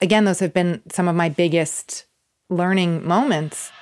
again 0.00 0.24
those 0.24 0.40
have 0.40 0.52
been 0.52 0.82
some 0.90 1.08
of 1.08 1.16
my 1.16 1.28
biggest 1.28 2.06
learning 2.50 3.06
moments. 3.06 3.72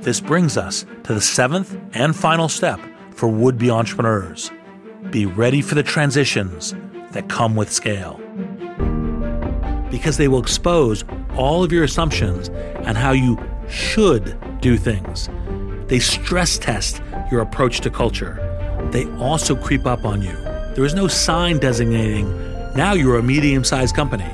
This 0.00 0.20
brings 0.20 0.56
us 0.56 0.86
to 1.04 1.14
the 1.14 1.20
seventh 1.20 1.76
and 1.92 2.14
final 2.14 2.48
step 2.48 2.80
for 3.10 3.28
would-be 3.28 3.70
entrepreneurs. 3.70 4.50
Be 5.10 5.26
ready 5.26 5.60
for 5.60 5.74
the 5.74 5.82
transitions 5.82 6.74
that 7.10 7.28
come 7.28 7.56
with 7.56 7.72
scale. 7.72 8.20
Because 9.90 10.18
they 10.18 10.28
will 10.28 10.38
expose 10.38 11.04
all 11.36 11.64
of 11.64 11.72
your 11.72 11.82
assumptions 11.82 12.48
and 12.86 12.96
how 12.96 13.12
you 13.12 13.38
should 13.68 14.38
do 14.60 14.76
things 14.76 15.28
they 15.88 15.98
stress 15.98 16.58
test 16.58 17.02
your 17.30 17.40
approach 17.40 17.80
to 17.80 17.90
culture. 17.90 18.44
They 18.92 19.06
also 19.16 19.56
creep 19.56 19.86
up 19.86 20.04
on 20.04 20.22
you. 20.22 20.36
There 20.74 20.84
is 20.84 20.94
no 20.94 21.08
sign 21.08 21.58
designating 21.58 22.26
now 22.78 22.92
you're 22.92 23.18
a 23.18 23.22
medium 23.22 23.64
sized 23.64 23.96
company. 23.96 24.30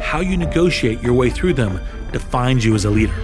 How 0.00 0.20
you 0.20 0.36
negotiate 0.36 1.02
your 1.02 1.12
way 1.12 1.28
through 1.28 1.54
them 1.54 1.80
defines 2.12 2.64
you 2.64 2.74
as 2.76 2.84
a 2.84 2.90
leader. 2.90 3.14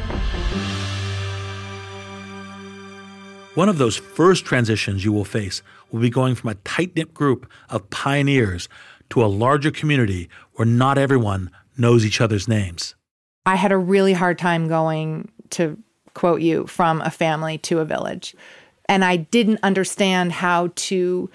One 3.55 3.69
of 3.69 3.79
those 3.79 3.97
first 3.97 4.45
transitions 4.45 5.05
you 5.05 5.13
will 5.13 5.25
face 5.25 5.63
will 5.93 6.01
be 6.01 6.11
going 6.11 6.35
from 6.35 6.51
a 6.51 6.55
tight 6.57 6.97
knit 6.97 7.15
group 7.15 7.49
of 7.69 7.89
pioneers 7.91 8.69
to 9.11 9.25
a 9.25 9.27
larger 9.27 9.71
community 9.71 10.29
where 10.55 10.67
not 10.67 10.99
everyone 10.99 11.51
knows 11.77 12.05
each 12.05 12.21
other's 12.21 12.49
names. 12.49 12.97
I 13.47 13.55
had 13.55 13.71
a 13.71 13.79
really 13.79 14.15
hard 14.15 14.37
time 14.39 14.67
going 14.67 15.31
to 15.51 15.79
quote 16.15 16.41
you, 16.41 16.67
from 16.67 17.01
a 17.03 17.11
family 17.11 17.59
to 17.59 17.79
a 17.79 17.85
village. 17.85 18.35
And 18.87 19.05
I 19.05 19.17
didn't 19.17 19.61
understand 19.63 20.33
how 20.33 20.73
to 20.75 21.31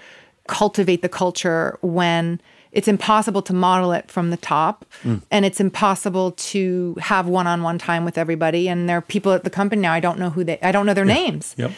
cultivate 0.48 1.02
the 1.02 1.08
culture 1.08 1.78
when 1.82 2.40
it's 2.72 2.88
impossible 2.88 3.40
to 3.42 3.54
model 3.54 3.92
it 3.92 4.10
from 4.10 4.30
the 4.30 4.36
top 4.36 4.84
mm. 5.02 5.22
and 5.30 5.44
it's 5.44 5.60
impossible 5.60 6.32
to 6.32 6.94
have 7.00 7.26
one-on-one 7.26 7.78
time 7.78 8.04
with 8.04 8.18
everybody 8.18 8.68
and 8.68 8.88
there 8.88 8.98
are 8.98 9.02
people 9.02 9.32
at 9.32 9.44
the 9.44 9.50
company 9.50 9.80
now 9.80 9.92
I 9.92 10.00
don't 10.00 10.18
know 10.18 10.30
who 10.30 10.44
they 10.44 10.58
I 10.60 10.72
don't 10.72 10.86
know 10.86 10.94
their 10.94 11.06
yeah. 11.06 11.14
names. 11.14 11.54
Yep. 11.56 11.72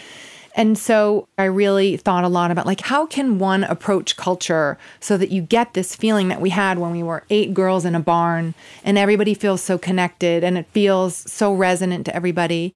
And 0.55 0.77
so 0.77 1.29
I 1.39 1.45
really 1.45 1.97
thought 1.97 2.25
a 2.25 2.29
lot 2.29 2.51
about 2.51 2.67
like 2.67 2.81
how 2.81 3.07
can 3.07 3.39
one 3.39 3.63
approach 3.63 4.17
culture 4.17 4.77
so 4.99 5.17
that 5.17 5.31
you 5.31 5.41
get 5.41 5.75
this 5.75 5.95
feeling 5.95 6.29
that 6.29 6.41
we 6.41 6.51
had 6.51 6.79
when 6.79 6.91
we 6.91 7.03
were 7.03 7.23
eight 7.31 7.55
girls 7.55 7.85
in 7.85 7.95
a 7.95 8.01
barn 8.01 8.55
and 8.83 8.99
everybody 8.99 9.35
feels 9.35 9.63
so 9.63 9.79
connected 9.79 10.43
and 10.43 10.59
it 10.59 10.67
feels 10.73 11.15
so 11.31 11.55
resonant 11.55 12.07
to 12.07 12.17
everybody. 12.17 12.75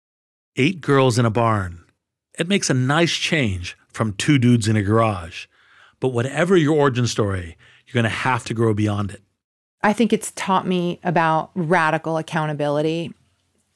Eight 0.56 0.82
girls 0.82 1.18
in 1.18 1.24
a 1.24 1.30
barn. 1.30 1.82
It 2.38 2.46
makes 2.46 2.68
a 2.68 2.74
nice 2.74 3.12
change 3.12 3.74
from 3.88 4.12
two 4.12 4.36
dudes 4.36 4.68
in 4.68 4.76
a 4.76 4.82
garage. 4.82 5.46
But 5.98 6.08
whatever 6.08 6.58
your 6.58 6.76
origin 6.76 7.06
story, 7.06 7.56
you're 7.86 7.94
going 7.94 8.04
to 8.04 8.10
have 8.10 8.44
to 8.44 8.54
grow 8.54 8.74
beyond 8.74 9.12
it. 9.12 9.22
I 9.82 9.94
think 9.94 10.12
it's 10.12 10.30
taught 10.32 10.66
me 10.66 11.00
about 11.02 11.52
radical 11.54 12.18
accountability. 12.18 13.14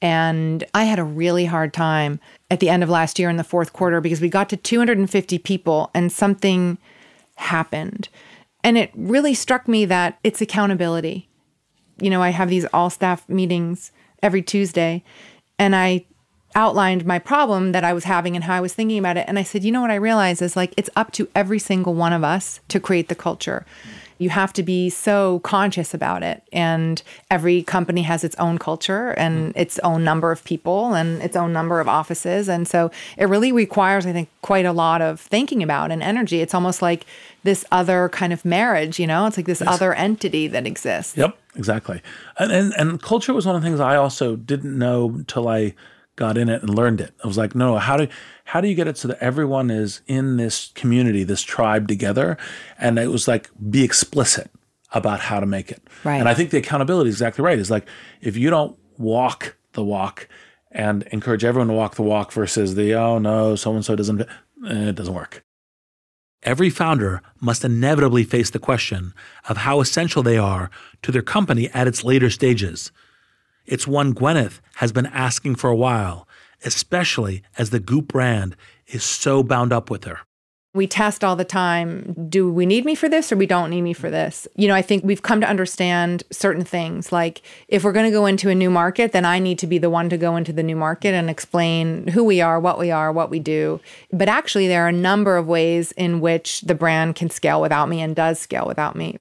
And 0.03 0.63
I 0.75 0.83
had 0.83 0.99
a 0.99 1.03
really 1.03 1.45
hard 1.45 1.73
time 1.73 2.19
at 2.51 2.59
the 2.59 2.69
end 2.69 2.83
of 2.83 2.89
last 2.89 3.17
year 3.17 3.31
in 3.31 3.37
the 3.37 3.43
fourth 3.43 3.73
quarter 3.73 3.99
because 3.99 4.21
we 4.21 4.29
got 4.29 4.47
to 4.49 4.57
250 4.57 5.39
people 5.39 5.89
and 5.95 6.11
something 6.11 6.77
happened. 7.37 8.07
And 8.63 8.77
it 8.77 8.91
really 8.93 9.33
struck 9.33 9.67
me 9.67 9.85
that 9.85 10.19
it's 10.23 10.41
accountability. 10.41 11.27
You 11.99 12.11
know, 12.11 12.21
I 12.21 12.29
have 12.29 12.49
these 12.49 12.65
all 12.65 12.91
staff 12.91 13.27
meetings 13.27 13.91
every 14.21 14.43
Tuesday, 14.43 15.03
and 15.57 15.75
I 15.75 16.05
outlined 16.57 17.05
my 17.05 17.19
problem 17.19 17.71
that 17.71 17.83
I 17.83 17.93
was 17.93 18.03
having 18.03 18.35
and 18.35 18.43
how 18.43 18.55
I 18.55 18.59
was 18.61 18.73
thinking 18.73 18.97
about 18.97 19.15
it. 19.15 19.25
And 19.27 19.37
I 19.37 19.43
said, 19.43 19.63
you 19.63 19.71
know 19.71 19.79
what 19.79 19.91
I 19.91 19.95
realize 19.95 20.41
is 20.41 20.55
like 20.55 20.73
it's 20.75 20.89
up 20.95 21.11
to 21.13 21.29
every 21.35 21.59
single 21.59 21.93
one 21.93 22.13
of 22.13 22.23
us 22.23 22.59
to 22.69 22.79
create 22.79 23.09
the 23.09 23.15
culture. 23.15 23.63
You 24.17 24.31
have 24.31 24.51
to 24.53 24.63
be 24.63 24.89
so 24.89 25.39
conscious 25.41 25.93
about 25.93 26.23
it. 26.23 26.41
And 26.51 27.03
every 27.29 27.61
company 27.61 28.01
has 28.01 28.23
its 28.23 28.35
own 28.37 28.57
culture 28.57 29.11
and 29.11 29.49
mm-hmm. 29.49 29.59
its 29.59 29.77
own 29.83 30.03
number 30.03 30.31
of 30.31 30.43
people 30.43 30.95
and 30.95 31.21
its 31.21 31.35
own 31.35 31.53
number 31.53 31.79
of 31.79 31.87
offices. 31.87 32.49
And 32.49 32.67
so 32.67 32.89
it 33.15 33.25
really 33.25 33.51
requires, 33.51 34.07
I 34.07 34.13
think, 34.13 34.29
quite 34.41 34.65
a 34.65 34.71
lot 34.71 35.03
of 35.03 35.21
thinking 35.21 35.61
about 35.61 35.91
and 35.91 36.01
energy. 36.01 36.41
It's 36.41 36.55
almost 36.55 36.81
like 36.81 37.05
this 37.43 37.63
other 37.71 38.09
kind 38.09 38.33
of 38.33 38.43
marriage, 38.43 38.99
you 38.99 39.05
know? 39.05 39.27
It's 39.27 39.37
like 39.37 39.45
this 39.45 39.61
Yes. 39.61 39.69
other 39.69 39.93
entity 39.93 40.47
that 40.47 40.65
exists. 40.65 41.15
Yep, 41.15 41.37
exactly. 41.55 42.01
And, 42.39 42.51
and 42.51 42.73
and 42.73 42.99
culture 42.99 43.35
was 43.35 43.45
one 43.45 43.55
of 43.55 43.61
the 43.61 43.67
things 43.67 43.79
I 43.79 43.97
also 43.97 44.35
didn't 44.35 44.75
know 44.75 45.09
until 45.09 45.47
I 45.47 45.75
got 46.17 46.37
in 46.37 46.49
it 46.49 46.61
and 46.61 46.75
learned 46.75 46.99
it. 46.99 47.13
I 47.23 47.27
was 47.27 47.37
like, 47.37 47.55
no, 47.55 47.77
how 47.77 47.95
do 47.95 48.09
how 48.43 48.59
do 48.59 48.67
you 48.67 48.75
get 48.75 48.87
it 48.87 48.97
so 48.97 49.07
that 49.07 49.19
everyone 49.19 49.71
is 49.71 50.01
in 50.07 50.35
this 50.35 50.71
community, 50.75 51.23
this 51.23 51.41
tribe 51.41 51.87
together? 51.87 52.37
And 52.77 52.99
it 52.99 53.07
was 53.07 53.27
like 53.27 53.49
be 53.69 53.83
explicit 53.83 54.51
about 54.91 55.21
how 55.21 55.39
to 55.39 55.45
make 55.45 55.71
it. 55.71 55.81
Right. 56.03 56.17
And 56.17 56.27
I 56.27 56.33
think 56.33 56.49
the 56.49 56.57
accountability 56.57 57.09
is 57.09 57.15
exactly 57.15 57.43
right. 57.43 57.57
Is 57.57 57.71
like 57.71 57.87
if 58.19 58.35
you 58.35 58.49
don't 58.49 58.77
walk 58.97 59.55
the 59.73 59.83
walk 59.83 60.27
and 60.71 61.03
encourage 61.11 61.45
everyone 61.45 61.67
to 61.67 61.73
walk 61.73 61.95
the 61.95 62.03
walk 62.03 62.33
versus 62.33 62.75
the 62.75 62.93
oh 62.95 63.19
no, 63.19 63.55
so 63.55 63.73
and 63.73 63.85
so 63.85 63.95
doesn't 63.95 64.21
eh, 64.21 64.25
it 64.89 64.95
doesn't 64.95 65.13
work. 65.13 65.45
Every 66.43 66.69
founder 66.69 67.21
must 67.39 67.65
inevitably 67.65 68.23
face 68.23 68.49
the 68.49 68.59
question 68.59 69.13
of 69.49 69.57
how 69.57 69.81
essential 69.81 70.23
they 70.23 70.37
are 70.37 70.69
to 71.01 71.11
their 71.11 71.21
company 71.21 71.69
at 71.69 71.87
its 71.87 72.03
later 72.03 72.29
stages. 72.29 72.91
It's 73.67 73.85
one 73.85 74.13
Gwyneth 74.13 74.61
has 74.75 74.93
been 74.93 75.07
asking 75.07 75.55
for 75.55 75.69
a 75.69 75.75
while, 75.75 76.25
especially 76.63 77.43
as 77.57 77.69
the 77.69 77.81
Goop 77.81 78.07
brand 78.07 78.55
is 78.87 79.03
so 79.03 79.43
bound 79.43 79.73
up 79.73 79.89
with 79.89 80.05
her. 80.05 80.19
We 80.73 80.87
test 80.87 81.23
all 81.23 81.35
the 81.35 81.43
time. 81.43 82.27
Do 82.29 82.51
we 82.51 82.65
need 82.65 82.85
me 82.85 82.93
for 82.93 83.09
this 83.09 83.31
or 83.31 83.35
we 83.35 83.47
don't 83.47 83.71
need 83.71 83.81
me 83.81 83.93
for 83.93 84.11
this? 84.11 84.47
You 84.55 84.67
know, 84.67 84.75
I 84.75 84.83
think 84.83 85.03
we've 85.03 85.23
come 85.23 85.41
to 85.41 85.49
understand 85.49 86.23
certain 86.31 86.63
things. 86.63 87.11
Like 87.11 87.41
if 87.67 87.83
we're 87.83 87.93
going 87.93 88.05
to 88.05 88.11
go 88.11 88.25
into 88.25 88.49
a 88.49 88.55
new 88.55 88.69
market, 88.69 89.11
then 89.11 89.25
I 89.25 89.39
need 89.39 89.59
to 89.59 89.67
be 89.67 89.79
the 89.79 89.89
one 89.89 90.07
to 90.09 90.17
go 90.17 90.35
into 90.35 90.53
the 90.53 90.63
new 90.63 90.75
market 90.75 91.13
and 91.15 91.29
explain 91.29 92.07
who 92.07 92.23
we 92.23 92.41
are, 92.41 92.59
what 92.59 92.77
we 92.77 92.91
are, 92.91 93.11
what 93.11 93.29
we 93.29 93.39
do. 93.39 93.81
But 94.13 94.29
actually, 94.29 94.67
there 94.67 94.85
are 94.85 94.89
a 94.89 94.93
number 94.93 95.35
of 95.35 95.47
ways 95.47 95.93
in 95.93 96.21
which 96.21 96.61
the 96.61 96.75
brand 96.75 97.15
can 97.15 97.31
scale 97.31 97.59
without 97.59 97.89
me 97.89 97.99
and 98.01 98.15
does 98.15 98.39
scale 98.39 98.67
without 98.67 98.95
me. 98.95 99.17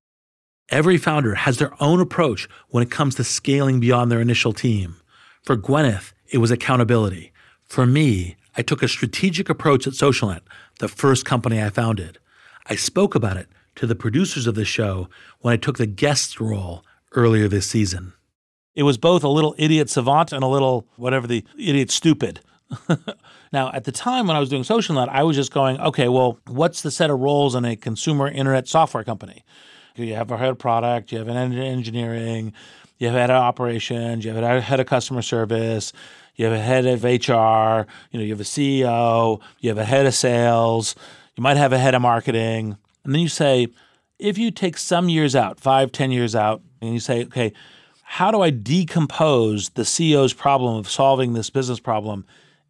Every 0.68 0.98
founder 0.98 1.36
has 1.36 1.58
their 1.58 1.80
own 1.80 2.00
approach 2.00 2.48
when 2.68 2.82
it 2.82 2.90
comes 2.90 3.14
to 3.14 3.24
scaling 3.24 3.78
beyond 3.78 4.10
their 4.10 4.20
initial 4.20 4.52
team. 4.52 4.96
For 5.42 5.56
Gwyneth, 5.56 6.12
it 6.28 6.38
was 6.38 6.50
accountability. 6.50 7.32
For 7.64 7.86
me, 7.86 8.36
I 8.56 8.62
took 8.62 8.82
a 8.82 8.88
strategic 8.88 9.48
approach 9.48 9.86
at 9.86 9.92
SocialNet, 9.92 10.40
the 10.80 10.88
first 10.88 11.24
company 11.24 11.62
I 11.62 11.70
founded. 11.70 12.18
I 12.68 12.74
spoke 12.74 13.14
about 13.14 13.36
it 13.36 13.48
to 13.76 13.86
the 13.86 13.94
producers 13.94 14.48
of 14.48 14.56
the 14.56 14.64
show 14.64 15.08
when 15.40 15.54
I 15.54 15.56
took 15.56 15.78
the 15.78 15.86
guest 15.86 16.40
role 16.40 16.84
earlier 17.12 17.46
this 17.46 17.68
season. 17.68 18.14
It 18.74 18.82
was 18.82 18.98
both 18.98 19.22
a 19.22 19.28
little 19.28 19.54
idiot 19.58 19.88
savant 19.88 20.32
and 20.32 20.42
a 20.42 20.48
little 20.48 20.88
whatever 20.96 21.28
the 21.28 21.44
idiot 21.56 21.92
stupid. 21.92 22.40
now, 23.52 23.70
at 23.72 23.84
the 23.84 23.92
time 23.92 24.26
when 24.26 24.36
I 24.36 24.40
was 24.40 24.48
doing 24.48 24.64
SocialNet, 24.64 25.08
I 25.08 25.22
was 25.22 25.36
just 25.36 25.52
going, 25.52 25.78
okay, 25.80 26.08
well, 26.08 26.40
what's 26.48 26.82
the 26.82 26.90
set 26.90 27.10
of 27.10 27.20
roles 27.20 27.54
in 27.54 27.64
a 27.64 27.76
consumer 27.76 28.26
internet 28.26 28.66
software 28.66 29.04
company? 29.04 29.44
You 29.98 30.14
have 30.14 30.30
a 30.30 30.36
head 30.36 30.50
of 30.50 30.58
product, 30.58 31.12
you 31.12 31.18
have 31.18 31.28
an 31.28 31.36
engineering, 31.36 32.52
you 32.98 33.06
have 33.06 33.16
a 33.16 33.20
head 33.20 33.30
of 33.30 33.42
operations, 33.42 34.24
you 34.24 34.32
have 34.32 34.42
a 34.42 34.60
head 34.60 34.80
of 34.80 34.86
customer 34.86 35.22
service, 35.22 35.92
you 36.34 36.44
have 36.44 36.54
a 36.54 36.60
head 36.60 36.86
of 36.86 37.04
HR, 37.04 37.88
you 38.10 38.18
know, 38.18 38.24
you 38.24 38.30
have 38.30 38.40
a 38.40 38.44
CEO, 38.44 39.40
you 39.60 39.70
have 39.70 39.78
a 39.78 39.84
head 39.84 40.06
of 40.06 40.14
sales, 40.14 40.94
you 41.36 41.42
might 41.42 41.56
have 41.56 41.72
a 41.72 41.78
head 41.78 41.94
of 41.94 42.02
marketing. 42.02 42.76
And 43.04 43.14
then 43.14 43.20
you 43.20 43.28
say, 43.28 43.68
if 44.18 44.38
you 44.38 44.50
take 44.50 44.78
some 44.78 45.08
years 45.08 45.34
out, 45.34 45.60
five, 45.60 45.92
ten 45.92 46.10
years 46.10 46.34
out, 46.34 46.62
and 46.80 46.92
you 46.92 47.00
say, 47.00 47.24
okay, 47.24 47.52
how 48.02 48.30
do 48.30 48.40
I 48.40 48.50
decompose 48.50 49.70
the 49.70 49.82
CEO's 49.82 50.32
problem 50.32 50.76
of 50.76 50.88
solving 50.88 51.32
this 51.32 51.50
business 51.50 51.80
problem 51.80 52.24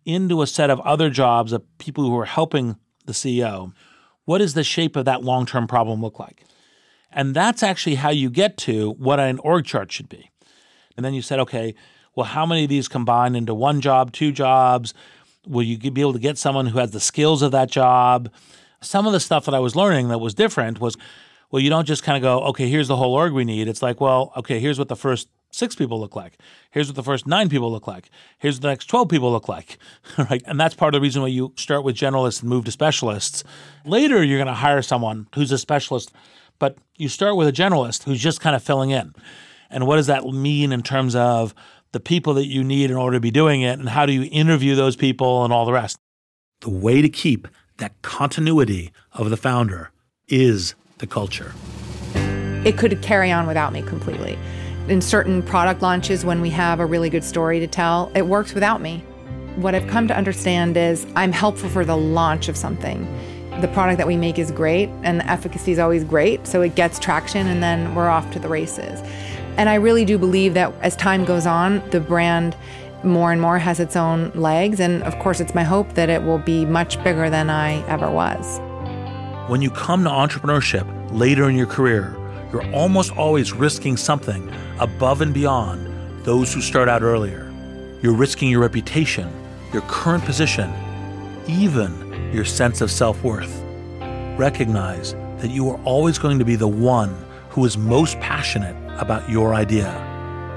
into 0.05 0.43
a 0.43 0.47
set 0.47 0.71
of 0.71 0.81
other 0.81 1.11
jobs 1.11 1.53
of 1.53 1.63
people 1.79 2.05
who 2.05 2.17
are 2.19 2.25
helping 2.25 2.77
the 3.05 3.13
CEO? 3.13 3.73
What 4.25 4.39
does 4.39 4.55
the 4.55 4.65
shape 4.65 4.97
of 4.97 5.05
that 5.05 5.23
long 5.23 5.47
term 5.47 5.67
problem 5.67 6.01
look 6.01 6.19
like? 6.19 6.46
And 7.17 7.35
that's 7.35 7.63
actually 7.63 7.95
how 7.97 8.11
you 8.11 8.29
get 8.29 8.59
to 8.59 8.91
what 8.93 9.19
an 9.19 9.39
org 9.39 9.65
chart 9.65 9.91
should 9.91 10.09
be. 10.09 10.31
And 10.97 11.05
then 11.05 11.15
you 11.15 11.23
said, 11.23 11.41
okay, 11.41 11.75
well, 12.15 12.27
how 12.27 12.45
many 12.45 12.65
of 12.65 12.69
these 12.69 12.89
combine 12.89 13.35
into 13.35 13.55
one 13.55 13.81
job, 13.81 14.13
two 14.13 14.33
jobs? 14.33 14.93
Will 15.47 15.63
you 15.63 15.79
be 15.91 16.03
able 16.03 16.13
to 16.13 16.19
get 16.19 16.37
someone 16.37 16.67
who 16.67 16.79
has 16.79 16.91
the 16.91 17.01
skills 17.01 17.41
of 17.41 17.53
that 17.53 17.71
job? 17.71 18.31
Some 18.83 19.07
of 19.07 19.15
the 19.15 19.21
stuff 19.21 19.47
that 19.47 19.55
I 19.55 19.61
was 19.61 19.75
learning 19.75 20.09
that 20.09 20.19
was 20.19 20.35
different 20.35 20.79
was, 20.79 20.97
well, 21.51 21.63
you 21.63 21.71
don't 21.71 21.87
just 21.87 22.03
kind 22.03 22.17
of 22.17 22.23
go, 22.23 22.47
okay, 22.51 22.69
here's 22.69 22.89
the 22.89 22.97
whole 22.97 23.15
org 23.15 23.33
we 23.33 23.45
need. 23.45 23.67
It's 23.67 23.83
like, 23.83 23.99
well, 23.99 24.33
okay, 24.37 24.61
here's 24.61 24.79
what 24.79 24.89
the 24.89 24.97
first 24.97 25.29
six 25.51 25.75
people 25.75 25.99
look 25.99 26.15
like. 26.15 26.39
Here's 26.71 26.89
what 26.89 26.97
the 26.97 27.03
first 27.03 27.27
nine 27.27 27.49
people 27.49 27.73
look 27.73 27.87
like. 27.87 28.11
Here's 28.39 28.57
what 28.57 28.63
the 28.63 28.69
next 28.69 28.87
12 28.87 29.09
people 29.09 29.33
look 29.33 29.49
like. 29.49 29.79
right? 30.19 30.43
And 30.45 30.61
that's 30.61 30.75
part 30.75 30.95
of 30.95 31.01
the 31.01 31.03
reason 31.03 31.23
why 31.23 31.29
you 31.29 31.55
start 31.57 31.83
with 31.83 31.97
generalists 31.97 32.43
and 32.43 32.51
move 32.51 32.67
to 32.67 32.71
specialists. 32.71 33.43
Later, 33.87 34.23
you're 34.23 34.39
going 34.39 34.47
to 34.49 34.53
hire 34.53 34.83
someone 34.83 35.29
who's 35.35 35.53
a 35.53 35.59
specialist, 35.59 36.13
but 36.59 36.79
you 36.97 37.09
start 37.09 37.37
with 37.37 37.49
a 37.49 37.53
generalist 37.53 38.05
who's 38.05 38.21
just 38.21 38.41
kind 38.41 38.57
of 38.57 38.63
filling 38.63 38.91
in. 38.91 39.15
And 39.71 39.87
what 39.87 39.97
does 39.97 40.07
that 40.07 40.25
mean 40.25 40.73
in 40.73 40.83
terms 40.83 41.15
of 41.15 41.55
the 41.93 42.01
people 42.01 42.35
that 42.35 42.47
you 42.47 42.63
need 42.63 42.91
in 42.91 42.97
order 42.97 43.17
to 43.17 43.21
be 43.21 43.31
doing 43.31 43.63
it? 43.63 43.79
And 43.79 43.89
how 43.89 44.07
do 44.07 44.13
you 44.13 44.29
interview 44.31 44.75
those 44.75 44.97
people 44.97 45.45
and 45.45 45.53
all 45.53 45.65
the 45.65 45.73
rest? 45.73 45.99
The 46.61 46.71
way 46.71 47.03
to 47.03 47.09
keep 47.09 47.49
that 47.79 48.01
continuity 48.03 48.93
of 49.13 49.31
the 49.31 49.37
founder 49.37 49.91
is 50.29 50.75
the 50.99 51.07
culture. 51.07 51.53
It 52.65 52.79
could 52.79 53.01
carry 53.03 53.31
on 53.31 53.47
without 53.47 53.73
me 53.73 53.83
completely. 53.83 54.39
In 54.89 55.01
certain 55.01 55.43
product 55.43 55.83
launches, 55.83 56.25
when 56.25 56.41
we 56.41 56.51
have 56.51 56.81
a 56.81 56.87
really 56.87 57.11
good 57.11 57.25
story 57.25 57.61
to 57.61 57.67
tell, 57.67 58.11
it 58.15 58.27
works 58.27 58.55
without 58.55 58.81
me. 58.81 59.05
What 59.57 59.75
I've 59.75 59.87
come 59.89 60.07
to 60.09 60.17
understand 60.17 60.77
is 60.77 61.07
I'm 61.17 61.33
helpful 61.33 61.69
for 61.69 61.85
the 61.85 61.97
launch 61.97 62.49
of 62.49 62.57
something. 62.57 63.07
The 63.61 63.69
product 63.69 63.97
that 63.99 64.07
we 64.07 64.17
make 64.19 64.39
is 64.39 64.51
great 64.51 64.91
and 65.03 65.21
the 65.21 65.31
efficacy 65.31 65.73
is 65.73 65.79
always 65.79 66.05
great, 66.05 66.47
so 66.47 66.61
it 66.61 66.75
gets 66.75 66.99
traction 66.99 67.47
and 67.47 67.63
then 67.63 67.95
we're 67.95 68.09
off 68.09 68.31
to 68.33 68.39
the 68.39 68.49
races. 68.49 69.01
And 69.57 69.71
I 69.71 69.77
really 69.77 70.05
do 70.05 70.19
believe 70.19 70.53
that 70.55 70.75
as 70.83 70.95
time 70.97 71.25
goes 71.25 71.47
on, 71.47 71.83
the 71.89 72.01
brand 72.01 72.55
more 73.03 73.33
and 73.33 73.41
more 73.41 73.59
has 73.59 73.81
its 73.81 73.97
own 73.97 74.31
legs. 74.35 74.79
And 74.79 75.03
of 75.05 75.19
course, 75.21 75.41
it's 75.41 75.55
my 75.55 75.63
hope 75.63 75.95
that 75.95 76.11
it 76.11 76.23
will 76.23 76.39
be 76.39 76.67
much 76.67 77.03
bigger 77.03 77.31
than 77.31 77.49
I 77.49 77.87
ever 77.89 78.11
was. 78.11 78.61
When 79.49 79.63
you 79.63 79.71
come 79.71 80.05
to 80.05 80.11
entrepreneurship 80.11 80.87
later 81.11 81.49
in 81.49 81.57
your 81.57 81.67
career, 81.67 82.15
you're 82.53 82.71
almost 82.75 83.17
always 83.17 83.53
risking 83.53 83.97
something 83.97 84.53
above 84.81 85.23
and 85.23 85.33
beyond 85.33 86.25
those 86.25 86.53
who 86.53 86.61
start 86.61 86.89
out 86.89 87.03
earlier. 87.03 87.51
You're 88.03 88.15
risking 88.15 88.51
your 88.51 88.61
reputation, 88.61 89.33
your 89.73 89.83
current 89.83 90.25
position, 90.25 90.73
even 91.47 92.06
your 92.33 92.45
sense 92.45 92.81
of 92.81 92.91
self 92.91 93.23
worth. 93.23 93.63
Recognize 94.39 95.15
that 95.39 95.51
you 95.51 95.69
are 95.71 95.81
always 95.85 96.19
going 96.19 96.39
to 96.39 96.45
be 96.45 96.57
the 96.57 96.69
one 96.69 97.15
who 97.51 97.65
is 97.65 97.79
most 97.79 98.19
passionate 98.21 98.77
about 99.01 99.29
your 99.31 99.55
idea. 99.55 99.89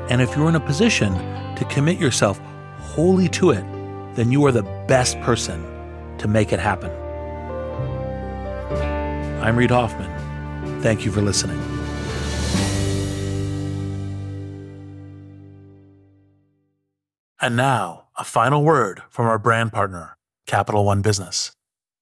And 0.09 0.21
if 0.21 0.35
you're 0.35 0.49
in 0.49 0.55
a 0.55 0.59
position 0.59 1.13
to 1.55 1.65
commit 1.69 1.99
yourself 1.99 2.39
wholly 2.77 3.27
to 3.29 3.51
it, 3.51 3.63
then 4.15 4.31
you 4.31 4.45
are 4.45 4.51
the 4.51 4.63
best 4.87 5.19
person 5.21 5.63
to 6.17 6.27
make 6.27 6.51
it 6.51 6.59
happen. 6.59 6.91
I'm 9.41 9.55
Reid 9.55 9.71
Hoffman. 9.71 10.81
Thank 10.81 11.05
you 11.05 11.11
for 11.11 11.21
listening. 11.21 11.59
And 17.41 17.55
now, 17.55 18.07
a 18.17 18.25
final 18.25 18.65
word 18.65 19.01
from 19.09 19.25
our 19.27 19.39
brand 19.39 19.71
partner, 19.71 20.17
Capital 20.45 20.83
One 20.83 21.01
Business. 21.01 21.53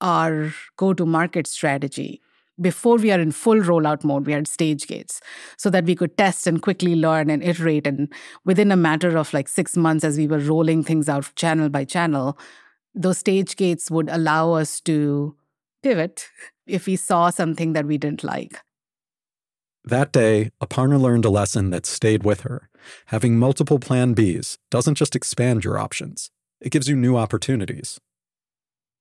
our 0.00 0.52
go 0.76 0.92
to 0.94 1.06
market 1.06 1.46
strategy. 1.46 2.20
Before 2.60 2.96
we 2.96 3.12
are 3.12 3.20
in 3.20 3.30
full 3.30 3.60
rollout 3.60 4.02
mode, 4.02 4.26
we 4.26 4.32
had 4.32 4.48
stage 4.48 4.88
gates 4.88 5.20
so 5.56 5.70
that 5.70 5.84
we 5.84 5.94
could 5.94 6.18
test 6.18 6.46
and 6.46 6.60
quickly 6.60 6.96
learn 6.96 7.30
and 7.30 7.42
iterate. 7.42 7.86
And 7.86 8.12
within 8.44 8.72
a 8.72 8.76
matter 8.76 9.16
of 9.16 9.32
like 9.32 9.46
six 9.48 9.76
months, 9.76 10.04
as 10.04 10.18
we 10.18 10.26
were 10.26 10.40
rolling 10.40 10.82
things 10.82 11.08
out 11.08 11.32
channel 11.36 11.68
by 11.68 11.84
channel, 11.84 12.36
those 12.94 13.18
stage 13.18 13.54
gates 13.54 13.90
would 13.92 14.08
allow 14.08 14.52
us 14.54 14.80
to 14.82 15.36
pivot 15.84 16.28
if 16.66 16.86
we 16.86 16.96
saw 16.96 17.30
something 17.30 17.74
that 17.74 17.86
we 17.86 17.96
didn't 17.96 18.24
like. 18.24 18.58
That 19.84 20.12
day, 20.12 20.50
Aparna 20.60 21.00
learned 21.00 21.24
a 21.24 21.30
lesson 21.30 21.70
that 21.70 21.86
stayed 21.86 22.24
with 22.24 22.40
her. 22.40 22.68
Having 23.06 23.38
multiple 23.38 23.78
plan 23.78 24.14
Bs 24.14 24.58
doesn't 24.70 24.96
just 24.96 25.16
expand 25.16 25.64
your 25.64 25.78
options, 25.78 26.30
it 26.60 26.70
gives 26.70 26.88
you 26.88 26.96
new 26.96 27.16
opportunities. 27.16 27.98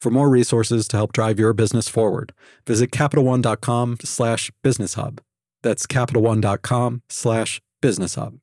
For 0.00 0.10
more 0.10 0.28
resources 0.28 0.86
to 0.88 0.96
help 0.96 1.12
drive 1.12 1.40
your 1.40 1.52
business 1.52 1.88
forward, 1.88 2.32
visit 2.66 2.92
CapitalOne.com 2.92 3.96
slash 4.04 4.52
business 4.62 4.94
hub. 4.94 5.20
That's 5.62 5.86
CapitalOne.com 5.86 7.02
slash 7.08 7.60
business 7.82 8.14
hub. 8.14 8.38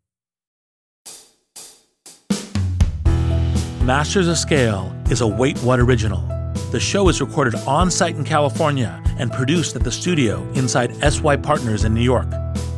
Masters 3.83 4.27
of 4.27 4.37
Scale 4.37 4.93
is 5.09 5.21
a 5.21 5.27
Wait 5.27 5.57
What 5.59 5.79
original. 5.79 6.27
The 6.71 6.79
show 6.79 7.07
is 7.07 7.21
recorded 7.21 7.55
on 7.67 7.89
site 7.89 8.15
in 8.15 8.25
California 8.25 9.01
and 9.17 9.31
produced 9.31 9.75
at 9.77 9.83
the 9.83 9.91
studio 9.91 10.41
inside 10.55 10.93
SY 11.09 11.37
Partners 11.37 11.85
in 11.85 11.93
New 11.93 12.01
York. 12.01 12.27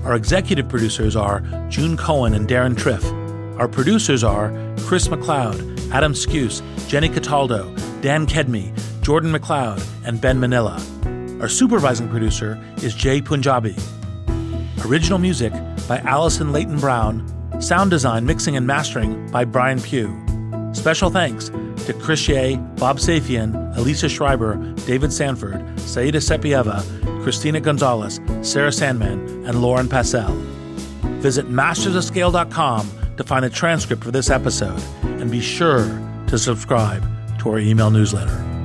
Our 0.03 0.15
executive 0.15 0.69
producers 0.69 1.15
are 1.15 1.39
June 1.69 1.97
Cohen 1.97 2.35
and 2.35 2.47
Deron 2.47 2.75
Triff. 2.75 3.03
Our 3.57 3.67
producers 3.67 4.23
are 4.23 4.49
Chris 4.81 5.07
McLeod, 5.07 5.91
Adam 5.91 6.13
Skuse, 6.13 6.61
Jenny 6.87 7.09
Cataldo, 7.09 7.73
Dan 8.01 8.27
Kedmi, 8.27 8.73
Jordan 9.01 9.31
McLeod, 9.31 9.85
and 10.05 10.21
Ben 10.21 10.39
Manilla. 10.39 10.79
Our 11.41 11.49
supervising 11.49 12.09
producer 12.09 12.61
is 12.83 12.93
Jay 12.93 13.21
Punjabi. 13.21 13.75
Original 14.85 15.19
music 15.19 15.53
by 15.87 15.97
Allison 15.99 16.51
Leyton-Brown. 16.51 17.61
Sound 17.61 17.89
design, 17.89 18.25
mixing, 18.25 18.55
and 18.55 18.67
mastering 18.67 19.29
by 19.31 19.45
Brian 19.45 19.81
Pugh. 19.81 20.15
Special 20.73 21.09
thanks 21.09 21.49
to 21.85 21.93
Chris 21.93 22.19
Shea, 22.19 22.57
Bob 22.75 22.97
Safian, 22.97 23.75
Elisa 23.77 24.07
Schreiber, 24.07 24.55
David 24.85 25.11
Sanford, 25.11 25.79
Saida 25.79 26.19
Sepieva, 26.19 26.83
Christina 27.23 27.59
Gonzalez, 27.59 28.19
Sarah 28.41 28.71
Sandman, 28.71 29.45
and 29.45 29.61
Lauren 29.61 29.87
Passell. 29.87 30.35
Visit 31.21 31.49
mastersofscale.com 31.49 32.91
to 33.17 33.23
find 33.23 33.45
a 33.45 33.49
transcript 33.49 34.03
for 34.03 34.11
this 34.11 34.29
episode 34.29 34.81
and 35.03 35.31
be 35.31 35.41
sure 35.41 35.85
to 36.27 36.37
subscribe 36.37 37.03
to 37.39 37.49
our 37.49 37.59
email 37.59 37.91
newsletter. 37.91 38.56